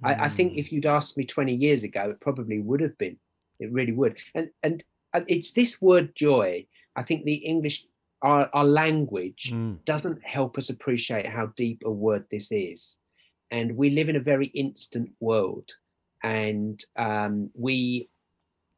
Mm. 0.04 0.10
I, 0.10 0.26
I, 0.26 0.30
think 0.30 0.54
hmm. 0.54 0.60
if 0.60 0.71
you'd 0.71 0.86
asked 0.86 1.17
me 1.17 1.26
20 1.26 1.56
years 1.56 1.84
ago, 1.84 2.10
it 2.12 2.19
probably 2.19 2.60
would 2.60 2.82
have 2.82 2.97
been. 2.97 3.17
It 3.60 3.71
really 3.71 3.91
would. 3.91 4.17
And 4.36 4.50
and 4.63 4.84
it's 5.13 5.52
this 5.52 5.82
word 5.82 6.15
joy. 6.15 6.65
I 6.95 7.04
think 7.04 7.24
the 7.24 7.36
English, 7.36 7.86
our, 8.21 8.50
our 8.54 8.65
language, 8.65 9.52
mm. 9.54 9.84
doesn't 9.86 10.24
help 10.24 10.58
us 10.58 10.69
appreciate 10.69 11.26
how 11.26 11.47
deep 11.56 11.84
a 11.86 11.91
word 11.91 12.26
this 12.32 12.52
is. 12.52 12.97
And 13.50 13.76
we 13.76 13.89
live 13.91 14.10
in 14.10 14.15
a 14.15 14.21
very 14.21 14.47
instant 14.47 15.12
world. 15.19 15.71
And 16.24 16.84
um, 16.95 17.50
we 17.54 18.10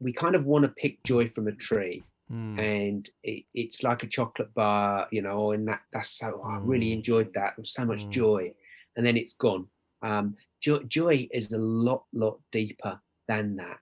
we 0.04 0.12
kind 0.12 0.36
of 0.36 0.44
want 0.44 0.64
to 0.64 0.68
pick 0.68 1.02
joy 1.02 1.26
from 1.26 1.48
a 1.48 1.52
tree. 1.52 2.04
Mm. 2.30 2.58
And 2.58 3.10
it, 3.22 3.44
it's 3.54 3.82
like 3.82 4.02
a 4.02 4.06
chocolate 4.06 4.52
bar, 4.54 5.08
you 5.10 5.22
know, 5.22 5.52
and 5.52 5.66
that 5.66 5.80
that's 5.92 6.10
so 6.10 6.40
oh, 6.42 6.48
I 6.48 6.58
really 6.58 6.88
hmm. 6.88 6.98
enjoyed 6.98 7.32
that. 7.34 7.54
There 7.56 7.62
was 7.62 7.72
so 7.72 7.84
much 7.84 8.06
mm. 8.06 8.10
joy, 8.10 8.54
and 8.96 9.04
then 9.04 9.16
it's 9.16 9.34
gone. 9.34 9.66
Um, 10.02 10.36
joy, 10.60 10.78
joy 10.84 11.28
is 11.32 11.52
a 11.52 11.58
lot, 11.58 12.04
lot 12.12 12.38
deeper 12.50 12.98
than 13.28 13.56
that. 13.56 13.78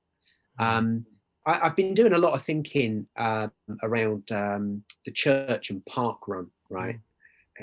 Hmm. 0.58 0.64
Um, 0.64 1.06
I, 1.46 1.58
have 1.58 1.76
been 1.76 1.94
doing 1.94 2.14
a 2.14 2.18
lot 2.18 2.35
of 2.35 2.42
thinking 2.42 3.06
uh, 3.16 3.48
around 3.82 4.30
um, 4.32 4.82
the 5.04 5.12
church 5.12 5.70
and 5.70 5.85
park 5.87 6.27
run, 6.29 6.48
right? 6.68 6.96
Mm. 6.96 7.00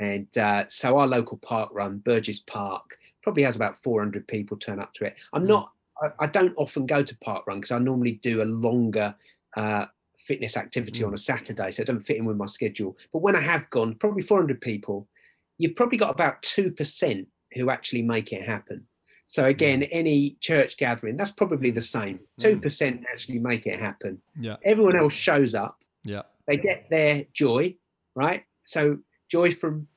And 0.02 0.38
uh, 0.38 0.66
so 0.70 0.98
our 0.98 1.08
local 1.08 1.38
park 1.38 1.70
run, 1.74 1.98
Burgess 1.98 2.40
Park, 2.40 2.98
probably 3.22 3.44
has 3.44 3.56
about 3.56 3.78
400 3.78 4.28
people 4.28 4.56
turn 4.56 4.80
up 4.80 4.94
to 4.94 5.06
it. 5.06 5.16
I'm 5.34 5.42
hmm. 5.42 5.50
not 5.50 5.72
I, 6.02 6.12
I 6.20 6.28
don't 6.28 6.54
often 6.58 6.86
go 6.86 7.04
to 7.04 7.18
park 7.20 7.46
run 7.48 7.60
because 7.60 7.72
I 7.72 7.80
normally 7.80 8.20
do 8.24 8.42
a 8.42 8.46
longer 8.46 9.16
uh, 9.56 9.86
fitness 10.18 10.58
activity 10.58 11.02
mm. 11.02 11.08
on 11.08 11.14
a 11.14 11.18
Saturday, 11.18 11.72
so 11.72 11.82
it 11.82 11.86
doesn't 11.88 12.04
fit 12.04 12.18
in 12.18 12.26
with 12.26 12.38
my 12.38 12.46
schedule. 12.46 12.98
But 13.12 13.22
when 13.22 13.36
I 13.36 13.42
have 13.42 13.70
gone, 13.70 13.96
probably 13.96 14.24
400 14.24 14.62
people, 14.62 15.08
you've 15.58 15.76
probably 15.76 15.98
got 15.98 16.12
about 16.12 16.42
two 16.42 16.72
percent 16.72 17.28
who 17.54 17.70
actually 17.70 18.04
make 18.04 18.32
it 18.32 18.48
happen. 18.48 18.86
So 19.28 19.46
again, 19.46 19.84
any 19.84 20.38
church 20.42 20.78
gathering, 20.78 21.16
that's 21.16 21.32
probably 21.32 21.70
the 21.70 21.82
same. 21.82 22.20
Two 22.40 22.58
mm. 22.58 22.62
percent 22.62 23.06
actually 23.12 23.40
make 23.40 23.68
it 23.68 23.80
happen. 23.80 24.20
Yeah. 24.40 24.56
Everyone 24.64 24.98
else 24.98 25.14
shows 25.14 25.54
up. 25.54 25.78
Yeah. 26.04 26.24
they 26.48 26.58
get 26.58 26.90
their 26.90 27.26
joy, 27.34 27.76
right? 28.16 28.44
So 28.64 28.98
joy 29.30 29.52
from 29.52 29.88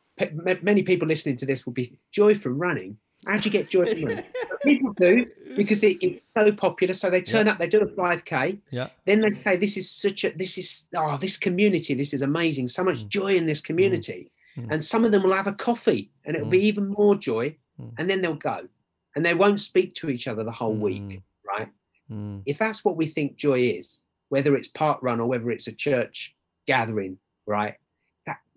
many 0.63 0.83
people 0.83 1.09
listening 1.09 1.37
to 1.37 1.47
this 1.47 1.65
will 1.65 1.73
be 1.73 1.99
joy 2.13 2.35
from 2.35 2.59
running. 2.59 2.99
How 3.27 3.37
do 3.37 3.49
you 3.49 3.51
get 3.51 3.71
joy 3.71 3.87
from 3.87 4.05
running? 4.05 4.25
people 4.63 4.93
do 4.95 5.27
because 5.57 5.85
it, 5.85 5.99
it's 6.03 6.33
so 6.33 6.51
popular. 6.53 6.95
So 6.95 7.11
they 7.11 7.23
turn 7.23 7.47
yeah. 7.47 7.53
up, 7.53 7.59
they 7.59 7.69
do 7.69 7.81
a 7.81 7.87
5K. 7.87 8.59
Yeah. 8.71 8.89
Then 9.07 9.21
they 9.21 9.31
say, 9.31 9.57
This 9.57 9.77
is 9.77 9.91
such 9.91 10.25
a 10.25 10.31
this 10.31 10.59
is 10.59 10.87
oh, 10.97 11.17
this 11.17 11.37
community, 11.37 11.95
this 11.95 12.13
is 12.13 12.23
amazing. 12.23 12.69
So 12.69 12.85
much 12.85 13.05
mm. 13.05 13.09
joy 13.09 13.37
in 13.37 13.47
this 13.47 13.61
community. 13.61 14.31
Mm. 14.57 14.69
And 14.73 14.85
some 14.85 15.05
of 15.05 15.13
them 15.13 15.23
will 15.23 15.33
have 15.33 15.47
a 15.47 15.53
coffee 15.53 16.11
and 16.25 16.37
it'll 16.37 16.49
mm. 16.49 16.53
be 16.53 16.65
even 16.67 16.89
more 16.89 17.15
joy. 17.15 17.57
Mm. 17.81 17.93
And 17.99 18.11
then 18.11 18.21
they'll 18.21 18.35
go. 18.35 18.69
And 19.15 19.25
they 19.25 19.35
won't 19.35 19.61
speak 19.61 19.95
to 19.97 20.09
each 20.09 20.27
other 20.27 20.43
the 20.43 20.53
whole 20.53 20.75
week. 20.75 21.03
Mm. 21.03 21.23
Right. 21.47 21.69
Mm. 22.11 22.43
If 22.47 22.59
that's 22.59 22.85
what 22.85 22.97
we 22.97 23.07
think 23.07 23.37
joy 23.37 23.61
is, 23.61 24.05
whether 24.31 24.57
it's 24.57 24.69
park 24.69 24.99
run 25.03 25.21
or 25.21 25.27
whether 25.27 25.51
it's 25.51 25.67
a 25.67 25.73
church 25.73 26.35
gathering, 26.67 27.19
right? 27.47 27.77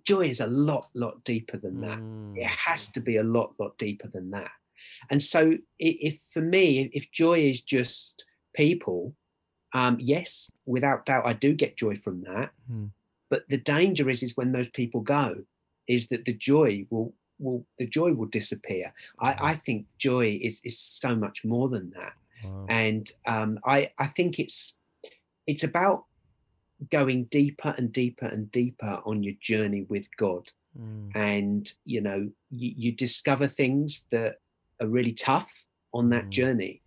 Joy 0.06 0.28
is 0.28 0.40
a 0.40 0.48
lot, 0.48 0.90
lot 0.94 1.24
deeper 1.24 1.58
than 1.58 1.82
that. 1.82 2.00
It 2.40 2.48
has 2.48 2.90
to 2.90 3.00
be 3.00 3.18
a 3.18 3.24
lot, 3.24 3.54
lot 3.60 3.78
deeper 3.78 4.08
than 4.08 4.32
that. 4.32 4.52
And 5.10 5.22
so, 5.22 5.58
if 5.80 6.20
for 6.30 6.42
me, 6.42 6.90
if 6.94 7.12
joy 7.12 7.40
is 7.42 7.60
just 7.60 8.26
people, 8.54 9.16
um, 9.74 9.98
yes, 10.00 10.52
without 10.66 11.06
doubt, 11.06 11.26
I 11.26 11.34
do 11.34 11.54
get 11.54 11.76
joy 11.76 11.96
from 11.96 12.22
that. 12.24 12.52
Mm. 12.72 12.92
But 13.30 13.50
the 13.50 13.58
danger 13.58 14.10
is, 14.10 14.22
is 14.22 14.38
when 14.38 14.52
those 14.52 14.70
people 14.70 15.02
go, 15.02 15.44
is 15.88 16.08
that 16.08 16.26
the 16.26 16.34
joy 16.34 16.86
will 16.90 17.14
will 17.40 17.66
the 17.78 17.88
joy 17.88 18.14
will 18.14 18.28
disappear. 18.28 18.94
I, 19.20 19.34
hmm. 19.34 19.46
I 19.46 19.56
think 19.56 19.88
joy 19.98 20.40
is 20.42 20.62
is 20.64 20.80
so 20.80 21.16
much 21.16 21.44
more 21.44 21.70
than 21.70 21.92
that, 21.92 22.14
wow. 22.44 22.66
and 22.70 23.12
um, 23.26 23.60
I 23.66 23.92
I 23.98 24.08
think 24.08 24.40
it's 24.40 24.76
it's 25.48 25.64
about 25.64 26.06
going 26.92 27.26
deeper 27.26 27.74
and 27.78 27.92
deeper 27.92 28.26
and 28.26 28.52
deeper 28.52 29.00
on 29.06 29.24
your 29.24 29.36
journey 29.40 29.84
with 29.84 30.08
God. 30.18 30.52
Mm. 30.80 31.16
And 31.16 31.74
you 31.86 32.02
know, 32.02 32.30
you, 32.50 32.74
you 32.76 32.92
discover 32.92 33.48
things 33.48 34.06
that 34.12 34.40
are 34.82 34.88
really 34.88 35.14
tough 35.14 35.66
on 35.94 36.10
that 36.10 36.26
mm. 36.26 36.30
journey, 36.30 36.82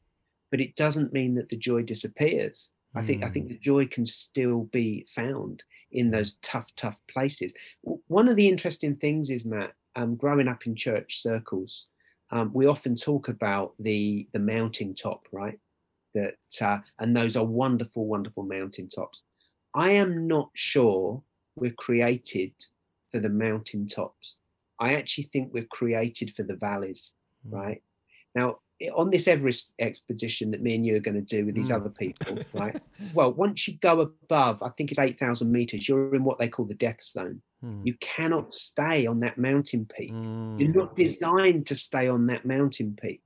but 0.50 0.60
it 0.60 0.76
doesn't 0.76 1.12
mean 1.12 1.34
that 1.34 1.48
the 1.48 1.56
joy 1.56 1.82
disappears. 1.82 2.70
I 2.94 3.02
think 3.02 3.22
I 3.22 3.28
think 3.28 3.46
mm. 3.46 3.50
the 3.50 3.58
joy 3.58 3.86
can 3.86 4.06
still 4.06 4.64
be 4.72 5.06
found 5.14 5.62
in 5.92 6.10
those 6.10 6.34
tough, 6.42 6.68
tough 6.74 7.00
places. 7.08 7.52
One 7.82 8.28
of 8.28 8.36
the 8.36 8.48
interesting 8.48 8.96
things 8.96 9.30
is 9.30 9.44
Matt, 9.44 9.72
um, 9.94 10.16
growing 10.16 10.48
up 10.48 10.66
in 10.66 10.74
church 10.74 11.22
circles, 11.22 11.86
um, 12.30 12.50
we 12.52 12.66
often 12.66 12.96
talk 12.96 13.28
about 13.28 13.74
the 13.78 14.28
the 14.32 14.38
mountain 14.38 14.94
top, 14.94 15.26
right? 15.32 15.58
That 16.14 16.36
uh, 16.60 16.78
and 16.98 17.16
those 17.16 17.36
are 17.36 17.44
wonderful, 17.44 18.06
wonderful 18.06 18.42
mountain 18.42 18.88
tops. 18.88 19.22
I 19.74 19.90
am 19.92 20.26
not 20.26 20.50
sure 20.54 21.22
we're 21.56 21.72
created 21.72 22.52
for 23.10 23.20
the 23.20 23.28
mountain 23.28 23.86
tops. 23.86 24.40
I 24.78 24.94
actually 24.94 25.24
think 25.24 25.52
we're 25.52 25.64
created 25.64 26.34
for 26.34 26.42
the 26.42 26.56
valleys. 26.56 27.14
Mm. 27.46 27.52
right? 27.52 27.82
Now, 28.34 28.58
on 28.94 29.10
this 29.10 29.26
Everest 29.26 29.72
expedition 29.80 30.52
that 30.52 30.62
me 30.62 30.76
and 30.76 30.86
you 30.86 30.94
are 30.96 31.00
going 31.00 31.16
to 31.16 31.20
do 31.20 31.44
with 31.44 31.54
these 31.54 31.70
mm. 31.70 31.76
other 31.76 31.90
people, 31.90 32.38
right? 32.52 32.80
well, 33.12 33.32
once 33.32 33.66
you 33.66 33.76
go 33.80 34.00
above, 34.00 34.62
I 34.62 34.68
think 34.70 34.90
it's 34.90 35.00
8,000 35.00 35.50
meters, 35.50 35.88
you're 35.88 36.14
in 36.14 36.24
what 36.24 36.38
they 36.38 36.48
call 36.48 36.64
the 36.64 36.74
death 36.74 37.02
zone. 37.02 37.42
Mm. 37.64 37.84
You 37.84 37.94
cannot 38.00 38.54
stay 38.54 39.06
on 39.06 39.18
that 39.20 39.36
mountain 39.36 39.86
peak. 39.86 40.10
You're 40.10 40.74
not 40.74 40.94
designed 40.94 41.66
to 41.66 41.74
stay 41.74 42.06
on 42.06 42.26
that 42.28 42.44
mountain 42.44 42.96
peak. 43.00 43.22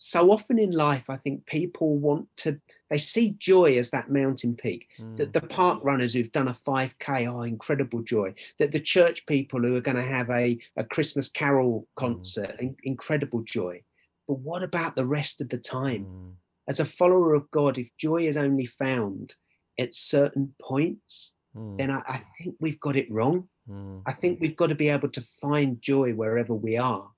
So 0.00 0.30
often 0.30 0.60
in 0.60 0.70
life, 0.70 1.10
I 1.10 1.16
think 1.16 1.44
people 1.44 1.96
want 1.96 2.28
to, 2.38 2.60
they 2.88 2.98
see 2.98 3.34
joy 3.36 3.76
as 3.78 3.90
that 3.90 4.08
mountain 4.08 4.54
peak. 4.54 4.86
That 5.16 5.32
the 5.32 5.40
park 5.40 5.80
runners 5.82 6.14
who've 6.14 6.30
done 6.30 6.46
a 6.46 6.52
5K 6.52 7.34
are 7.34 7.44
incredible 7.44 8.02
joy. 8.02 8.32
That 8.60 8.70
the 8.70 8.78
church 8.78 9.26
people 9.26 9.60
who 9.60 9.74
are 9.74 9.80
going 9.80 9.96
to 9.96 10.02
have 10.02 10.30
a, 10.30 10.56
a 10.76 10.84
Christmas 10.84 11.28
carol 11.28 11.88
concert, 11.96 12.56
mm. 12.60 12.76
incredible 12.84 13.42
joy. 13.42 13.82
But 14.28 14.38
what 14.38 14.62
about 14.62 14.94
the 14.94 15.04
rest 15.04 15.40
of 15.40 15.48
the 15.48 15.58
time? 15.58 16.04
Mm. 16.04 16.32
As 16.68 16.78
a 16.78 16.84
follower 16.84 17.34
of 17.34 17.50
God, 17.50 17.76
if 17.76 17.90
joy 17.98 18.28
is 18.28 18.36
only 18.36 18.66
found 18.66 19.34
at 19.80 19.94
certain 19.94 20.54
points, 20.62 21.34
mm. 21.56 21.76
then 21.76 21.90
I, 21.90 22.02
I, 22.06 22.22
think 22.38 22.54
we've 22.60 22.78
got 22.78 22.94
it 22.94 23.10
wrong. 23.10 23.48
Mm. 23.68 24.02
I 24.06 24.12
think 24.12 24.38
we've 24.40 24.56
got 24.56 24.68
to 24.68 24.76
be 24.76 24.90
able 24.90 25.08
to 25.08 25.22
find 25.40 25.82
joy 25.82 26.12
wherever 26.12 26.54
we 26.54 26.76
are 26.76 27.10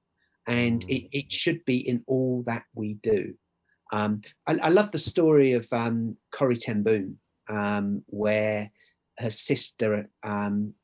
and 0.46 0.84
mm. 0.84 0.88
it, 0.88 1.18
it 1.18 1.32
should 1.32 1.64
be 1.64 1.76
in 1.88 2.02
all 2.06 2.42
that 2.46 2.64
we 2.74 2.94
do. 2.94 3.34
Um, 3.92 4.22
I, 4.46 4.56
I, 4.62 4.68
love 4.68 4.92
the 4.92 4.98
story 4.98 5.52
of 5.52 5.66
um, 5.72 6.16
Corrie 6.30 6.56
ten 6.56 6.82
Boom, 6.82 7.18
um, 7.48 8.02
where 8.06 8.70
her 9.18 9.30
sister 9.30 10.08
um, 10.22 10.74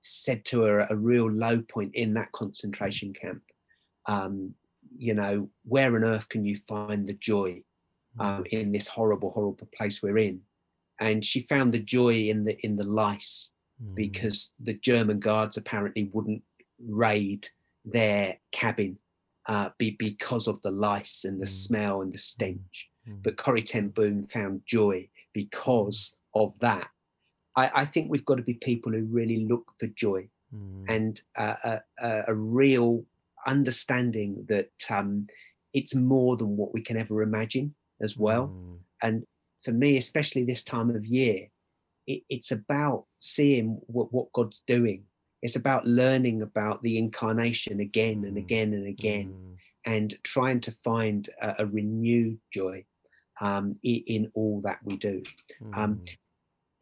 said 0.00 0.44
to 0.46 0.62
her 0.62 0.86
a 0.88 0.96
real 0.96 1.30
low 1.30 1.62
point 1.62 1.94
in 1.94 2.14
that 2.14 2.32
concentration 2.32 3.12
camp. 3.12 3.42
Um, 4.06 4.54
you 4.98 5.14
know, 5.14 5.50
where 5.64 5.94
on 5.96 6.04
earth 6.04 6.28
can 6.28 6.44
you 6.44 6.56
find 6.56 7.06
the 7.06 7.14
joy 7.14 7.62
um, 8.20 8.44
mm. 8.44 8.46
in 8.46 8.72
this 8.72 8.86
horrible, 8.86 9.30
horrible 9.30 9.68
place 9.76 10.02
we're 10.02 10.18
in? 10.18 10.40
And 11.00 11.24
she 11.24 11.40
found 11.40 11.72
the 11.72 11.78
joy 11.78 12.28
in 12.28 12.44
the 12.44 12.56
in 12.64 12.76
the 12.76 12.84
lice 12.84 13.52
mm. 13.82 13.94
because 13.94 14.52
the 14.60 14.74
German 14.74 15.20
guards 15.20 15.56
apparently 15.56 16.10
wouldn't 16.12 16.42
raid 16.86 17.48
their 17.86 18.38
cabin 18.52 18.98
uh, 19.46 19.70
be, 19.78 19.90
because 19.90 20.46
of 20.46 20.60
the 20.62 20.70
lice 20.70 21.24
and 21.24 21.40
the 21.40 21.46
mm. 21.46 21.48
smell 21.48 22.02
and 22.02 22.12
the 22.12 22.18
stench. 22.18 22.90
Mm. 23.08 23.22
But 23.22 23.36
Corrie 23.36 23.62
ten 23.62 23.88
Boom 23.88 24.22
found 24.22 24.62
joy 24.66 25.08
because 25.32 26.16
of 26.34 26.54
that. 26.60 26.88
I, 27.54 27.70
I, 27.74 27.84
think 27.84 28.10
we've 28.10 28.24
got 28.24 28.36
to 28.36 28.42
be 28.42 28.54
people 28.54 28.92
who 28.92 29.04
really 29.04 29.46
look 29.46 29.72
for 29.78 29.86
joy 29.86 30.28
mm. 30.54 30.84
and 30.88 31.20
uh, 31.36 31.54
a, 31.64 31.80
a, 31.98 32.24
a, 32.28 32.34
real 32.34 33.04
understanding 33.46 34.44
that 34.48 34.70
um, 34.90 35.26
it's 35.72 35.94
more 35.94 36.36
than 36.36 36.56
what 36.56 36.74
we 36.74 36.82
can 36.82 36.98
ever 36.98 37.22
imagine 37.22 37.74
as 38.00 38.16
well. 38.16 38.48
Mm. 38.48 38.78
And 39.02 39.26
for 39.62 39.72
me, 39.72 39.96
especially 39.96 40.44
this 40.44 40.62
time 40.62 40.90
of 40.90 41.06
year, 41.06 41.48
it, 42.06 42.22
it's 42.28 42.50
about 42.50 43.06
seeing 43.20 43.80
what, 43.86 44.12
what 44.12 44.32
God's 44.32 44.62
doing 44.66 45.04
it's 45.46 45.54
about 45.54 45.86
learning 45.86 46.42
about 46.42 46.82
the 46.82 46.98
incarnation 46.98 47.78
again 47.78 48.24
and 48.24 48.34
mm. 48.34 48.40
again 48.40 48.74
and 48.74 48.84
again 48.84 49.32
mm. 49.32 49.56
and 49.84 50.20
trying 50.24 50.58
to 50.58 50.72
find 50.72 51.30
a, 51.40 51.54
a 51.60 51.66
renewed 51.66 52.36
joy 52.52 52.84
um, 53.40 53.78
in, 53.84 54.02
in, 54.08 54.32
all 54.34 54.60
that 54.64 54.80
we 54.82 54.96
do. 54.96 55.22
Um, 55.72 56.00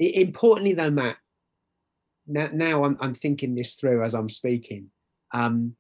mm. 0.01 0.15
importantly, 0.15 0.73
though, 0.73 0.89
Matt, 0.89 1.19
now, 2.27 2.49
now 2.55 2.85
I'm, 2.85 2.97
I'm, 3.03 3.13
thinking 3.13 3.55
this 3.55 3.75
through 3.75 4.03
as 4.03 4.15
I'm 4.15 4.31
speaking. 4.31 4.87
Um, 5.33 5.77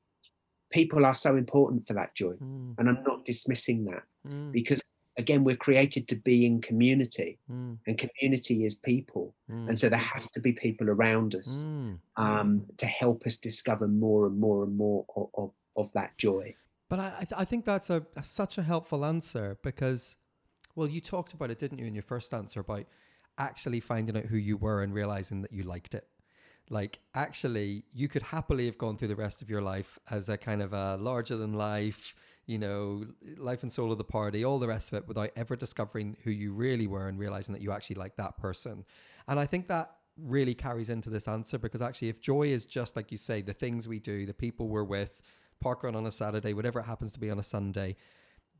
people 0.70 1.06
are 1.06 1.14
so 1.14 1.36
important 1.36 1.86
for 1.86 1.94
that 1.94 2.14
joy, 2.14 2.34
mm. 2.34 2.74
and 2.76 2.86
I'm 2.86 3.02
not 3.02 3.24
dismissing 3.24 3.86
that 3.86 4.02
mm. 4.28 4.52
because 4.52 4.82
again 5.16 5.44
we're 5.44 5.56
created 5.56 6.08
to 6.08 6.16
be 6.16 6.44
in 6.46 6.60
community 6.60 7.38
mm. 7.50 7.76
and 7.86 7.98
community 7.98 8.64
is 8.64 8.74
people 8.74 9.34
mm. 9.50 9.68
and 9.68 9.78
so 9.78 9.88
there 9.88 9.98
has 9.98 10.30
to 10.30 10.40
be 10.40 10.52
people 10.52 10.90
around 10.90 11.34
us 11.34 11.68
mm. 11.70 11.98
um, 12.16 12.64
to 12.76 12.86
help 12.86 13.24
us 13.26 13.36
discover 13.36 13.86
more 13.86 14.26
and 14.26 14.38
more 14.38 14.64
and 14.64 14.76
more 14.76 15.04
of 15.16 15.28
of, 15.34 15.54
of 15.76 15.92
that 15.92 16.16
joy 16.18 16.54
but 16.88 16.98
i 16.98 17.26
i 17.36 17.44
think 17.44 17.64
that's 17.64 17.90
a, 17.90 18.04
a, 18.16 18.24
such 18.24 18.58
a 18.58 18.62
helpful 18.62 19.04
answer 19.04 19.58
because 19.62 20.16
well 20.74 20.88
you 20.88 21.00
talked 21.00 21.32
about 21.32 21.50
it 21.50 21.58
didn't 21.58 21.78
you 21.78 21.86
in 21.86 21.94
your 21.94 22.02
first 22.02 22.34
answer 22.34 22.60
about 22.60 22.84
actually 23.38 23.80
finding 23.80 24.16
out 24.16 24.24
who 24.24 24.36
you 24.36 24.56
were 24.56 24.82
and 24.82 24.94
realizing 24.94 25.42
that 25.42 25.52
you 25.52 25.62
liked 25.62 25.94
it 25.94 26.06
like 26.70 26.98
actually 27.14 27.84
you 27.92 28.08
could 28.08 28.22
happily 28.22 28.66
have 28.66 28.78
gone 28.78 28.96
through 28.96 29.08
the 29.08 29.16
rest 29.16 29.42
of 29.42 29.50
your 29.50 29.60
life 29.60 29.98
as 30.10 30.28
a 30.28 30.36
kind 30.36 30.62
of 30.62 30.72
a 30.72 30.96
larger 30.96 31.36
than 31.36 31.52
life 31.52 32.14
you 32.46 32.58
know, 32.58 33.04
life 33.38 33.62
and 33.62 33.72
soul 33.72 33.90
of 33.90 33.98
the 33.98 34.04
party, 34.04 34.44
all 34.44 34.58
the 34.58 34.68
rest 34.68 34.88
of 34.88 34.98
it, 34.98 35.08
without 35.08 35.30
ever 35.36 35.56
discovering 35.56 36.16
who 36.24 36.30
you 36.30 36.52
really 36.52 36.86
were 36.86 37.08
and 37.08 37.18
realizing 37.18 37.52
that 37.54 37.62
you 37.62 37.72
actually 37.72 37.96
like 37.96 38.16
that 38.16 38.36
person. 38.36 38.84
And 39.28 39.40
I 39.40 39.46
think 39.46 39.68
that 39.68 39.92
really 40.16 40.54
carries 40.54 40.90
into 40.90 41.10
this 41.10 41.26
answer 41.26 41.58
because 41.58 41.82
actually, 41.82 42.08
if 42.08 42.20
joy 42.20 42.48
is 42.48 42.66
just 42.66 42.96
like 42.96 43.10
you 43.10 43.18
say, 43.18 43.42
the 43.42 43.52
things 43.52 43.88
we 43.88 43.98
do, 43.98 44.26
the 44.26 44.34
people 44.34 44.68
we're 44.68 44.84
with, 44.84 45.20
park 45.60 45.82
run 45.82 45.96
on 45.96 46.06
a 46.06 46.10
Saturday, 46.10 46.52
whatever 46.52 46.80
it 46.80 46.84
happens 46.84 47.12
to 47.12 47.20
be 47.20 47.30
on 47.30 47.38
a 47.38 47.42
Sunday, 47.42 47.96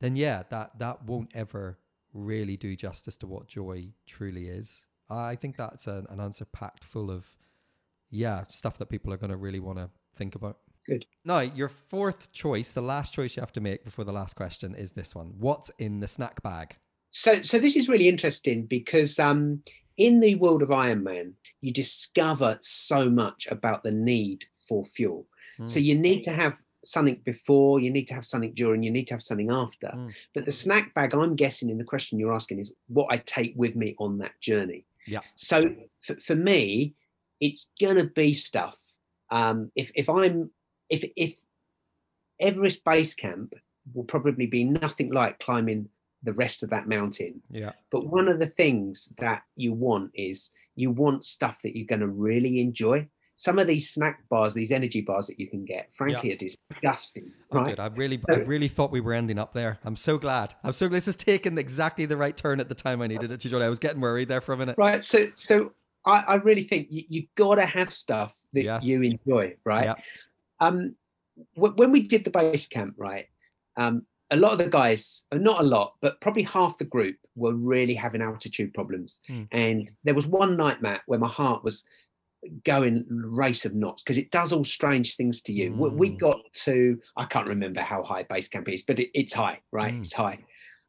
then 0.00 0.16
yeah, 0.16 0.42
that 0.50 0.78
that 0.78 1.04
won't 1.04 1.30
ever 1.34 1.78
really 2.12 2.56
do 2.56 2.76
justice 2.76 3.16
to 3.18 3.26
what 3.26 3.48
joy 3.48 3.88
truly 4.06 4.48
is. 4.48 4.86
I 5.10 5.36
think 5.36 5.56
that's 5.56 5.86
an, 5.86 6.06
an 6.08 6.20
answer 6.20 6.44
packed 6.44 6.84
full 6.84 7.10
of 7.10 7.26
yeah 8.10 8.44
stuff 8.48 8.78
that 8.78 8.86
people 8.86 9.12
are 9.12 9.16
going 9.16 9.30
to 9.30 9.36
really 9.36 9.60
want 9.60 9.78
to 9.78 9.90
think 10.16 10.34
about. 10.34 10.58
Good. 10.86 11.06
Now, 11.24 11.40
your 11.40 11.68
fourth 11.68 12.32
choice, 12.32 12.72
the 12.72 12.82
last 12.82 13.14
choice 13.14 13.36
you 13.36 13.40
have 13.40 13.52
to 13.52 13.60
make 13.60 13.84
before 13.84 14.04
the 14.04 14.12
last 14.12 14.36
question 14.36 14.74
is 14.74 14.92
this 14.92 15.14
one. 15.14 15.32
What's 15.38 15.70
in 15.78 16.00
the 16.00 16.06
snack 16.06 16.42
bag? 16.42 16.76
So, 17.10 17.40
so 17.42 17.58
this 17.58 17.76
is 17.76 17.88
really 17.88 18.08
interesting 18.08 18.66
because 18.66 19.18
um, 19.18 19.62
in 19.96 20.20
the 20.20 20.34
world 20.34 20.62
of 20.62 20.70
Iron 20.70 21.02
Man, 21.02 21.34
you 21.60 21.72
discover 21.72 22.58
so 22.60 23.08
much 23.08 23.46
about 23.50 23.82
the 23.82 23.92
need 23.92 24.44
for 24.56 24.84
fuel. 24.84 25.26
Mm. 25.58 25.70
So 25.70 25.78
you 25.78 25.96
need 25.96 26.22
to 26.24 26.32
have 26.32 26.58
something 26.84 27.20
before, 27.24 27.80
you 27.80 27.90
need 27.90 28.06
to 28.08 28.14
have 28.14 28.26
something 28.26 28.52
during, 28.52 28.82
you 28.82 28.90
need 28.90 29.06
to 29.06 29.14
have 29.14 29.22
something 29.22 29.50
after. 29.50 29.86
Mm. 29.86 30.12
But 30.34 30.44
the 30.44 30.52
snack 30.52 30.92
bag, 30.94 31.14
I'm 31.14 31.36
guessing 31.36 31.70
in 31.70 31.78
the 31.78 31.84
question 31.84 32.18
you're 32.18 32.34
asking 32.34 32.58
is 32.58 32.72
what 32.88 33.06
I 33.10 33.18
take 33.18 33.54
with 33.56 33.76
me 33.76 33.94
on 33.98 34.18
that 34.18 34.38
journey. 34.40 34.84
Yeah. 35.06 35.20
So 35.34 35.74
for, 36.00 36.16
for 36.16 36.34
me, 36.34 36.94
it's 37.40 37.70
gonna 37.80 38.04
be 38.04 38.32
stuff. 38.32 38.78
Um, 39.30 39.70
if 39.74 39.90
if 39.94 40.08
I'm 40.08 40.50
if 40.88 41.04
if 41.16 41.34
Everest 42.40 42.84
Base 42.84 43.14
Camp 43.14 43.54
will 43.92 44.04
probably 44.04 44.46
be 44.46 44.64
nothing 44.64 45.12
like 45.12 45.38
climbing 45.40 45.88
the 46.22 46.32
rest 46.32 46.62
of 46.62 46.70
that 46.70 46.88
mountain. 46.88 47.42
Yeah. 47.50 47.72
But 47.90 48.06
one 48.06 48.28
of 48.28 48.38
the 48.38 48.46
things 48.46 49.12
that 49.18 49.42
you 49.56 49.72
want 49.74 50.10
is 50.14 50.50
you 50.74 50.90
want 50.90 51.24
stuff 51.24 51.58
that 51.62 51.76
you're 51.76 51.86
going 51.86 52.00
to 52.00 52.08
really 52.08 52.60
enjoy. 52.60 53.06
Some 53.36 53.58
of 53.58 53.66
these 53.66 53.90
snack 53.92 54.26
bars, 54.28 54.54
these 54.54 54.72
energy 54.72 55.00
bars 55.00 55.26
that 55.26 55.38
you 55.38 55.48
can 55.48 55.64
get, 55.64 55.92
frankly, 55.94 56.30
Yeah. 56.30 56.34
are 56.36 56.38
disgusting. 56.70 57.30
Oh, 57.50 57.58
Right? 57.58 57.70
good. 57.70 57.80
I 57.80 57.86
really, 57.88 58.20
I 58.28 58.36
really 58.36 58.68
thought 58.68 58.90
we 58.90 59.00
were 59.00 59.12
ending 59.12 59.38
up 59.38 59.52
there. 59.52 59.78
I'm 59.84 59.96
so 59.96 60.16
glad. 60.18 60.54
I'm 60.64 60.72
so 60.72 60.88
glad 60.88 60.96
this 60.98 61.06
has 61.06 61.16
taken 61.16 61.58
exactly 61.58 62.06
the 62.06 62.16
right 62.16 62.36
turn 62.36 62.58
at 62.60 62.68
the 62.68 62.74
time 62.74 63.02
I 63.02 63.06
needed 63.08 63.30
it 63.30 63.40
to. 63.40 63.48
Jonny, 63.48 63.64
I 63.64 63.68
was 63.68 63.78
getting 63.80 64.00
worried 64.00 64.28
there 64.28 64.40
for 64.40 64.52
a 64.54 64.56
minute. 64.56 64.76
Right. 64.78 65.04
So, 65.04 65.28
so 65.34 65.72
I, 66.06 66.24
I 66.28 66.34
really 66.36 66.62
think 66.62 66.86
you, 66.90 67.02
you 67.08 67.26
got 67.34 67.56
to 67.56 67.66
have 67.66 67.92
stuff 67.92 68.34
that 68.54 68.64
Yes. 68.64 68.84
you 68.84 69.02
enjoy. 69.02 69.56
Right. 69.64 69.84
Yeah. 69.84 69.94
Um, 70.60 70.94
wh- 71.54 71.76
when 71.76 71.92
we 71.92 72.00
did 72.06 72.24
the 72.24 72.30
base 72.30 72.66
camp, 72.66 72.94
right, 72.96 73.26
um, 73.76 74.06
a 74.30 74.36
lot 74.36 74.52
of 74.52 74.58
the 74.58 74.68
guys, 74.68 75.26
uh, 75.32 75.38
not 75.38 75.60
a 75.60 75.64
lot, 75.64 75.94
but 76.00 76.20
probably 76.20 76.42
half 76.44 76.78
the 76.78 76.84
group 76.84 77.16
were 77.36 77.54
really 77.54 77.94
having 77.94 78.22
altitude 78.22 78.72
problems. 78.74 79.20
Mm. 79.28 79.48
And 79.52 79.90
there 80.04 80.14
was 80.14 80.26
one 80.26 80.56
night, 80.56 80.82
Matt, 80.82 81.02
where 81.06 81.18
my 81.18 81.28
heart 81.28 81.62
was 81.62 81.84
going 82.64 83.04
race 83.08 83.64
of 83.64 83.74
knots 83.74 84.02
because 84.02 84.18
it 84.18 84.30
does 84.30 84.52
all 84.52 84.64
strange 84.64 85.16
things 85.16 85.40
to 85.42 85.52
you. 85.52 85.72
We, 85.72 85.88
we 85.90 86.10
Mm. 86.10 86.18
got 86.18 86.40
to, 86.64 87.00
I 87.16 87.24
can't 87.24 87.48
remember 87.48 87.80
how 87.80 88.02
high 88.02 88.22
base 88.24 88.48
camp 88.48 88.68
is, 88.68 88.82
but 88.82 89.00
it, 89.00 89.10
it's 89.14 89.32
high, 89.32 89.60
right? 89.72 89.94
Mm. 89.94 90.00
It's 90.00 90.12
high. 90.12 90.38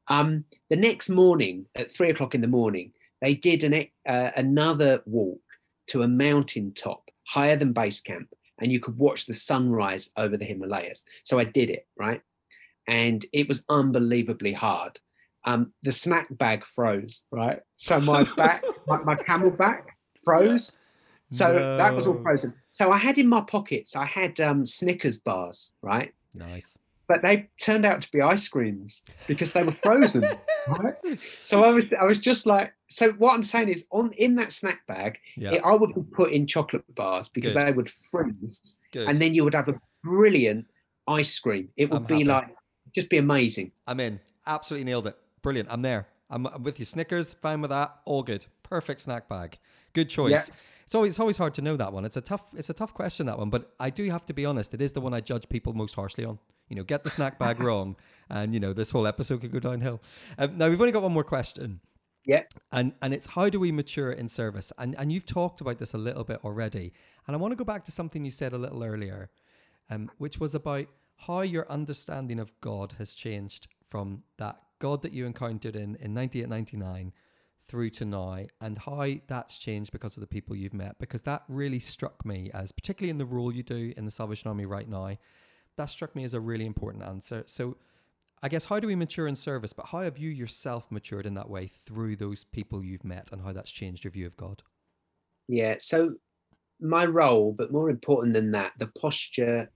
Um, 0.08 0.46
the 0.70 0.76
next 0.76 1.10
morning 1.10 1.66
at 1.76 1.92
three 1.92 2.10
o'clock 2.10 2.36
in 2.36 2.42
the 2.42 2.48
morning, 2.48 2.92
they 3.22 3.34
did 3.36 3.64
an, 3.64 3.88
uh, 4.06 4.32
another 4.36 5.02
walk 5.06 5.42
to 5.88 6.04
a 6.04 6.08
mountain 6.08 6.74
top 6.74 7.10
higher 7.28 7.56
than 7.56 7.74
base 7.74 8.02
camp 8.02 8.30
and 8.60 8.72
you 8.72 8.80
could 8.80 8.98
watch 8.98 9.26
the 9.26 9.34
sunrise 9.34 10.12
over 10.18 10.38
the 10.38 10.46
Himalayas. 10.46 11.04
So 11.24 11.40
I 11.40 11.44
did 11.44 11.70
it, 11.70 11.88
right? 11.98 12.22
And 12.88 13.26
it 13.34 13.48
was 13.48 13.64
unbelievably 13.70 14.54
hard. 14.54 15.00
Um, 15.44 15.74
the 15.84 15.92
snack 15.92 16.28
bag 16.32 16.66
froze, 16.66 17.24
right? 17.32 17.60
So 17.76 18.00
my 18.00 18.24
back, 18.38 18.64
my, 18.88 19.00
my 19.04 19.16
CamelBak 19.16 19.84
froze. 20.24 20.80
So 21.28 21.78
that 21.78 21.96
was 21.96 22.06
all 22.06 22.14
frozen. 22.14 22.54
So 22.70 22.92
I 22.92 22.98
had 22.98 23.18
in 23.18 23.28
my 23.28 23.42
pockets, 23.42 23.96
I 23.96 24.06
had 24.06 24.40
um, 24.40 24.66
Snickers 24.66 25.18
bars, 25.18 25.72
right? 25.82 26.14
Nice. 26.34 26.78
But 27.08 27.22
they 27.22 27.50
turned 27.62 27.86
out 27.86 28.02
to 28.02 28.12
be 28.12 28.22
ice 28.22 28.48
creams 28.50 29.04
because 29.28 29.52
they 29.54 29.64
were 29.64 29.72
frozen, 29.72 30.24
right? 30.68 30.96
So 31.44 31.64
I 31.64 31.70
was, 31.70 31.86
I 32.00 32.04
was 32.06 32.18
just 32.18 32.46
like, 32.48 32.74
so 32.88 33.12
what 33.14 33.34
I'm 33.36 33.44
saying 33.44 33.70
is, 33.70 33.86
on 33.92 34.12
in 34.14 34.36
that 34.36 34.52
snack 34.54 34.86
bag, 34.88 35.18
Yeah. 35.38 35.54
it, 35.54 35.62
I 35.64 35.74
would 35.76 35.94
be 35.94 36.02
put 36.02 36.32
in 36.32 36.48
chocolate 36.48 36.84
bars 36.96 37.30
because 37.30 37.54
Good. 37.54 37.68
they 37.68 37.72
would 37.72 37.90
freeze, 37.90 38.78
Good. 38.92 39.08
and 39.08 39.22
then 39.22 39.36
you 39.36 39.44
would 39.44 39.54
have 39.54 39.68
a 39.70 39.80
brilliant 40.04 40.66
ice 41.08 41.38
cream. 41.40 41.70
It 41.78 41.92
would 41.92 41.98
I'm 42.02 42.06
be 42.06 42.14
happy. 42.16 42.26
like, 42.26 42.56
just 42.96 43.10
be 43.10 43.18
amazing. 43.18 43.72
I'm 43.86 44.00
in. 44.00 44.20
Absolutely 44.48 44.86
nailed 44.86 45.08
it. 45.08 45.18
Brilliant. 45.42 45.70
I'm 45.72 45.82
there. 45.84 46.08
I'm, 46.30 46.48
I'm 46.48 46.64
with 46.64 46.80
you. 46.80 46.86
Snickers, 46.86 47.36
fine 47.36 47.62
with 47.62 47.70
that. 47.70 47.98
All 48.06 48.24
good. 48.24 48.46
Perfect 48.64 49.02
snack 49.02 49.30
bag. 49.30 49.60
Good 49.94 50.10
choice. 50.10 50.50
It's 50.86 50.94
always 50.96 51.12
it's 51.14 51.20
always 51.20 51.38
hard 51.38 51.54
to 51.56 51.62
know 51.62 51.78
that 51.78 51.94
one. 51.94 52.06
It's 52.06 52.18
a 52.18 52.22
tough 52.22 52.44
it's 52.56 52.70
a 52.70 52.74
tough 52.74 52.94
question 52.94 53.26
that 53.26 53.38
one, 53.40 53.50
but 53.50 53.74
I 53.80 53.90
do 53.90 54.08
have 54.12 54.26
to 54.28 54.34
be 54.34 54.46
honest. 54.46 54.74
It 54.74 54.82
is 54.82 54.92
the 54.92 55.02
one 55.02 55.14
I 55.16 55.20
judge 55.20 55.50
people 55.50 55.74
most 55.74 55.96
harshly 55.96 56.26
on. 56.26 56.38
You 56.70 56.76
know, 56.76 56.84
get 56.84 57.04
the 57.04 57.10
snack 57.10 57.38
bag 57.38 57.60
wrong, 57.62 57.96
and 58.30 58.54
you 58.54 58.60
know 58.60 58.74
this 58.74 58.90
whole 58.90 59.08
episode 59.08 59.42
could 59.42 59.52
go 59.52 59.60
downhill. 59.60 60.02
Um, 60.38 60.58
now 60.58 60.70
we've 60.70 60.80
only 60.80 60.94
got 60.94 61.04
one 61.04 61.14
more 61.14 61.24
question. 61.24 61.82
Yeah. 62.26 62.42
and 62.72 62.94
and 63.04 63.14
it's 63.14 63.28
how 63.28 63.50
do 63.50 63.60
we 63.60 63.72
mature 63.72 64.12
in 64.12 64.28
service 64.28 64.74
and 64.80 64.96
and 64.98 65.12
you've 65.12 65.28
talked 65.28 65.62
about 65.62 65.78
this 65.78 65.94
a 65.94 65.98
little 66.00 66.24
bit 66.24 66.40
already 66.44 66.92
and 67.28 67.36
i 67.36 67.40
want 67.40 67.52
to 67.52 67.56
go 67.56 67.64
back 67.64 67.86
to 67.86 67.92
something 67.92 68.26
you 68.26 68.32
said 68.32 68.52
a 68.52 68.58
little 68.58 68.84
earlier 68.84 69.30
um, 69.92 70.10
which 70.18 70.40
was 70.40 70.56
about 70.56 70.88
how 71.18 71.42
your 71.42 71.72
understanding 71.72 72.40
of 72.40 72.50
god 72.62 72.96
has 72.98 73.14
changed 73.14 73.68
from 73.92 74.24
that 74.38 74.58
god 74.80 75.04
that 75.04 75.14
you 75.14 75.28
encountered 75.28 75.76
in 75.76 75.96
in 75.98 76.16
98 76.16 76.50
99 76.50 77.14
through 77.68 77.90
to 77.92 78.06
now 78.06 78.40
and 78.62 78.78
how 78.78 79.08
that's 79.28 79.58
changed 79.58 79.92
because 79.92 80.18
of 80.18 80.22
the 80.22 80.28
people 80.28 80.56
you've 80.56 80.74
met 80.74 80.98
because 81.00 81.24
that 81.24 81.44
really 81.48 81.80
struck 81.80 82.26
me 82.26 82.50
as 82.54 82.72
particularly 82.72 83.10
in 83.10 83.18
the 83.18 83.26
role 83.26 83.54
you 83.54 83.64
do 83.64 83.94
in 83.98 84.06
the 84.06 84.12
salvation 84.12 84.48
army 84.48 84.66
right 84.66 84.90
now 84.90 85.16
that 85.78 85.86
struck 85.90 86.16
me 86.16 86.24
as 86.24 86.34
a 86.34 86.40
really 86.40 86.66
important 86.66 87.04
answer 87.04 87.44
so 87.46 87.78
I 88.44 88.50
guess 88.50 88.66
how 88.66 88.80
do 88.80 88.88
we 88.88 88.96
mature 88.96 89.28
in 89.28 89.36
service, 89.36 89.74
but 89.74 89.88
how 89.88 90.02
have 90.02 90.18
you 90.18 90.30
yourself 90.30 90.92
matured 90.92 91.26
in 91.26 91.34
that 91.34 91.50
way 91.50 91.68
through 91.68 92.16
those 92.18 92.44
people 92.44 92.84
you've 92.84 93.04
met 93.04 93.32
and 93.32 93.42
how 93.42 93.54
that's 93.54 93.72
changed 93.72 94.04
your 94.04 94.12
view 94.12 94.28
of 94.28 94.38
God? 94.38 94.64
Yeah. 95.48 95.76
So 95.80 96.16
my 96.82 97.06
role, 97.06 97.54
but 97.54 97.72
more 97.72 97.90
important 97.90 98.34
than 98.34 98.52
that, 98.52 98.74
the 98.80 98.88
posture 99.00 99.72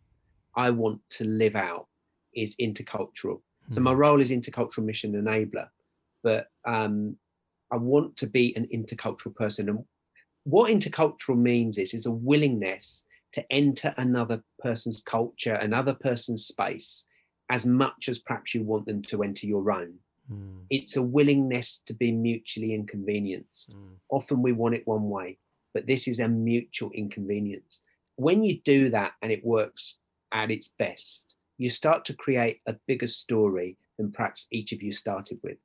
I 0.56 0.72
want 0.72 1.02
to 1.12 1.26
live 1.26 1.56
out 1.56 1.88
is 2.36 2.56
intercultural. 2.58 3.41
So 3.72 3.82
my 3.82 3.93
Hmm. 3.93 3.93
role 3.93 4.22
is 4.22 4.32
intercultural 4.32 4.86
mission 4.86 5.14
enabler, 5.14 5.70
but 6.24 6.47
um, 6.66 7.18
I 7.72 7.78
want 7.78 8.18
to 8.18 8.28
be 8.28 8.56
an 8.56 8.68
intercultural 8.74 9.36
person. 9.36 9.70
And 9.70 9.86
what 10.45 10.72
intercultural 10.72 11.38
means 11.38 11.78
is 11.78 11.93
is 11.93 12.06
a 12.06 12.12
willingness 12.12 13.06
to 13.34 13.46
enter 13.52 13.94
another 13.98 14.44
person's 14.60 15.02
culture, 15.02 15.54
another 15.54 15.94
person's 15.94 16.46
space, 16.46 17.06
as 17.50 17.66
much 17.66 18.10
as 18.10 18.20
perhaps 18.20 18.54
you 18.54 18.64
want 18.64 18.86
them 18.86 19.02
to 19.04 19.24
enter 19.24 19.48
your 19.48 19.72
own. 19.72 19.94
Hmm. 20.28 20.60
It's 20.70 20.96
a 20.96 21.02
willingness 21.02 21.80
to 21.86 21.94
be 21.94 22.12
mutually 22.12 22.74
inconvenienced 22.74 23.74
Hmm. 23.74 23.94
often 24.10 24.42
we 24.42 24.52
want 24.52 24.76
it 24.76 24.88
one 24.88 25.10
way, 25.10 25.38
but 25.74 25.86
this 25.88 26.08
is 26.08 26.20
a 26.20 26.28
mutual 26.28 26.92
inconvenience. 26.92 27.82
When 28.16 28.44
you 28.44 28.60
do 28.62 28.90
that 28.90 29.14
and 29.22 29.32
it 29.32 29.46
works 29.46 30.00
at 30.32 30.52
its 30.52 30.68
best, 30.68 31.36
you 31.58 31.70
start 31.70 32.06
to 32.06 32.14
create 32.16 32.62
a 32.66 32.74
bigger 32.88 33.08
story 33.08 33.78
than 33.98 34.12
perhaps 34.12 34.48
each 34.52 34.72
of 34.72 34.82
you 34.82 34.92
started 34.92 35.40
with. 35.44 35.58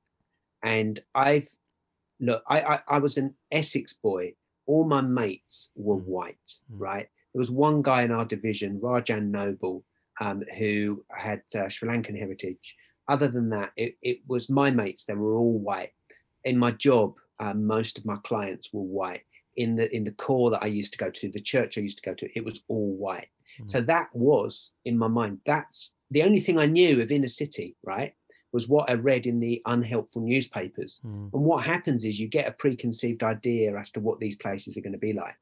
And 0.62 1.01
I've 1.15 1.49
look, 2.21 2.43
I 2.49 2.61
I, 2.62 2.83
I 2.89 2.99
was 2.99 3.17
an 3.19 3.35
Essex 3.51 3.93
boy. 3.95 4.35
All 4.67 4.85
my 4.85 5.01
mates 5.03 5.71
were 5.75 5.97
Mm. 6.01 6.07
white, 6.07 6.51
Mm. 6.71 6.81
right? 6.81 7.09
There 7.35 7.41
was 7.41 7.51
one 7.51 7.82
guy 7.82 8.05
in 8.05 8.12
our 8.12 8.24
division, 8.24 8.78
Rajan 8.80 9.30
Noble, 9.30 9.85
um, 10.20 10.45
who 10.57 11.05
had 11.11 11.43
uh, 11.57 11.68
Sri 11.68 11.89
Lankan 11.89 12.16
heritage. 12.16 12.76
Other 13.09 13.26
than 13.26 13.51
that, 13.51 13.72
it, 13.76 13.97
it 14.03 14.20
was 14.28 14.49
my 14.49 14.70
mates. 14.70 15.05
They 15.05 15.14
were 15.14 15.35
all 15.35 15.59
white. 15.59 15.91
In 16.45 16.57
my 16.57 16.70
job, 16.70 17.14
uh, 17.41 17.53
most 17.53 17.99
of 17.99 18.07
my 18.07 18.16
clients 18.22 18.70
were 18.72 18.82
white. 18.82 19.22
In 19.57 19.76
the 19.76 19.95
in 19.95 20.05
the 20.05 20.12
corps 20.12 20.51
that 20.51 20.62
I 20.62 20.66
used 20.66 20.93
to 20.93 20.99
go 20.99 21.11
to, 21.11 21.28
the 21.28 21.41
church 21.41 21.76
I 21.76 21.80
used 21.80 21.99
to 21.99 22.09
go 22.09 22.14
to, 22.14 22.28
it 22.39 22.45
was 22.45 22.62
all 22.68 22.95
white. 22.95 23.28
Mm. 23.61 23.70
So 23.70 23.80
that 23.82 24.09
was 24.12 24.70
in 24.85 24.97
my 24.97 25.09
mind. 25.09 25.39
That's 25.45 25.95
the 26.11 26.22
only 26.22 26.41
thing 26.41 26.59
I 26.59 26.66
knew 26.66 27.01
of 27.01 27.11
inner 27.11 27.28
city, 27.28 27.76
right? 27.82 28.14
Was 28.53 28.68
what 28.68 28.89
I 28.89 28.95
read 28.95 29.26
in 29.26 29.41
the 29.41 29.61
unhelpful 29.66 30.22
newspapers. 30.22 31.01
Hmm. 31.03 31.26
And 31.32 31.43
what 31.43 31.64
happens 31.64 32.05
is 32.05 32.20
you 32.20 32.28
get 32.28 32.47
a 32.47 32.53
preconceived 32.53 33.24
idea 33.24 33.76
as 33.76 33.91
to 33.93 34.01
what 34.01 34.20
these 34.20 34.37
places 34.37 34.76
are 34.76 34.80
going 34.80 34.93
to 34.93 34.99
be 34.99 35.12
like. 35.12 35.35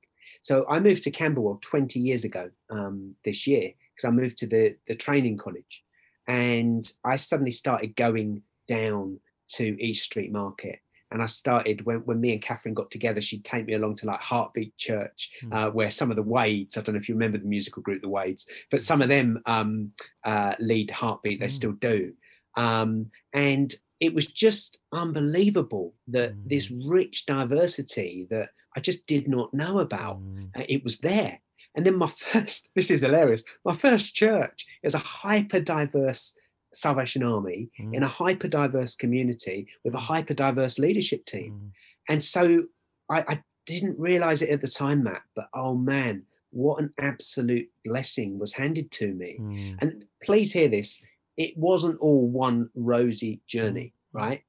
So 0.42 0.66
I 0.68 0.80
moved 0.80 1.04
to 1.04 1.10
Camberwell 1.10 1.58
20 1.62 1.98
years 2.00 2.24
ago 2.24 2.50
um, 2.70 3.14
this 3.24 3.46
year 3.46 3.72
because 3.94 4.08
I 4.08 4.10
moved 4.10 4.38
to 4.38 4.46
the, 4.46 4.76
the 4.86 4.94
training 4.94 5.38
college. 5.38 5.84
And 6.26 6.90
I 7.04 7.16
suddenly 7.16 7.50
started 7.50 7.96
going 7.96 8.42
down 8.68 9.18
to 9.54 9.76
East 9.82 10.04
Street 10.04 10.32
Market. 10.32 10.78
And 11.10 11.22
I 11.22 11.26
started 11.26 11.84
when, 11.84 11.98
when 12.06 12.20
me 12.20 12.32
and 12.32 12.40
Catherine 12.40 12.74
got 12.74 12.90
together, 12.90 13.20
she'd 13.20 13.44
take 13.44 13.66
me 13.66 13.74
along 13.74 13.96
to 13.96 14.06
like 14.06 14.20
Heartbeat 14.20 14.76
Church, 14.78 15.30
Hmm. 15.42 15.52
uh, 15.52 15.70
where 15.70 15.90
some 15.90 16.10
of 16.10 16.16
the 16.16 16.22
Wades, 16.22 16.76
I 16.76 16.80
don't 16.80 16.94
know 16.94 17.00
if 17.00 17.08
you 17.08 17.14
remember 17.14 17.38
the 17.38 17.44
musical 17.44 17.82
group, 17.82 18.00
the 18.02 18.08
Wades, 18.08 18.46
but 18.70 18.80
some 18.80 19.02
of 19.02 19.08
them 19.10 19.40
um, 19.46 19.92
uh, 20.24 20.54
lead 20.58 20.90
Heartbeat, 20.90 21.38
they 21.40 21.46
Mm. 21.46 21.50
still 21.50 21.72
do. 21.72 22.14
Um, 22.56 23.10
and 23.34 23.74
it 24.00 24.14
was 24.14 24.26
just 24.26 24.80
unbelievable 24.92 25.94
that 26.08 26.32
this 26.48 26.70
rich 26.70 27.26
diversity 27.26 28.26
that 28.30 28.48
I 28.76 28.80
just 28.80 29.06
did 29.06 29.28
not 29.28 29.52
know 29.54 29.78
about, 29.78 30.16
Hmm. 30.18 30.44
uh, 30.56 30.64
it 30.68 30.82
was 30.84 30.98
there. 30.98 31.40
And 31.74 31.86
then 31.86 31.96
my 31.96 32.08
first, 32.32 32.70
this 32.74 32.90
is 32.90 33.00
hilarious, 33.02 33.42
my 33.64 33.74
first 33.74 34.14
church 34.14 34.66
is 34.82 34.94
a 34.94 34.98
hyper 34.98 35.60
diverse 35.60 36.34
Salvation 36.74 37.22
Army 37.22 37.70
Hmm. 37.76 37.94
in 37.94 38.02
a 38.02 38.08
hyper 38.08 38.48
diverse 38.48 38.94
community 38.94 39.68
with 39.84 39.94
a 39.94 39.98
hyper 40.00 40.34
diverse 40.34 40.78
leadership 40.78 41.24
team. 41.26 41.52
Hmm. 41.52 41.68
And 42.12 42.24
so 42.24 42.64
I, 43.10 43.20
I 43.28 43.42
didn't 43.66 43.98
realize 43.98 44.42
it 44.42 44.48
at 44.50 44.60
the 44.60 44.68
time, 44.68 45.02
Matt, 45.04 45.22
but 45.36 45.48
oh 45.54 45.74
man, 45.74 46.24
what 46.50 46.80
an 46.80 46.92
absolute 46.98 47.68
blessing 47.84 48.38
was 48.38 48.52
handed 48.54 48.90
to 48.92 49.12
me. 49.14 49.36
Hmm. 49.36 49.74
And 49.80 50.04
please 50.22 50.52
hear 50.52 50.68
this 50.68 51.00
it 51.38 51.56
wasn't 51.56 51.98
all 52.00 52.28
one 52.28 52.68
rosy 52.74 53.40
journey, 53.46 53.94
Mm. 54.14 54.20
right? 54.20 54.42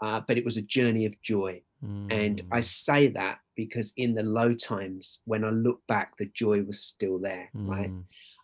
Uh, 0.00 0.20
but 0.26 0.38
it 0.38 0.44
was 0.44 0.56
a 0.56 0.62
journey 0.62 1.04
of 1.04 1.20
joy. 1.20 1.60
And 2.10 2.42
I 2.50 2.56
Hmm. 2.56 2.60
say 2.60 3.08
that 3.08 3.40
because 3.56 3.92
in 3.96 4.14
the 4.14 4.22
low 4.22 4.54
times, 4.54 5.20
when 5.24 5.44
I 5.44 5.50
look 5.50 5.80
back, 5.86 6.16
the 6.16 6.26
joy 6.26 6.62
was 6.62 6.80
still 6.80 7.18
there, 7.18 7.50
right? 7.54 7.90
Hmm. 7.90 8.00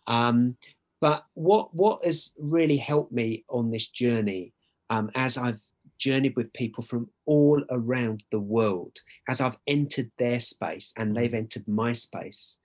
Um, 0.07 0.57
but 0.99 1.25
what 1.33 1.73
what 1.73 2.05
has 2.05 2.33
really 2.37 2.77
helped 2.77 3.11
me 3.11 3.43
on 3.49 3.71
this 3.71 3.87
journey, 3.87 4.53
um, 4.89 5.09
as 5.15 5.37
I've 5.37 5.61
journeyed 5.97 6.35
with 6.35 6.53
people 6.53 6.83
from 6.83 7.09
all 7.25 7.63
around 7.69 8.23
the 8.31 8.39
world, 8.39 8.97
as 9.27 9.41
I've 9.41 9.57
entered 9.67 10.11
their 10.17 10.39
space 10.39 10.93
and 10.97 11.15
they've 11.15 11.33
entered 11.33 11.67
my 11.67 11.93
space, 11.93 12.59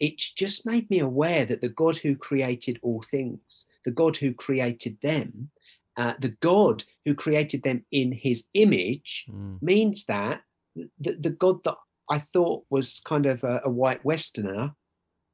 it's 0.00 0.32
just 0.32 0.64
made 0.66 0.88
me 0.90 1.00
aware 1.00 1.44
that 1.44 1.60
the 1.60 1.68
God 1.68 1.96
who 1.96 2.16
created 2.16 2.78
all 2.82 3.02
things, 3.02 3.66
the 3.84 3.90
God 3.90 4.16
who 4.16 4.32
created 4.32 4.98
them, 5.02 5.50
uh, 5.98 6.14
the 6.20 6.34
God 6.40 6.84
who 7.04 7.14
created 7.14 7.64
them 7.64 7.84
in 7.90 8.12
his 8.12 8.44
image 8.54 9.26
mm. 9.28 9.60
means 9.60 10.04
that 10.04 10.42
the, 10.76 11.16
the, 11.18 11.30
God 11.30 11.64
that 11.64 11.74
I 12.08 12.20
thought 12.20 12.64
was 12.70 13.00
kind 13.04 13.26
of 13.26 13.42
a, 13.42 13.62
a 13.64 13.70
white 13.70 14.04
Westerner 14.04 14.74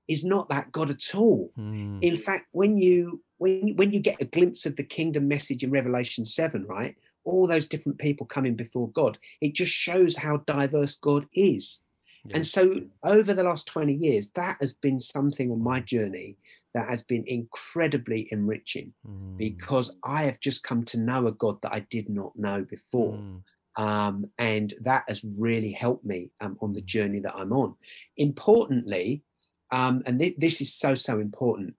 is 0.08 0.24
not 0.24 0.48
that 0.48 0.72
God 0.72 0.90
at 0.90 1.14
all. 1.14 1.52
Mm. 1.58 2.02
In 2.02 2.16
fact, 2.16 2.46
when 2.52 2.78
you 2.78 3.22
when 3.36 3.76
when 3.76 3.92
you 3.92 4.00
get 4.00 4.22
a 4.22 4.26
glimpse 4.26 4.64
of 4.64 4.76
the 4.76 4.84
kingdom 4.84 5.28
message 5.28 5.62
in 5.62 5.70
Revelation 5.70 6.24
seven, 6.24 6.64
right, 6.66 6.96
all 7.24 7.46
those 7.46 7.66
different 7.66 7.98
people 7.98 8.26
coming 8.26 8.54
before 8.54 8.88
God, 8.88 9.18
it 9.42 9.54
just 9.54 9.72
shows 9.72 10.16
how 10.16 10.38
diverse 10.46 10.94
God 10.94 11.26
is. 11.34 11.82
Yeah. 12.24 12.36
And 12.36 12.46
so, 12.46 12.80
over 13.02 13.34
the 13.34 13.42
last 13.42 13.66
twenty 13.66 13.94
years, 13.94 14.28
that 14.34 14.56
has 14.62 14.72
been 14.72 14.98
something 14.98 15.50
on 15.50 15.62
my 15.62 15.80
journey 15.80 16.38
that 16.74 16.90
has 16.90 17.02
been 17.02 17.24
incredibly 17.26 18.28
enriching 18.30 18.92
mm. 19.08 19.36
because 19.38 19.96
I 20.02 20.24
have 20.24 20.40
just 20.40 20.64
come 20.64 20.84
to 20.86 20.98
know 20.98 21.26
a 21.26 21.32
God 21.32 21.62
that 21.62 21.72
I 21.72 21.80
did 21.80 22.08
not 22.08 22.36
know 22.36 22.66
before. 22.68 23.14
Mm. 23.14 23.42
Um, 23.76 24.30
and 24.38 24.72
that 24.82 25.04
has 25.08 25.24
really 25.36 25.72
helped 25.72 26.04
me 26.04 26.30
um, 26.40 26.58
on 26.60 26.72
the 26.72 26.82
mm. 26.82 26.86
journey 26.86 27.20
that 27.20 27.34
I'm 27.34 27.52
on. 27.52 27.74
Importantly, 28.16 29.22
um, 29.70 30.02
and 30.06 30.18
th- 30.18 30.36
this 30.36 30.60
is 30.60 30.74
so, 30.74 30.94
so 30.94 31.18
important, 31.18 31.74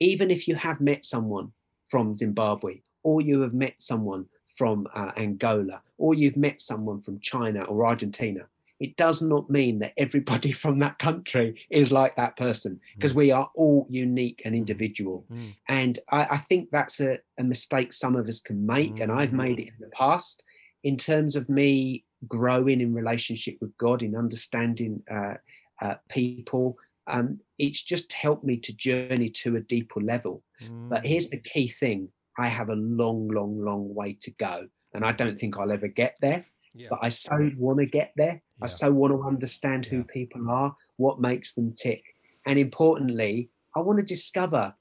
even 0.00 0.30
if 0.30 0.46
you 0.46 0.56
have 0.56 0.80
met 0.80 1.06
someone 1.06 1.52
from 1.86 2.14
Zimbabwe, 2.14 2.80
or 3.02 3.20
you 3.20 3.40
have 3.40 3.54
met 3.54 3.74
someone 3.78 4.26
from 4.46 4.86
uh, 4.94 5.12
Angola, 5.16 5.82
or 5.98 6.14
you've 6.14 6.36
met 6.36 6.60
someone 6.60 7.00
from 7.00 7.18
China 7.20 7.62
or 7.64 7.86
Argentina, 7.86 8.46
it 8.82 8.96
does 8.96 9.22
not 9.22 9.48
mean 9.48 9.78
that 9.78 9.92
everybody 9.96 10.50
from 10.62 10.80
that 10.80 10.98
country 10.98 11.64
is 11.70 11.92
like 11.92 12.16
that 12.16 12.36
person 12.36 12.80
because 12.96 13.12
mm. 13.12 13.16
we 13.16 13.30
are 13.30 13.48
all 13.54 13.86
unique 13.88 14.42
and 14.44 14.54
mm. 14.54 14.58
individual. 14.58 15.24
Mm. 15.32 15.54
And 15.68 15.98
I, 16.10 16.26
I, 16.32 16.36
think 16.38 16.70
that's 16.72 17.00
a, 17.00 17.20
a, 17.38 17.44
mistake 17.44 17.92
some 17.92 18.16
of 18.16 18.26
us 18.26 18.40
can 18.40 18.66
make, 18.66 18.96
mm. 18.96 19.02
and 19.02 19.12
I've 19.12 19.32
made 19.32 19.60
it 19.60 19.68
in 19.68 19.74
the 19.78 19.90
past 19.90 20.42
in 20.82 20.96
terms 20.96 21.36
of 21.36 21.48
me 21.48 22.04
growing 22.26 22.80
in 22.80 22.92
relationship 22.92 23.56
with 23.60 23.76
God, 23.78 24.02
in 24.02 24.16
understanding 24.16 25.00
uh, 25.08 25.34
uh, 25.80 25.94
people. 26.08 26.76
Um, 27.06 27.38
it's 27.58 27.82
just 27.82 28.12
helped 28.12 28.44
me 28.44 28.56
to 28.58 28.72
journey 28.72 29.28
to 29.28 29.56
a 29.56 29.60
deeper 29.60 30.00
level. 30.00 30.42
But 30.88 31.04
here's 31.04 31.28
the 31.28 31.40
key 31.40 31.66
thing 31.66 32.08
I 32.38 32.46
have 32.46 32.68
a 32.68 32.76
long, 32.76 33.26
long, 33.28 33.60
long 33.60 33.92
way 33.92 34.16
to 34.20 34.30
go. 34.30 34.68
And 34.94 35.04
I 35.04 35.10
don't 35.10 35.36
think 35.36 35.58
I'll 35.58 35.72
ever 35.72 35.88
get 35.88 36.14
there 36.20 36.44
yeah. 36.74 36.88
but 36.90 37.00
I 37.02 37.08
so 37.08 37.50
want 37.56 37.78
to 37.78 37.86
get 37.86 38.12
there. 38.16 38.42
Yeah. 38.58 38.62
I 38.62 38.66
so 38.66 38.90
want 38.90 39.12
to 39.12 39.22
understand 39.22 39.86
who 39.86 39.98
yeah. 39.98 40.12
people 40.12 40.50
are, 40.50 40.74
what 40.96 41.20
makes 41.20 41.54
them 41.54 41.74
tick, 41.74 42.02
and 42.46 42.58
importantly, 42.58 43.50
I 43.76 43.80
want 43.80 43.98
to 43.98 44.04
discover 44.04 44.74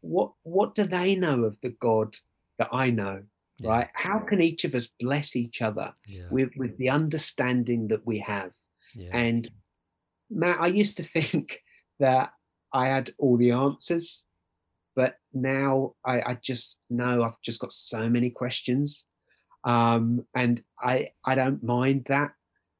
what 0.00 0.32
what 0.42 0.74
do 0.74 0.84
they 0.84 1.14
know 1.14 1.44
of 1.44 1.60
the 1.60 1.70
God 1.70 2.16
that 2.58 2.68
I 2.72 2.90
know. 2.90 3.22
Right? 3.62 3.88
How 3.94 4.18
can 4.18 4.42
each 4.42 4.64
of 4.64 4.74
us 4.74 4.90
bless 5.00 5.34
each 5.34 5.62
other 5.62 5.94
with 6.30 6.50
with 6.56 6.76
the 6.76 6.90
understanding 6.90 7.88
that 7.88 8.06
we 8.06 8.18
have? 8.18 8.52
And 9.12 9.48
Matt, 10.30 10.60
I 10.60 10.66
used 10.66 10.96
to 10.98 11.02
think 11.16 11.62
that 11.98 12.32
I 12.72 12.88
had 12.88 13.14
all 13.18 13.38
the 13.38 13.52
answers, 13.52 14.24
but 14.94 15.16
now 15.32 15.94
I, 16.04 16.20
I 16.20 16.38
just 16.42 16.80
know 16.90 17.22
I've 17.22 17.40
just 17.40 17.60
got 17.60 17.72
so 17.72 18.08
many 18.10 18.30
questions 18.30 19.06
um, 19.66 20.24
and 20.34 20.62
I 20.80 21.08
I 21.24 21.34
don't 21.34 21.62
mind 21.62 22.06
that. 22.08 22.32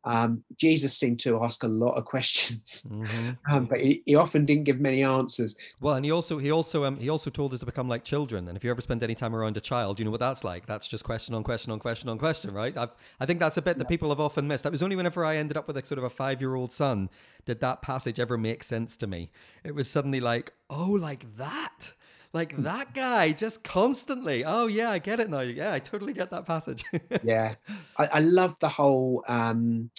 Um, 0.05 0.45
Jesus 0.57 0.97
seemed 0.97 1.19
to 1.21 1.43
ask 1.43 1.65
a 1.65 1.69
lot 1.69 1.95
of 1.95 2.05
questions, 2.05 2.87
mm-hmm. 2.89 3.31
um, 3.53 3.65
but 3.65 3.81
he, 3.81 4.05
he, 4.07 4.15
often 4.15 4.47
didn't 4.47 4.63
give 4.63 4.79
many 4.79 5.03
answers. 5.03 5.57
Well, 5.81 5.97
and 5.97 6.05
he 6.05 6.13
also 6.13 6.39
he 6.39 6.53
also 6.53 6.85
um, 6.85 6.97
he 6.99 7.09
also 7.09 7.29
told 7.29 7.53
us 7.53 7.59
to 7.59 7.67
become 7.67 7.89
like 7.89 8.05
children. 8.05 8.47
And 8.47 8.57
if 8.57 8.63
you 8.63 8.71
ever 8.71 8.81
spend 8.81 9.03
any 9.03 9.17
time 9.17 9.35
around 9.35 9.57
a 9.57 9.61
child, 9.61 9.99
you 9.99 10.05
know 10.05 10.13
what 10.13 10.21
that's 10.21 10.45
like. 10.45 10.65
That's 10.65 10.87
just 10.87 11.03
question 11.03 11.35
on 11.35 11.43
question 11.43 11.73
on 11.73 11.81
question 11.81 12.09
on 12.09 12.19
question, 12.19 12.55
right? 12.55 12.77
I've, 12.77 12.95
I 13.19 13.27
think 13.27 13.41
that's 13.41 13.57
a 13.57 13.63
bit 13.63 13.79
that 13.79 13.89
people 13.89 14.11
have 14.11 14.21
often 14.21 14.47
missed. 14.47 14.63
That 14.63 14.71
was 14.71 14.83
only 14.83 14.95
whenever 14.95 15.25
I 15.25 15.39
ended 15.39 15.57
up 15.57 15.67
with 15.67 15.77
a 15.77 15.85
sort 15.85 15.99
of 15.99 16.05
a 16.05 16.11
five 16.11 16.41
year 16.41 16.55
old 16.55 16.71
son 16.71 17.11
did 17.45 17.59
that 17.61 17.83
passage 17.83 18.21
ever 18.21 18.39
make 18.39 18.63
sense 18.63 18.97
to 18.99 19.09
me. 19.09 19.31
It 19.65 19.75
was 19.75 19.91
suddenly 19.91 20.21
like, 20.21 20.53
oh, 20.71 20.93
like 20.93 21.37
that 21.37 21.95
like 22.37 22.53
hmm. 22.53 22.63
that 22.63 22.95
guy 22.95 23.33
just 23.33 23.65
constantly 23.65 24.45
oh 24.45 24.67
yeah 24.67 24.91
i 24.91 24.99
get 24.99 25.19
it 25.19 25.31
now 25.31 25.41
yeah 25.41 25.73
i 25.73 25.79
totally 25.79 26.13
get 26.13 26.31
that 26.31 26.45
passage 26.45 26.85
yeah 27.25 27.55
I, 27.97 28.07
I, 28.13 28.21
love 28.21 28.57
the 28.61 28.69
whole 28.69 29.25
um 29.27 29.91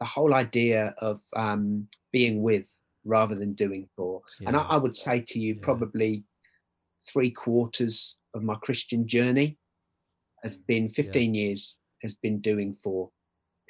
the 0.00 0.04
whole 0.04 0.34
idea 0.34 0.94
of 0.98 1.20
um 1.36 1.86
being 2.12 2.42
with 2.42 2.66
rather 3.04 3.36
than 3.36 3.52
doing 3.52 3.88
for 3.96 4.22
yeah. 4.40 4.48
and 4.48 4.56
I, 4.56 4.62
I, 4.62 4.76
would 4.76 4.96
say 4.96 5.20
to 5.28 5.38
you 5.38 5.54
yeah. 5.54 5.60
probably 5.62 6.24
three 7.12 7.30
quarters 7.30 8.16
of 8.34 8.42
my 8.42 8.56
christian 8.56 9.06
journey 9.06 9.56
has 10.42 10.56
mm. 10.56 10.66
been 10.66 10.88
15 10.88 11.32
yeah. 11.32 11.42
years 11.42 11.78
has 12.02 12.16
been 12.16 12.40
doing 12.40 12.74
for 12.74 13.10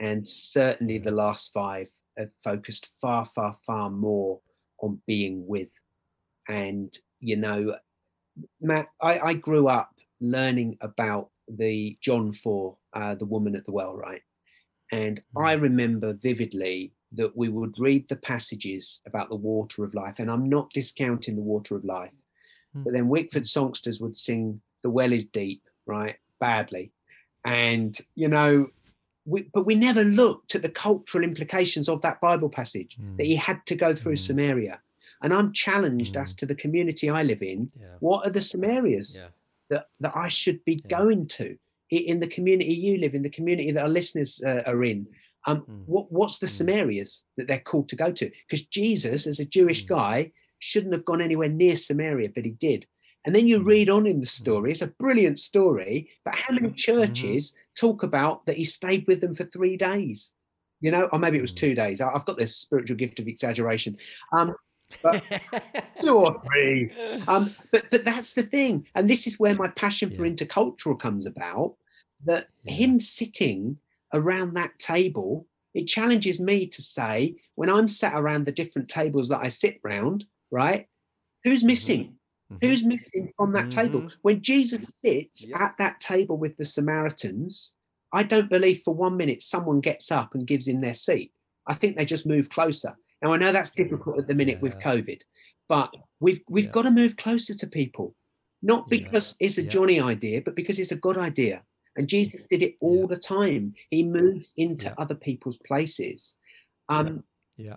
and 0.01 0.27
certainly 0.27 0.99
the 0.99 1.11
last 1.11 1.53
five 1.53 1.89
have 2.17 2.31
focused 2.43 2.89
far 3.01 3.27
far 3.27 3.55
far 3.67 3.91
more 3.91 4.41
on 4.81 4.99
being 5.07 5.47
with 5.47 5.69
and 6.49 6.97
you 7.21 7.37
know 7.37 7.75
Matt, 8.61 8.89
I, 9.01 9.19
I 9.19 9.35
grew 9.35 9.69
up 9.69 9.91
learning 10.21 10.77
about 10.81 11.31
the 11.49 11.97
John 12.01 12.33
4, 12.33 12.77
uh, 12.95 13.15
the 13.15 13.27
woman 13.27 13.55
at 13.57 13.65
the 13.65 13.73
well, 13.73 13.95
right? 13.95 14.23
And 14.93 15.21
mm. 15.37 15.45
I 15.45 15.53
remember 15.53 16.13
vividly 16.13 16.93
that 17.13 17.37
we 17.37 17.49
would 17.49 17.79
read 17.79 18.09
the 18.09 18.17
passages 18.17 19.01
about 19.07 19.29
the 19.29 19.37
water 19.37 19.85
of 19.85 19.95
life, 19.95 20.19
and 20.19 20.31
I'm 20.31 20.45
not 20.45 20.71
discounting 20.73 21.37
the 21.37 21.43
water 21.43 21.77
of 21.77 21.85
life, 21.85 22.13
mm. 22.77 22.85
but 22.85 22.93
then 22.93 23.09
Wickford 23.09 23.47
songsters 23.47 24.01
would 24.01 24.17
sing 24.17 24.61
"The 24.83 24.91
well 24.91 25.13
is 25.13 25.25
deep," 25.25 25.63
right? 25.87 26.17
Badly, 26.41 26.93
and 27.45 27.97
you 28.15 28.29
know, 28.29 28.69
we, 29.25 29.49
but 29.55 29.67
we 29.67 29.75
never 29.75 30.05
looked 30.05 30.55
at 30.55 30.63
the 30.63 30.69
cultural 30.69 31.25
implications 31.25 31.89
of 31.89 32.03
that 32.03 32.21
Bible 32.21 32.49
passage 32.49 32.97
mm. 33.01 33.17
that 33.17 33.27
he 33.27 33.37
had 33.37 33.65
to 33.67 33.77
go 33.77 33.95
through 33.95 34.15
mm. 34.15 34.27
Samaria, 34.27 34.81
and 35.25 35.33
I'm 35.33 35.53
challenged 35.53 36.15
mm. 36.15 36.23
as 36.23 36.35
to 36.37 36.47
the 36.47 36.55
community 36.55 37.09
I 37.09 37.23
live 37.23 37.43
in. 37.43 37.73
Yeah. 37.81 37.87
What 38.01 38.27
are 38.27 38.31
the 38.31 38.43
some 38.43 38.63
areas 38.63 39.17
yeah. 39.17 39.29
that, 39.71 39.87
that 40.01 40.13
I 40.15 40.29
should 40.29 40.63
be 40.67 40.83
yeah. 40.85 40.97
going 40.97 41.27
to 41.29 41.57
in 41.91 42.19
the 42.19 42.27
community 42.27 42.75
you 42.75 42.99
live 42.99 43.15
in, 43.15 43.23
the 43.23 43.31
community 43.31 43.71
that 43.73 43.83
our 43.83 43.89
listeners 43.89 44.43
uh, 44.47 44.63
are 44.67 44.85
in? 44.85 45.07
Um, 45.47 45.63
mm. 45.63 45.83
what, 45.87 46.13
what's 46.13 46.39
the 46.39 46.47
mm. 46.47 46.51
some 46.51 46.69
areas 46.69 47.25
that 47.39 47.49
they're 47.49 47.59
called 47.59 47.89
to 47.89 47.97
go 47.97 48.13
to? 48.13 48.31
Because 48.47 48.67
Jesus, 48.67 49.27
as 49.27 49.41
a 49.41 49.47
Jewish 49.47 49.85
mm. 49.85 49.89
guy, 49.89 50.33
shouldn't 50.59 50.93
have 50.93 51.07
gone 51.07 51.23
anywhere 51.23 51.49
near 51.49 51.75
Samaria, 51.75 52.29
but 52.35 52.45
he 52.45 52.53
did. 52.53 52.87
And 53.25 53.35
then 53.35 53.49
you 53.49 53.61
mm. 53.61 53.67
read 53.67 53.89
on 53.89 54.07
in 54.07 54.21
the 54.21 54.27
mm. 54.27 54.41
story, 54.41 54.73
it's 54.73 54.83
a 54.83 54.89
brilliant 54.89 55.39
story, 55.39 56.11
but 56.27 56.35
how 56.35 56.53
many 56.53 56.69
mm-hmm. 56.69 56.77
churches 56.77 57.55
talk 57.79 58.03
about 58.03 58.45
that 58.45 58.57
he 58.59 58.65
stayed 58.65 59.07
with 59.09 59.23
them 59.23 59.33
for 59.33 59.45
three 59.45 59.79
days? 59.79 60.35
You 60.83 60.91
know, 60.91 61.09
or 61.13 61.19
maybe 61.19 61.39
it 61.39 61.41
was 61.43 61.55
two 61.55 61.75
days. 61.75 62.03
I've 62.03 62.27
got 62.27 62.37
this 62.37 62.59
spiritual 62.59 62.99
gift 62.99 63.19
of 63.19 63.27
exaggeration. 63.27 63.97
Um, 64.35 64.55
but 65.03 65.23
two 66.01 66.17
or 66.17 66.41
three. 66.41 66.91
Um, 67.29 67.51
but 67.71 67.85
but 67.91 68.05
that's 68.05 68.35
the 68.35 68.43
thing, 68.43 68.87
and 68.95 69.09
this 69.09 69.27
is 69.27 69.39
where 69.39 69.55
my 69.55 69.69
passion 69.69 70.11
yeah. 70.11 70.17
for 70.17 70.23
intercultural 70.25 70.99
comes 70.99 71.27
about. 71.27 71.75
That 72.25 72.49
yeah. 72.63 72.73
him 72.75 73.01
sitting 73.01 73.79
around 74.15 74.55
that 74.55 74.79
table, 74.79 75.47
it 75.75 75.87
challenges 75.87 76.41
me 76.41 76.67
to 76.69 76.81
say 76.81 77.37
when 77.55 77.69
I'm 77.69 77.89
sat 77.89 78.15
around 78.15 78.47
the 78.47 78.53
different 78.53 78.89
tables 78.89 79.29
that 79.29 79.41
I 79.43 79.49
sit 79.49 79.81
round, 79.83 80.25
right? 80.51 80.87
Who's 81.43 81.61
mm-hmm. 81.61 81.67
missing? 81.67 82.15
Mm-hmm. 82.53 82.67
Who's 82.67 82.85
missing 82.85 83.29
from 83.37 83.53
that 83.53 83.67
mm-hmm. 83.67 83.81
table? 83.81 84.09
When 84.23 84.41
Jesus 84.41 84.89
sits 84.89 85.47
yep. 85.47 85.61
at 85.61 85.75
that 85.79 86.01
table 86.01 86.39
with 86.39 86.57
the 86.57 86.65
Samaritans, 86.65 87.75
I 88.13 88.23
don't 88.23 88.49
believe 88.49 88.83
for 88.85 88.95
one 88.95 89.17
minute 89.17 89.43
someone 89.43 89.81
gets 89.81 90.13
up 90.13 90.35
and 90.35 90.47
gives 90.47 90.69
him 90.69 90.81
their 90.81 90.95
seat. 90.95 91.33
I 91.67 91.75
think 91.75 91.97
they 91.97 92.05
just 92.05 92.27
move 92.27 92.49
closer. 92.49 92.97
Now 93.25 93.33
I 93.33 93.39
know 93.39 93.53
that's 93.53 93.71
difficult 93.71 94.19
at 94.19 94.29
the 94.29 94.35
minute 94.35 94.59
yeah. 94.59 94.69
with 94.69 94.79
COVID, 94.81 95.23
but 95.67 95.95
we've 96.21 96.43
we've 96.47 96.67
yeah. 96.67 96.71
got 96.71 96.83
to 96.83 96.91
move 96.91 97.17
closer 97.17 97.55
to 97.55 97.67
people, 97.67 98.15
not 98.63 98.91
because 98.91 99.35
yeah. 99.41 99.47
it's 99.47 99.57
a 99.57 99.63
Jonny 99.63 99.99
idea, 99.99 100.43
but 100.45 100.55
because 100.55 100.79
it's 100.79 100.93
a 100.93 100.97
God 100.97 101.17
idea. 101.17 101.63
And 101.97 102.07
Jesus 102.07 102.45
did 102.45 102.63
it 102.63 102.75
all 102.83 103.07
the 103.07 103.17
time. 103.17 103.73
He 103.89 104.03
moves 104.03 104.53
into 104.59 104.93
other 105.01 105.15
people's 105.15 105.57
places. 105.59 106.35
Um, 106.91 107.25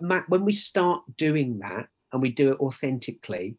Matt, 0.00 0.28
when 0.28 0.44
we 0.44 0.52
start 0.52 1.02
doing 1.16 1.60
that 1.60 1.88
and 2.12 2.20
we 2.20 2.30
do 2.30 2.50
it 2.50 2.60
authentically, 2.60 3.56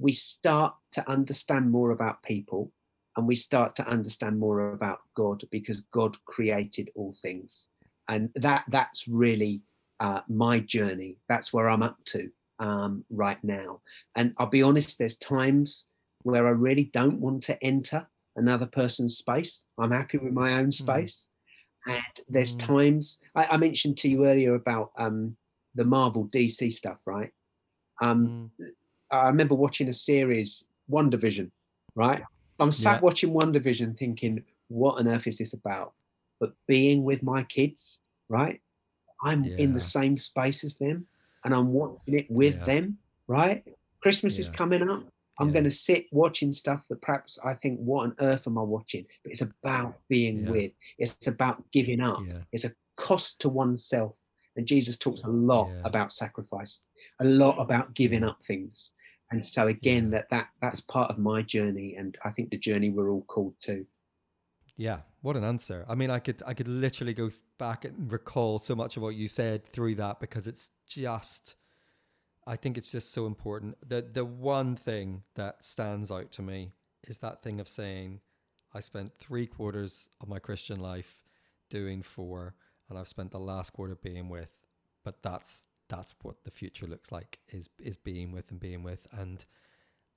we 0.00 0.12
start 0.12 0.74
to 0.94 1.08
understand 1.08 1.70
more 1.70 1.92
about 1.92 2.24
people 2.24 2.72
and 3.16 3.28
we 3.28 3.36
start 3.36 3.76
to 3.76 3.86
understand 3.86 4.38
more 4.38 4.72
about 4.72 5.00
God 5.14 5.44
because 5.52 5.82
God 5.92 6.16
created 6.24 6.90
all 6.96 7.14
things. 7.22 7.68
And 8.08 8.30
that 8.34 8.64
that's 8.68 9.06
really 9.06 9.60
uh, 10.00 10.22
my 10.28 10.58
journey. 10.60 11.18
That's 11.28 11.52
where 11.52 11.68
I'm 11.68 11.82
up 11.82 11.98
to 12.06 12.30
um, 12.58 13.04
right 13.10 13.42
now. 13.44 13.80
And 14.16 14.34
I'll 14.38 14.46
be 14.46 14.62
honest, 14.62 14.98
there's 14.98 15.16
times 15.16 15.86
where 16.22 16.46
I 16.46 16.50
really 16.50 16.90
don't 16.92 17.20
want 17.20 17.42
to 17.44 17.62
enter 17.62 18.08
another 18.36 18.66
person's 18.66 19.16
space. 19.18 19.66
I'm 19.78 19.90
happy 19.90 20.18
with 20.18 20.32
my 20.32 20.54
own 20.54 20.68
Mm. 20.68 20.72
space. 20.72 21.28
And 21.86 22.02
there's 22.28 22.56
Mm. 22.56 22.66
times 22.66 23.20
I, 23.34 23.46
I 23.52 23.56
mentioned 23.56 23.96
to 23.98 24.08
you 24.08 24.26
earlier 24.26 24.54
about 24.54 24.92
um, 24.96 25.36
the 25.74 25.84
Marvel 25.84 26.28
DC 26.28 26.72
stuff, 26.72 27.06
right? 27.06 27.30
Um, 28.00 28.50
Mm. 28.58 28.72
I 29.10 29.26
remember 29.26 29.54
watching 29.54 29.88
a 29.88 29.92
series, 29.92 30.66
WandaVision, 30.90 31.50
right? 31.94 32.22
I'm 32.60 32.70
sat 32.72 32.96
Yeah. 32.96 33.00
watching 33.00 33.32
WandaVision 33.32 33.96
thinking, 33.98 34.44
what 34.68 34.98
on 34.98 35.08
earth 35.08 35.26
is 35.26 35.38
this 35.38 35.52
about? 35.52 35.94
But 36.38 36.54
being 36.68 37.02
with 37.02 37.22
my 37.22 37.42
kids, 37.42 38.00
right? 38.28 38.60
I'm 39.22 39.44
in 39.44 39.74
the 39.74 39.80
same 39.80 40.16
space 40.16 40.64
as 40.64 40.76
them 40.76 41.06
and 41.44 41.54
I'm 41.54 41.72
watching 41.72 42.14
it 42.14 42.30
with 42.30 42.56
Yeah. 42.56 42.64
them, 42.64 42.98
right? 43.26 43.64
Christmas 44.00 44.38
is 44.38 44.48
coming 44.48 44.88
up. 44.88 45.04
I'm 45.38 45.48
Yeah. 45.48 45.52
going 45.54 45.64
to 45.64 45.70
sit 45.70 46.06
watching 46.12 46.52
stuff 46.52 46.86
that 46.88 47.00
perhaps 47.00 47.38
I 47.44 47.54
think, 47.54 47.80
what 47.80 48.04
on 48.04 48.16
earth 48.20 48.46
am 48.46 48.58
I 48.58 48.62
watching? 48.62 49.06
But 49.22 49.32
it's 49.32 49.40
about 49.40 50.00
being 50.08 50.44
Yeah. 50.44 50.50
with, 50.50 50.72
it's 50.98 51.26
about 51.26 51.70
giving 51.70 52.00
up, 52.00 52.20
Yeah. 52.26 52.42
it's 52.52 52.64
a 52.64 52.74
cost 52.96 53.40
to 53.42 53.48
oneself. 53.48 54.20
And 54.56 54.66
Jesus 54.66 54.98
talks 54.98 55.22
a 55.22 55.30
lot 55.30 55.68
Yeah. 55.70 55.82
about 55.84 56.12
sacrifice, 56.12 56.84
a 57.20 57.24
lot 57.24 57.58
about 57.58 57.94
giving 57.94 58.22
up 58.24 58.42
things. 58.44 58.92
And 59.30 59.42
so 59.44 59.68
again, 59.68 60.04
Yeah. 60.06 60.10
that 60.18 60.30
that 60.30 60.48
that's 60.60 60.80
part 60.82 61.10
of 61.10 61.18
my 61.18 61.40
journey, 61.42 61.94
and 61.96 62.18
I 62.24 62.30
think 62.32 62.50
the 62.50 62.58
journey 62.58 62.90
we're 62.90 63.10
all 63.10 63.22
called 63.22 63.54
to. 63.60 63.86
Yeah, 64.80 65.00
what 65.20 65.36
an 65.36 65.44
answer. 65.44 65.84
I 65.90 65.94
mean, 65.94 66.08
I 66.10 66.20
could 66.20 66.42
I 66.46 66.54
could 66.54 66.66
literally 66.66 67.12
go 67.12 67.28
back 67.58 67.84
and 67.84 68.10
recall 68.10 68.58
so 68.58 68.74
much 68.74 68.96
of 68.96 69.02
what 69.02 69.14
you 69.14 69.28
said 69.28 69.66
through 69.66 69.96
that 69.96 70.20
because 70.20 70.46
it's 70.46 70.70
just 70.86 71.54
I 72.46 72.56
think 72.56 72.78
it's 72.78 72.90
just 72.90 73.12
so 73.12 73.26
important. 73.26 73.76
The 73.86 74.00
the 74.00 74.24
one 74.24 74.76
thing 74.76 75.24
that 75.34 75.66
stands 75.66 76.10
out 76.10 76.32
to 76.32 76.42
me 76.42 76.72
is 77.06 77.18
that 77.18 77.42
thing 77.42 77.60
of 77.60 77.68
saying 77.68 78.20
I 78.72 78.80
spent 78.80 79.18
3 79.18 79.46
quarters 79.48 80.08
of 80.18 80.28
my 80.28 80.38
Christian 80.38 80.80
life 80.80 81.22
doing 81.68 82.02
for 82.02 82.54
and 82.88 82.98
I've 82.98 83.06
spent 83.06 83.32
the 83.32 83.38
last 83.38 83.74
quarter 83.74 83.96
being 83.96 84.30
with, 84.30 84.48
but 85.04 85.22
that's 85.22 85.66
that's 85.90 86.14
what 86.22 86.44
the 86.44 86.50
future 86.50 86.86
looks 86.86 87.12
like 87.12 87.40
is 87.48 87.68
is 87.78 87.98
being 87.98 88.32
with 88.32 88.50
and 88.50 88.58
being 88.58 88.82
with 88.82 89.06
and 89.12 89.44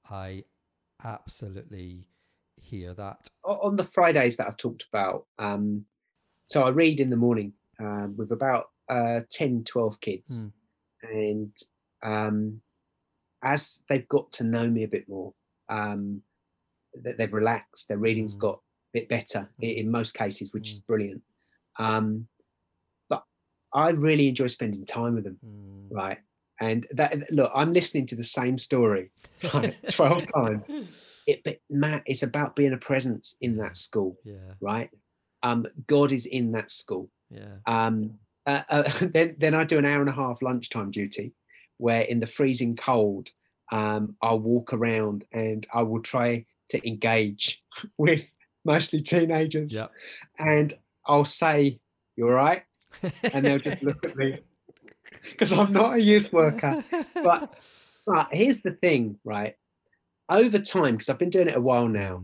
I 0.10 0.46
absolutely 1.04 2.08
hear 2.62 2.94
that. 2.94 3.18
On 3.44 3.76
the 3.76 3.84
Fridays 3.84 4.38
that 4.38 4.48
I've 4.48 4.58
talked 4.58 4.86
about, 4.92 5.26
um, 5.40 5.86
so 6.46 6.64
I 6.64 6.70
read 6.70 7.00
in 7.00 7.10
the 7.10 7.18
morning 7.18 7.54
um, 7.80 8.16
with 8.18 8.32
about 8.32 8.70
uh, 8.90 9.22
10, 9.32 9.64
12 9.64 10.00
kids. 10.02 10.50
And 11.04 11.52
um, 12.04 12.62
as 13.44 13.84
they've 13.90 14.08
got 14.08 14.32
to 14.34 14.44
know 14.44 14.68
me 14.68 14.84
a 14.84 14.88
bit 14.88 15.08
more, 15.10 15.34
um, 15.70 16.22
that 17.02 17.18
they've 17.18 17.34
relaxed, 17.34 17.88
their 17.88 17.98
reading's 17.98 18.36
Mm. 18.36 18.40
got 18.40 18.56
a 18.56 18.60
bit 18.94 19.10
better 19.10 19.50
in 19.60 19.90
most 19.92 20.14
cases, 20.14 20.54
which 20.54 20.70
is 20.72 20.80
brilliant. 20.80 21.22
Um, 21.78 22.28
but 23.10 23.24
I 23.74 23.90
really 23.90 24.28
enjoy 24.30 24.48
spending 24.48 24.86
time 24.86 25.16
with 25.16 25.24
them, 25.26 25.40
Mm. 25.44 25.88
right? 25.92 26.20
And 26.62 26.86
that 26.92 27.32
look, 27.32 27.52
I'm 27.54 27.74
listening 27.74 28.06
to 28.08 28.16
the 28.16 28.24
same 28.24 28.58
story 28.58 29.12
right, 29.54 29.76
12 29.92 30.24
times. 30.34 30.82
It, 31.28 31.44
but 31.44 31.60
Matt, 31.70 32.04
it's 32.06 32.24
about 32.24 32.56
being 32.56 32.74
a 32.74 32.78
presence 32.78 33.36
in 33.42 33.58
that 33.58 33.76
school, 33.76 34.18
Yeah, 34.26 34.54
right? 34.62 34.90
Um, 35.42 35.66
God 35.88 36.12
is 36.12 36.26
in 36.26 36.52
that 36.54 36.72
school. 36.72 37.10
yeah. 37.30 37.58
Um, 37.66 38.20
uh, 38.46 38.62
uh, 38.70 38.84
then, 39.02 39.36
then 39.40 39.54
I 39.54 39.64
do 39.64 39.78
an 39.78 39.86
hour 39.86 40.00
and 40.02 40.10
a 40.10 40.14
half 40.14 40.42
lunchtime 40.42 40.92
duty, 40.92 41.34
where 41.78 42.02
in 42.02 42.20
the 42.20 42.26
freezing 42.26 42.76
cold, 42.76 43.30
um, 43.72 44.16
I'll 44.22 44.40
walk 44.40 44.74
around 44.74 45.26
and 45.32 45.66
I 45.74 45.82
will 45.84 46.02
try 46.02 46.46
to 46.70 46.88
engage 46.88 47.64
with 47.98 48.24
mostly 48.66 49.02
teenagers, 49.02 49.74
Yep. 49.74 49.92
and 50.40 50.74
I'll 51.06 51.26
say, 51.26 51.80
you're 52.16 52.34
right 52.34 52.64
and 53.34 53.46
they'll 53.46 53.60
just 53.60 53.82
look 53.84 54.06
at 54.06 54.16
me 54.16 54.40
because 55.32 55.52
I'm 55.54 55.74
not 55.74 55.96
a 55.96 56.02
youth 56.02 56.32
worker. 56.32 56.84
But 57.16 57.54
but 58.06 58.28
here's 58.32 58.62
the 58.62 58.72
thing, 58.72 59.18
right? 59.24 59.56
Over 60.34 60.60
time, 60.60 60.96
because 60.96 61.10
I've 61.10 61.20
been 61.20 61.30
doing 61.30 61.48
it 61.48 61.56
a 61.56 61.62
while 61.62 61.88
now, 61.88 62.24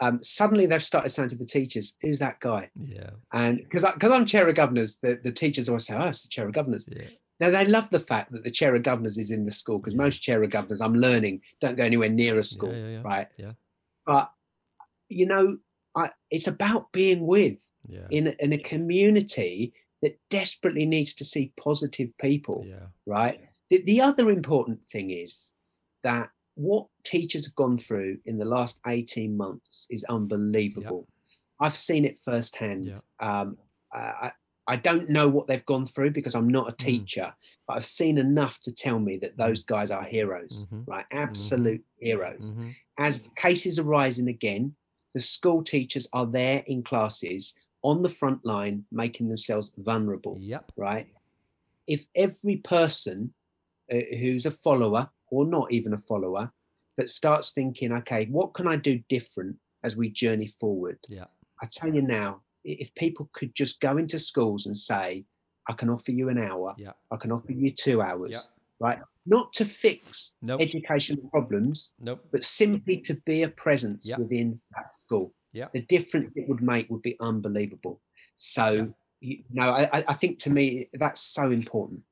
um, 0.00 0.22
suddenly 0.22 0.64
they've 0.66 0.82
started 0.82 1.10
saying 1.10 1.28
to 1.30 1.36
the 1.36 1.44
teachers, 1.44 1.96
"Who's 2.00 2.18
that 2.20 2.40
guy?" 2.40 2.70
yeah, 2.82 3.10
And 3.32 3.58
because 3.58 3.84
because 3.92 4.12
I'm 4.12 4.24
chair 4.26 4.48
of 4.48 4.54
governors, 4.54 4.98
the, 5.02 5.20
the 5.22 5.32
teachers 5.32 5.68
always 5.68 5.86
say, 5.86 5.94
"Oh, 5.94 6.08
it's 6.08 6.22
the 6.22 6.28
chair 6.28 6.46
of 6.46 6.54
governors." 6.54 6.86
yeah, 6.88 7.08
Now 7.40 7.50
they 7.50 7.64
love 7.66 7.88
the 7.90 8.00
fact 8.00 8.32
that 8.32 8.44
the 8.44 8.50
chair 8.50 8.74
of 8.74 8.82
governors 8.82 9.18
is 9.18 9.30
in 9.30 9.44
the 9.44 9.50
school 9.50 9.78
because 9.78 9.94
Yeah. 9.94 10.04
most 10.06 10.22
chair 10.22 10.42
of 10.42 10.50
governors, 10.50 10.80
I'm 10.80 10.94
learning, 10.94 11.42
don't 11.60 11.76
go 11.76 11.84
anywhere 11.84 12.08
near 12.08 12.38
a 12.38 12.44
school, 12.44 12.72
yeah, 12.72 12.88
yeah, 12.94 13.02
right? 13.02 13.28
Yeah. 13.36 13.52
But 14.06 14.30
you 15.08 15.26
know, 15.26 15.58
I, 15.96 16.10
it's 16.30 16.46
about 16.46 16.90
being 16.92 17.26
with 17.26 17.58
yeah, 17.86 18.06
in 18.10 18.28
a- 18.28 18.36
in 18.38 18.52
a 18.52 18.58
community 18.58 19.72
that 20.00 20.18
desperately 20.30 20.86
needs 20.86 21.12
to 21.14 21.24
see 21.24 21.52
positive 21.56 22.10
people, 22.18 22.64
yeah, 22.66 22.86
right? 23.06 23.40
The, 23.70 23.82
the 23.82 24.00
other 24.00 24.30
important 24.30 24.84
thing 24.86 25.10
is 25.10 25.52
that 26.02 26.30
what 26.54 26.86
teachers 27.04 27.46
have 27.46 27.54
gone 27.54 27.78
through 27.78 28.18
in 28.26 28.38
the 28.38 28.44
last 28.44 28.80
18 28.86 29.36
months 29.36 29.86
is 29.90 30.04
unbelievable. 30.04 31.08
I've 31.60 31.76
seen 31.76 32.04
it 32.04 32.18
firsthand. 32.20 32.86
Yeah. 32.86 32.96
Um, 33.40 33.56
I, 33.92 34.32
I 34.66 34.76
don't 34.76 35.08
know 35.08 35.28
what 35.28 35.46
they've 35.46 35.64
gone 35.66 35.86
through 35.86 36.10
because 36.12 36.34
I'm 36.34 36.48
not 36.48 36.68
a 36.68 36.72
Mm. 36.72 36.78
teacher, 36.78 37.34
but 37.66 37.76
I've 37.76 37.84
seen 37.84 38.18
enough 38.18 38.60
to 38.60 38.74
tell 38.74 38.98
me 38.98 39.16
that 39.18 39.36
those 39.36 39.64
guys 39.64 39.90
are 39.90 40.04
heroes, 40.04 40.66
Mhm. 40.70 40.86
right? 40.86 41.04
Absolute 41.10 41.84
heroes. 41.98 42.52
Mhm. 42.52 42.74
As 42.98 43.28
cases 43.36 43.78
are 43.78 43.84
rising 43.84 44.28
again, 44.28 44.76
the 45.14 45.20
school 45.20 45.62
teachers 45.64 46.06
are 46.12 46.26
there 46.26 46.62
in 46.66 46.82
classes 46.82 47.54
on 47.82 48.02
the 48.02 48.08
front 48.08 48.44
line, 48.44 48.84
making 48.92 49.28
themselves 49.28 49.72
vulnerable 49.76 50.36
Yep. 50.40 50.72
right? 50.76 51.08
If 51.86 52.06
every 52.14 52.56
person 52.58 53.34
uh, 53.92 53.96
who's 54.18 54.46
a 54.46 54.50
follower 54.50 55.10
or 55.32 55.46
not 55.46 55.72
even 55.72 55.94
a 55.94 55.98
follower, 55.98 56.52
but 56.96 57.08
starts 57.08 57.52
thinking, 57.52 57.90
okay, 57.90 58.26
what 58.26 58.52
can 58.52 58.68
I 58.68 58.76
do 58.76 59.00
different 59.08 59.56
as 59.82 59.96
we 59.96 60.10
journey 60.10 60.46
forward? 60.60 60.98
Yeah. 61.08 61.24
I 61.62 61.66
tell 61.70 61.92
you 61.92 62.02
now, 62.02 62.42
if 62.64 62.94
people 62.94 63.30
could 63.32 63.54
just 63.54 63.80
go 63.80 63.96
into 63.96 64.18
schools 64.18 64.66
and 64.66 64.76
say, 64.76 65.24
I 65.68 65.72
can 65.72 65.88
offer 65.88 66.12
you 66.12 66.28
an 66.28 66.38
hour, 66.38 66.74
Yeah. 66.76 66.92
I 67.10 67.16
can 67.16 67.32
offer 67.32 67.52
you 67.52 67.70
two 67.70 68.02
hours, 68.02 68.30
Yeah. 68.32 68.40
right? 68.78 68.98
Not 69.24 69.52
to 69.54 69.64
fix 69.64 70.34
Nope. 70.42 70.60
educational 70.60 71.26
problems, 71.30 71.92
Nope. 71.98 72.20
but 72.30 72.44
simply 72.44 72.98
to 73.00 73.14
be 73.24 73.42
a 73.42 73.48
presence 73.48 74.06
Yeah. 74.06 74.18
within 74.18 74.60
that 74.76 74.90
school. 74.90 75.32
Yeah. 75.52 75.68
The 75.72 75.80
difference 75.82 76.30
it 76.36 76.46
would 76.48 76.62
make 76.62 76.90
would 76.90 77.02
be 77.02 77.16
unbelievable. 77.20 78.02
So, 78.36 78.92
you 79.20 79.44
know, 79.50 79.70
I- 79.70 80.04
I 80.08 80.14
think 80.14 80.38
to 80.40 80.50
me 80.50 80.90
that's 80.92 81.20
so 81.22 81.50
important. 81.50 82.02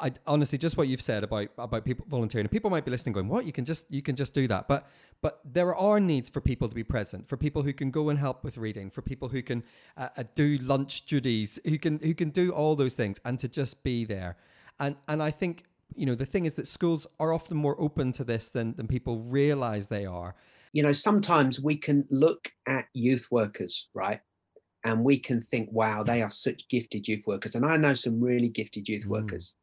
I 0.00 0.12
honestly 0.26 0.56
just 0.56 0.76
what 0.76 0.88
you've 0.88 1.02
said 1.02 1.24
about 1.24 1.48
about 1.58 1.84
people 1.84 2.06
volunteering. 2.08 2.48
People 2.48 2.70
might 2.70 2.84
be 2.84 2.90
listening, 2.90 3.12
going, 3.12 3.28
"What? 3.28 3.44
You 3.44 3.52
can 3.52 3.64
just 3.64 3.86
you 3.90 4.00
can 4.00 4.16
just 4.16 4.32
do 4.32 4.48
that." 4.48 4.66
But 4.66 4.86
but 5.20 5.40
there 5.44 5.74
are 5.74 6.00
needs 6.00 6.30
for 6.30 6.40
people 6.40 6.68
to 6.68 6.74
be 6.74 6.84
present, 6.84 7.28
for 7.28 7.36
people 7.36 7.62
who 7.62 7.72
can 7.72 7.90
go 7.90 8.08
and 8.08 8.18
help 8.18 8.44
with 8.44 8.56
reading, 8.56 8.90
for 8.90 9.02
people 9.02 9.28
who 9.28 9.42
can 9.42 9.62
uh, 9.96 10.08
uh, 10.16 10.24
do 10.34 10.56
lunch 10.58 11.04
duties, 11.06 11.58
who 11.64 11.78
can 11.78 11.98
who 11.98 12.14
can 12.14 12.30
do 12.30 12.50
all 12.50 12.76
those 12.76 12.94
things, 12.94 13.20
and 13.24 13.38
to 13.40 13.48
just 13.48 13.82
be 13.82 14.04
there. 14.04 14.36
And 14.80 14.96
and 15.06 15.22
I 15.22 15.30
think 15.30 15.64
you 15.94 16.06
know 16.06 16.14
the 16.14 16.26
thing 16.26 16.46
is 16.46 16.54
that 16.54 16.66
schools 16.66 17.06
are 17.20 17.32
often 17.32 17.56
more 17.56 17.78
open 17.78 18.12
to 18.12 18.24
this 18.24 18.48
than 18.48 18.74
than 18.76 18.88
people 18.88 19.18
realize 19.18 19.88
they 19.88 20.06
are. 20.06 20.34
You 20.72 20.82
know, 20.82 20.92
sometimes 20.92 21.60
we 21.60 21.76
can 21.76 22.06
look 22.10 22.50
at 22.66 22.86
youth 22.94 23.28
workers, 23.30 23.88
right? 23.92 24.20
And 24.84 25.04
we 25.04 25.18
can 25.18 25.40
think, 25.40 25.70
wow, 25.72 26.02
they 26.02 26.22
are 26.22 26.30
such 26.30 26.68
gifted 26.68 27.08
youth 27.08 27.26
workers. 27.26 27.54
And 27.54 27.66
I 27.66 27.76
know 27.76 27.94
some 27.94 28.20
really 28.20 28.48
gifted 28.48 28.88
youth 28.88 29.04
Mm. 29.04 29.10
workers. 29.10 29.56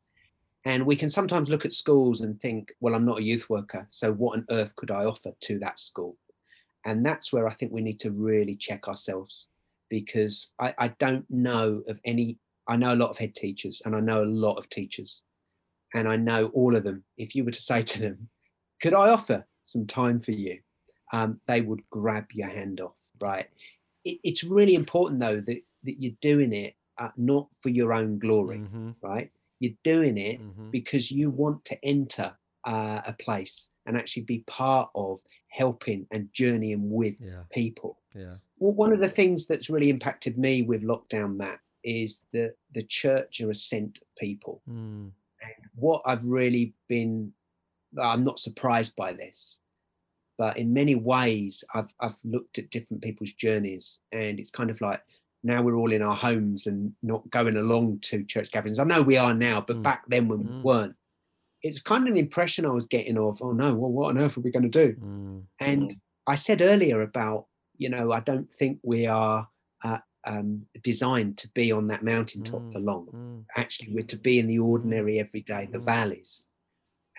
And 0.66 0.86
we 0.86 0.95
can 0.95 1.09
sometimes 1.09 1.49
look 1.49 1.66
at 1.66 1.74
schools 1.74 2.22
and 2.22 2.39
think, 2.41 2.74
well, 2.80 2.95
I'm 2.95 3.05
not 3.05 3.20
a 3.20 3.24
youth 3.24 3.49
worker. 3.49 3.86
So 3.89 4.11
what 4.11 4.38
on 4.38 4.45
earth 4.49 4.76
could 4.76 4.91
I 4.91 5.05
offer 5.05 5.32
to 5.41 5.59
that 5.59 5.80
school? 5.80 6.18
And 6.86 7.05
that's 7.05 7.32
where 7.32 7.47
I 7.47 7.53
think 7.53 7.72
we 7.72 7.82
need 7.82 7.99
to 8.01 8.11
really 8.11 8.55
check 8.55 8.88
ourselves 8.88 9.49
because 9.89 10.53
I, 10.59 10.74
I 10.78 10.88
don't 10.99 11.30
know 11.30 11.84
of 11.88 11.99
any, 12.03 12.39
I 12.68 12.78
know 12.78 12.93
a 12.93 12.95
lot 12.95 13.11
of 13.11 13.18
head 13.18 13.36
teachers 13.36 13.82
and 13.86 13.95
I 13.95 13.99
know 13.99 14.24
a 14.24 14.26
lot 14.26 14.57
of 14.57 14.70
teachers. 14.70 15.24
And 15.93 16.07
I 16.09 16.16
know 16.16 16.47
all 16.47 16.76
of 16.76 16.84
them. 16.84 17.05
If 17.18 17.36
you 17.36 17.45
were 17.45 17.51
to 17.51 17.61
say 17.61 17.82
to 17.82 17.99
them, 17.99 18.30
could 18.82 18.93
I 18.93 19.09
offer 19.09 19.47
some 19.63 19.86
time 19.86 20.20
for 20.20 20.32
you? 20.32 20.59
Um, 21.13 21.39
they 21.47 21.61
would 21.61 21.88
grab 21.89 22.26
your 22.34 22.49
hand 22.49 22.82
off, 22.82 23.09
right? 23.22 23.47
It, 24.06 24.20
it's 24.24 24.43
really 24.43 24.76
important 24.76 25.20
though 25.20 25.41
that, 25.41 25.62
that 25.84 26.01
you're 26.01 26.14
doing 26.22 26.53
it 26.53 26.76
uh, 26.97 27.10
not 27.18 27.47
for 27.60 27.70
your 27.70 27.91
own 27.91 28.20
glory, 28.20 28.60
Mhm, 28.60 28.95
right? 29.01 29.30
You're 29.60 29.74
doing 29.84 30.18
it 30.18 30.39
mhm. 30.41 30.72
because 30.72 31.12
you 31.12 31.30
want 31.30 31.66
to 31.66 31.84
enter 31.84 32.34
uh, 32.64 33.01
a 33.06 33.14
place 33.14 33.72
and 33.86 33.95
actually 33.97 34.24
be 34.24 34.39
part 34.47 34.89
of 34.95 35.20
helping 35.49 36.08
and 36.12 36.32
journeying 36.34 36.89
with 36.89 37.16
Yeah. 37.20 37.43
people. 37.51 37.99
Yeah. 38.16 38.38
Well, 38.60 38.72
one 38.74 38.91
of 38.93 38.99
the 38.99 39.10
things 39.10 39.45
that's 39.45 39.70
really 39.70 39.89
impacted 39.89 40.38
me 40.38 40.62
with 40.64 40.82
lockdown, 40.82 41.36
Matt, 41.36 41.60
is 41.84 42.22
that 42.34 42.56
the 42.72 42.84
church 42.84 43.41
are 43.41 43.51
a 43.51 43.56
sent 43.56 43.99
people. 44.18 44.62
Mm. 44.68 45.12
And 45.41 45.70
what 45.76 46.01
I've 46.06 46.26
really 46.26 46.74
been, 46.88 47.34
I'm 48.01 48.24
not 48.24 48.39
surprised 48.39 48.95
by 48.95 49.14
this, 49.14 49.60
but 50.38 50.58
in 50.58 50.74
many 50.74 50.96
ways, 50.96 51.64
I've 51.74 51.90
I've 52.00 52.18
looked 52.24 52.58
at 52.60 52.70
different 52.72 53.04
people's 53.04 53.34
journeys, 53.34 54.02
and 54.12 54.40
it's 54.40 54.52
kind 54.52 54.70
of 54.70 54.80
like 54.82 55.02
now 55.44 55.62
we're 55.62 55.76
all 55.76 55.92
in 55.92 56.02
our 56.02 56.16
homes 56.16 56.66
and 56.68 56.94
not 57.04 57.30
going 57.30 57.56
along 57.58 58.00
to 58.02 58.24
church 58.26 58.52
gatherings. 58.52 58.80
I 58.80 58.84
know 58.84 59.02
we 59.04 59.18
are 59.18 59.34
now, 59.34 59.62
but 59.62 59.78
Mm. 59.78 59.84
back 59.84 60.04
then 60.08 60.28
when 60.28 60.40
Mm. 60.40 60.48
we 60.48 60.56
weren't, 60.64 60.96
it's 61.62 61.82
kind 61.82 62.08
of 62.08 62.12
an 62.14 62.18
impression 62.18 62.66
I 62.66 62.70
was 62.72 62.88
getting 62.88 63.18
of, 63.18 63.42
oh 63.42 63.52
no, 63.52 63.74
well, 63.76 63.92
what 63.92 64.10
on 64.10 64.18
earth 64.18 64.38
are 64.38 64.42
we 64.42 64.52
going 64.52 64.70
to 64.70 64.88
do? 64.88 64.96
Mm, 64.96 65.44
And 65.60 66.02
I 66.28 66.36
said 66.36 66.62
earlier 66.62 67.02
about, 67.02 67.48
you 67.78 67.90
know, 67.90 68.12
I 68.12 68.20
don't 68.22 68.52
think 68.52 68.80
we 68.84 69.06
are 69.06 69.48
uh, 69.84 70.00
um, 70.26 70.66
designed 70.82 71.38
to 71.40 71.50
be 71.50 71.72
on 71.72 71.88
that 71.90 72.04
mountaintop 72.04 72.64
Mm. 72.64 72.72
for 72.74 72.80
long. 72.80 73.08
mm, 73.14 73.46
Actually, 73.56 73.94
we're 73.94 74.04
to 74.08 74.18
be 74.18 74.40
in 74.40 74.48
the 74.48 74.60
ordinary 74.60 75.20
every 75.20 75.42
day, 75.42 75.70
the 75.72 75.78
Mm. 75.78 75.86
valleys. 75.86 76.48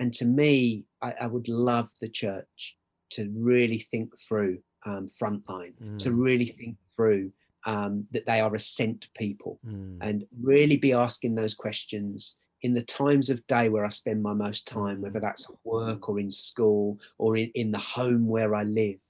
And 0.00 0.12
to 0.14 0.24
me, 0.24 0.84
I, 1.00 1.12
I 1.22 1.26
would 1.28 1.48
love 1.48 1.90
the 2.00 2.08
church 2.08 2.76
to 3.10 3.30
really 3.34 3.78
think 3.78 4.18
through 4.18 4.58
um, 4.84 5.06
frontline, 5.06 5.74
to 5.98 6.10
Mm. 6.10 6.20
really 6.22 6.46
think 6.46 6.76
through 6.94 7.32
um, 7.64 8.06
that 8.12 8.26
they 8.26 8.40
are 8.40 8.54
a 8.54 8.60
sent 8.60 9.08
people 9.14 9.60
mm, 9.64 9.98
and 10.00 10.26
really 10.40 10.76
be 10.76 10.92
asking 10.92 11.34
those 11.34 11.54
questions 11.54 12.36
in 12.62 12.74
the 12.74 12.82
times 12.82 13.28
of 13.30 13.46
day 13.46 13.68
where 13.68 13.84
I 13.84 13.88
spend 13.90 14.22
my 14.22 14.32
most 14.32 14.66
time, 14.66 15.00
whether 15.00 15.20
that's 15.20 15.48
at 15.50 15.56
work 15.64 16.08
or 16.08 16.18
in 16.18 16.30
school 16.30 16.98
or 17.18 17.36
in, 17.36 17.50
in 17.54 17.70
the 17.72 17.78
home 17.78 18.28
where 18.28 18.54
I 18.54 18.62
live. 18.64 19.00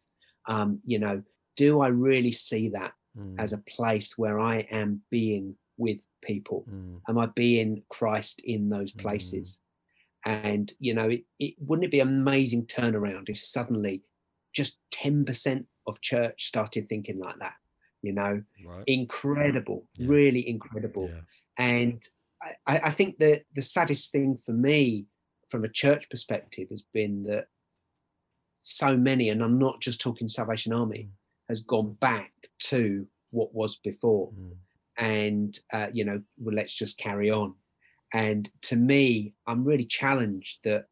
Um, 0.46 0.80
you 0.84 0.98
know, 0.98 1.22
do 1.56 1.80
I 1.80 1.88
really 1.88 2.32
see 2.32 2.68
that 2.70 2.94
mm, 3.16 3.36
as 3.38 3.52
a 3.52 3.58
place 3.58 4.16
where 4.18 4.38
I 4.40 4.58
am 4.70 5.02
being 5.10 5.56
with 5.76 6.00
people? 6.22 6.66
mm, 6.66 7.00
Am 7.08 7.18
I 7.18 7.26
being 7.26 7.82
Christ 7.88 8.40
in 8.44 8.68
those 8.68 8.92
Mm. 8.94 8.98
places? 9.02 9.60
And 10.26 10.72
you 10.80 10.92
know, 10.92 11.08
it, 11.08 11.22
it 11.38 11.54
wouldn't 11.58 11.84
it 11.86 11.90
be 11.92 12.00
an 12.00 12.08
amazing 12.08 12.66
turnaround 12.66 13.28
if 13.28 13.38
suddenly 13.38 14.02
just 14.52 14.78
10% 14.92 15.64
of 15.86 16.00
church 16.00 16.46
started 16.46 16.88
thinking 16.88 17.18
like 17.18 17.38
that, 17.38 17.54
you 18.02 18.12
know? 18.12 18.42
right. 18.66 18.84
incredible, 18.86 19.86
Yeah. 19.96 20.08
really 20.08 20.48
incredible. 20.48 21.08
Yeah. 21.08 21.20
And 21.58 22.02
I, 22.42 22.54
I 22.66 22.78
I 22.88 22.90
think 22.90 23.18
that 23.18 23.44
the 23.54 23.62
saddest 23.62 24.10
thing 24.12 24.38
for 24.44 24.52
me 24.52 25.06
from 25.48 25.64
a 25.64 25.68
church 25.68 26.10
perspective 26.10 26.68
has 26.70 26.82
been 26.92 27.22
that 27.24 27.46
so 28.58 28.96
many, 28.96 29.28
and 29.30 29.42
I'm 29.42 29.58
not 29.58 29.80
just 29.80 30.00
talking 30.00 30.28
Salvation 30.28 30.72
Army, 30.72 31.04
Mm. 31.04 31.10
has 31.48 31.60
gone 31.60 31.92
back 32.00 32.32
to 32.70 33.06
what 33.30 33.54
was 33.54 33.76
before. 33.76 34.32
Mm, 34.32 34.56
And, 34.98 35.58
uh, 35.72 35.88
you 35.92 36.04
know, 36.06 36.20
well, 36.38 36.54
let's 36.54 36.74
just 36.74 36.96
carry 36.98 37.30
on. 37.30 37.54
And 38.12 38.50
to 38.62 38.76
me, 38.76 39.34
I'm 39.46 39.64
really 39.64 39.84
challenged 39.86 40.60
that 40.64 40.86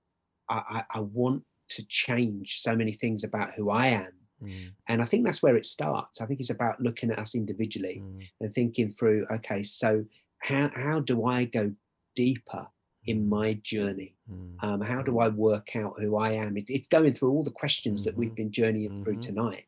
I, 0.48 0.84
I, 0.92 0.98
I 0.98 1.00
want 1.00 1.44
to 1.70 1.86
change 1.86 2.60
so 2.60 2.76
many 2.76 2.92
things 2.92 3.24
about 3.24 3.54
who 3.54 3.70
I 3.70 3.88
am. 3.88 4.12
mm, 4.40 4.74
And 4.88 5.02
I 5.02 5.06
think 5.06 5.24
that's 5.24 5.42
where 5.42 5.56
it 5.56 5.66
starts. 5.66 6.20
I 6.20 6.26
think 6.26 6.40
it's 6.40 6.50
about 6.50 6.80
looking 6.80 7.10
at 7.10 7.18
us 7.18 7.34
individually 7.34 8.00
mm, 8.00 8.28
and 8.40 8.52
thinking 8.52 8.88
through 8.88 9.26
okay 9.30 9.62
so 9.62 10.04
how 10.40 10.70
how 10.74 11.00
do 11.00 11.24
i 11.24 11.44
go 11.44 11.72
deeper 12.14 12.68
in 13.06 13.18
mm, 13.20 13.28
my 13.28 13.54
journey 13.62 14.16
mm, 14.28 14.62
um, 14.62 14.80
how 14.80 15.02
do 15.02 15.18
i 15.20 15.28
work 15.28 15.74
out 15.76 15.94
who 16.00 16.16
i 16.16 16.32
am 16.32 16.56
it's, 16.56 16.70
it's 16.70 16.88
going 16.88 17.14
through 17.14 17.30
all 17.30 17.44
the 17.44 17.50
questions 17.50 18.04
that 18.04 18.16
Mhm. 18.16 18.18
we've 18.18 18.34
been 18.34 18.52
journeying 18.52 18.92
through 19.02 19.16
Mhm. 19.16 19.22
tonight 19.22 19.66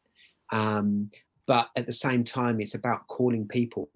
um, 0.52 1.10
but 1.46 1.70
at 1.76 1.86
the 1.86 1.92
same 1.92 2.24
time 2.24 2.60
it's 2.60 2.74
about 2.74 3.06
calling 3.08 3.46
people 3.48 3.90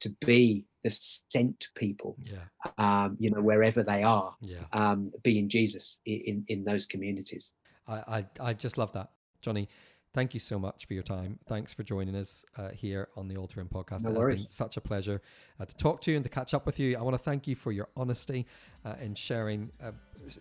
to 0.00 0.10
be 0.26 0.66
the 0.84 0.90
sent 0.90 1.68
people 1.74 2.16
yeah. 2.22 2.36
um, 2.78 3.16
you 3.18 3.30
know 3.30 3.40
wherever 3.40 3.82
they 3.82 4.02
are 4.02 4.34
Yeah. 4.42 4.58
um, 4.72 5.10
being 5.22 5.48
jesus 5.48 5.98
in 6.06 6.44
in 6.48 6.64
those 6.64 6.86
communities 6.86 7.52
I, 7.86 7.96
I, 8.18 8.26
I 8.48 8.52
just 8.54 8.78
love 8.78 8.92
that. 8.94 9.10
Jonny, 9.42 9.68
thank 10.14 10.32
you 10.32 10.40
so 10.40 10.58
much 10.58 10.86
for 10.86 10.94
your 10.94 11.02
time. 11.02 11.38
Thanks 11.46 11.74
for 11.74 11.82
joining 11.82 12.16
us 12.16 12.42
uh, 12.56 12.70
here 12.70 13.08
on 13.14 13.28
the 13.28 13.36
All 13.36 13.46
Terrain 13.46 13.68
podcast. 13.68 14.04
No 14.04 14.12
worries. 14.12 14.44
been 14.44 14.50
such 14.50 14.78
a 14.78 14.80
pleasure 14.80 15.20
uh, 15.60 15.66
to 15.66 15.76
talk 15.76 16.00
to 16.02 16.10
you 16.10 16.16
and 16.16 16.24
to 16.24 16.30
catch 16.30 16.54
up 16.54 16.64
with 16.64 16.80
you. 16.80 16.96
I 16.96 17.02
want 17.02 17.12
to 17.12 17.22
thank 17.22 17.46
you 17.46 17.54
for 17.54 17.72
your 17.72 17.88
honesty 17.94 18.46
uh, 18.86 18.94
in 19.02 19.14
sharing 19.14 19.70
uh, 19.82 19.90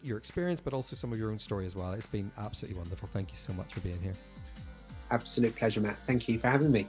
your 0.02 0.18
experience, 0.18 0.62
but 0.62 0.74
also 0.74 0.96
some 0.96 1.12
of 1.12 1.20
your 1.20 1.32
own 1.32 1.40
story 1.40 1.66
as 1.66 1.76
well. 1.76 1.92
It's 1.92 2.06
been 2.06 2.32
absolutely 2.38 2.78
wonderful. 2.80 3.10
Thank 3.12 3.32
you 3.32 3.38
so 3.38 3.52
much 3.52 3.74
for 3.74 3.82
being 3.82 4.00
here. 4.02 4.14
absolute 5.12 5.54
pleasure 5.58 5.82
matt 5.82 5.98
thank 6.08 6.30
you 6.30 6.40
for 6.40 6.48
having 6.50 6.72
me 6.72 6.88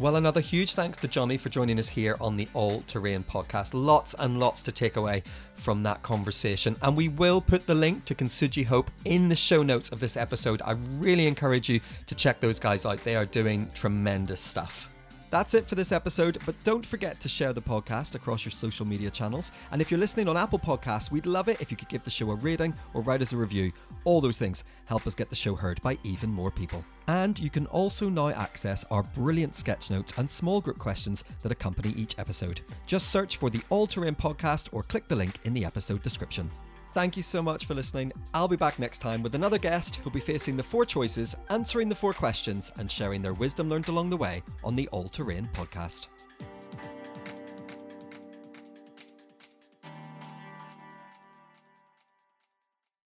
Well, 0.00 0.16
another 0.16 0.40
huge 0.40 0.74
thanks 0.74 0.98
to 0.98 1.08
Jonny 1.08 1.38
for 1.38 1.50
joining 1.50 1.78
us 1.78 1.88
here 1.88 2.16
on 2.20 2.36
the 2.36 2.48
All 2.52 2.82
Terrain 2.88 3.22
podcast. 3.22 3.70
Lots 3.74 4.14
and 4.18 4.40
lots 4.40 4.60
to 4.62 4.72
take 4.72 4.96
away 4.96 5.22
from 5.54 5.84
that 5.84 6.02
conversation. 6.02 6.74
And 6.82 6.96
we 6.96 7.08
will 7.08 7.40
put 7.40 7.64
the 7.64 7.76
link 7.76 8.04
to 8.06 8.14
Kintsugi 8.14 8.66
Hope 8.66 8.90
in 9.04 9.28
the 9.28 9.36
show 9.36 9.62
notes 9.62 9.90
of 9.90 10.00
this 10.00 10.16
episode. 10.16 10.60
I 10.62 10.72
really 10.98 11.28
encourage 11.28 11.68
you 11.68 11.80
to 12.06 12.14
check 12.16 12.40
those 12.40 12.58
guys 12.58 12.84
out. 12.84 12.98
They 13.04 13.14
are 13.14 13.24
doing 13.24 13.70
tremendous 13.72 14.40
stuff. 14.40 14.88
That's 15.34 15.54
it 15.54 15.66
for 15.66 15.74
this 15.74 15.90
episode, 15.90 16.38
but 16.46 16.54
don't 16.62 16.86
forget 16.86 17.18
to 17.18 17.28
share 17.28 17.52
the 17.52 17.60
podcast 17.60 18.14
across 18.14 18.44
your 18.44 18.52
social 18.52 18.86
media 18.86 19.10
channels. 19.10 19.50
And 19.72 19.82
if 19.82 19.90
you're 19.90 19.98
listening 19.98 20.28
on 20.28 20.36
Apple 20.36 20.60
Podcasts, 20.60 21.10
we'd 21.10 21.26
love 21.26 21.48
it 21.48 21.60
if 21.60 21.72
you 21.72 21.76
could 21.76 21.88
give 21.88 22.04
the 22.04 22.10
show 22.10 22.30
a 22.30 22.36
rating 22.36 22.72
or 22.94 23.02
write 23.02 23.20
us 23.20 23.32
a 23.32 23.36
review. 23.36 23.72
All 24.04 24.20
those 24.20 24.38
things 24.38 24.62
help 24.84 25.08
us 25.08 25.14
get 25.16 25.30
the 25.30 25.34
show 25.34 25.56
heard 25.56 25.82
by 25.82 25.98
even 26.04 26.30
more 26.30 26.52
people. 26.52 26.84
And 27.08 27.36
you 27.36 27.50
can 27.50 27.66
also 27.66 28.08
now 28.08 28.28
access 28.28 28.84
our 28.92 29.02
brilliant 29.02 29.56
sketch 29.56 29.90
notes 29.90 30.16
and 30.18 30.30
small 30.30 30.60
group 30.60 30.78
questions 30.78 31.24
that 31.42 31.50
accompany 31.50 31.92
each 31.94 32.16
episode. 32.16 32.60
Just 32.86 33.08
search 33.10 33.38
for 33.38 33.50
the 33.50 33.60
All 33.70 33.88
Terrain 33.88 34.14
podcast 34.14 34.68
or 34.70 34.84
click 34.84 35.08
the 35.08 35.16
link 35.16 35.40
in 35.42 35.52
the 35.52 35.64
episode 35.64 36.00
description. 36.04 36.48
Thank 36.94 37.16
you 37.16 37.24
so 37.24 37.42
much 37.42 37.66
for 37.66 37.74
listening. 37.74 38.12
I'll 38.32 38.46
be 38.46 38.54
back 38.54 38.78
next 38.78 38.98
time 38.98 39.20
with 39.20 39.34
another 39.34 39.58
guest 39.58 39.96
who'll 39.96 40.12
be 40.12 40.20
facing 40.20 40.56
the 40.56 40.62
four 40.62 40.84
choices, 40.84 41.34
answering 41.50 41.88
the 41.88 41.94
four 41.94 42.12
questions, 42.12 42.70
and 42.78 42.88
sharing 42.88 43.20
their 43.20 43.34
wisdom 43.34 43.68
learned 43.68 43.88
along 43.88 44.10
the 44.10 44.16
way 44.16 44.44
on 44.62 44.76
the 44.76 44.86
All 44.88 45.08
Terrain 45.08 45.48
podcast. 45.52 46.06